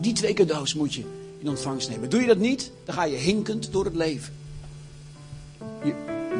Die 0.00 0.12
twee 0.12 0.34
cadeaus 0.34 0.74
moet 0.74 0.94
je 0.94 1.04
in 1.38 1.48
ontvangst 1.48 1.88
nemen. 1.88 2.10
Doe 2.10 2.20
je 2.20 2.26
dat 2.26 2.38
niet, 2.38 2.70
dan 2.84 2.94
ga 2.94 3.04
je 3.04 3.16
hinkend 3.16 3.72
door 3.72 3.84
het 3.84 3.96
leven. 3.96 4.34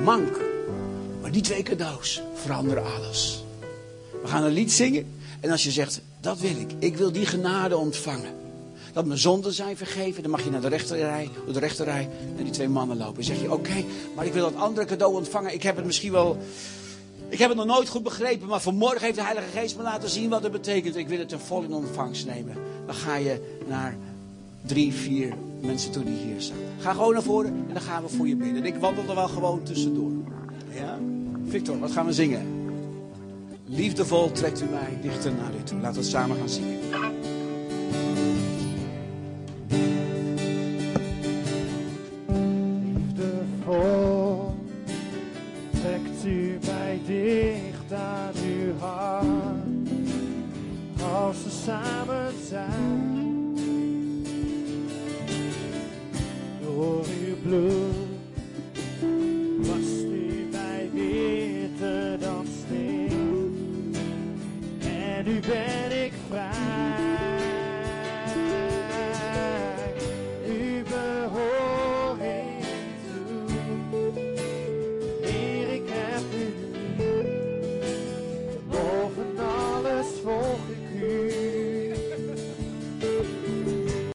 mank. 0.05 0.40
Maar 1.20 1.32
die 1.32 1.42
twee 1.42 1.62
cadeaus 1.62 2.22
veranderen 2.34 2.84
alles. 2.94 3.44
We 4.22 4.28
gaan 4.28 4.44
een 4.44 4.53
lied 4.53 4.72
zingen. 4.72 5.07
En 5.40 5.51
als 5.51 5.64
je 5.64 5.70
zegt, 5.70 6.01
dat 6.20 6.38
wil 6.38 6.51
ik. 6.51 6.70
Ik 6.78 6.96
wil 6.96 7.12
die 7.12 7.26
genade 7.26 7.76
ontvangen. 7.76 8.34
Dat 8.92 9.07
mijn 9.07 9.18
zonden 9.18 9.53
zijn 9.53 9.76
vergeven. 9.76 10.22
Dan 10.22 10.30
mag 10.30 10.44
je 10.44 10.51
naar 10.51 10.61
de 10.61 10.68
rechterrij, 10.68 11.30
door 11.44 11.55
de 11.55 11.61
rechterrij 11.61 12.09
naar 12.34 12.44
die 12.44 12.53
twee 12.53 12.68
mannen 12.68 12.96
lopen. 12.96 13.18
En 13.18 13.24
zeg 13.24 13.40
je, 13.40 13.53
oké, 13.53 13.84
maar 14.14 14.26
ik 14.26 14.32
wil 14.32 14.51
dat 14.51 14.61
andere 14.61 14.86
cadeau 14.86 15.14
ontvangen. 15.14 15.55
Ik 15.55 15.62
heb 15.62 15.76
het 15.76 15.84
misschien 15.84 16.12
wel... 16.12 16.38
Ik 17.28 17.38
heb 17.38 17.49
het 17.49 17.59
nog 17.59 17.66
nooit 17.66 17.88
goed 17.88 18.03
begrepen, 18.03 18.49
maar 18.49 18.61
vanmorgen 18.61 19.01
heeft 19.01 19.14
de 19.14 19.22
Heilige 19.22 19.59
Geest 19.59 19.76
me 19.76 19.82
laten 19.82 20.09
zien 20.09 20.28
wat 20.28 20.42
het 20.42 20.53
betekent. 20.53 20.96
Ik 20.96 21.09
wil 21.09 21.18
het 21.18 21.28
ten 21.28 21.40
vol 21.40 21.62
in 21.62 21.72
ontvangst 21.72 22.26
nemen. 22.26 22.57
Dan 22.86 22.94
ga 22.94 23.16
je 23.16 23.59
naar 23.66 23.96
drie, 24.66 24.92
vier 24.92 25.34
mensen 25.61 25.90
toe 25.90 26.04
die 26.04 26.16
hier 26.16 26.40
staan. 26.40 26.56
Ga 26.78 26.92
gewoon 26.92 27.12
naar 27.12 27.22
voren 27.22 27.50
en 27.68 27.72
dan 27.72 27.82
gaan 27.82 28.02
we 28.02 28.09
voor 28.09 28.28
je 28.28 28.36
bidden. 28.36 28.64
Ik 28.64 28.76
wandel 28.76 29.09
er 29.09 29.14
wel 29.14 29.28
gewoon 29.28 29.62
tussendoor. 29.62 30.12
Ja? 30.74 30.98
Victor, 31.48 31.78
wat 31.78 31.90
gaan 31.90 32.06
we 32.06 32.12
zingen? 32.12 32.46
Liefdevol 33.64 34.32
trekt 34.32 34.61
u 34.62 34.64
mij 34.64 34.98
dichter 35.02 35.32
naar 35.32 35.50
u 35.61 35.62
toe. 35.62 35.80
Laten 35.80 35.94
we 35.94 36.00
het 36.00 36.11
samen 36.11 36.36
gaan 36.36 36.48
zingen. 36.48 36.78
Liefdevol 42.84 44.54
trekt 45.70 46.24
u 46.24 46.59
mij 46.66 47.00
dicht 47.06 47.92
aan 47.92 48.32
uw 48.44 48.78
hart. 48.78 49.26
Als 51.02 51.44
we 51.44 51.50
samen 51.50 52.28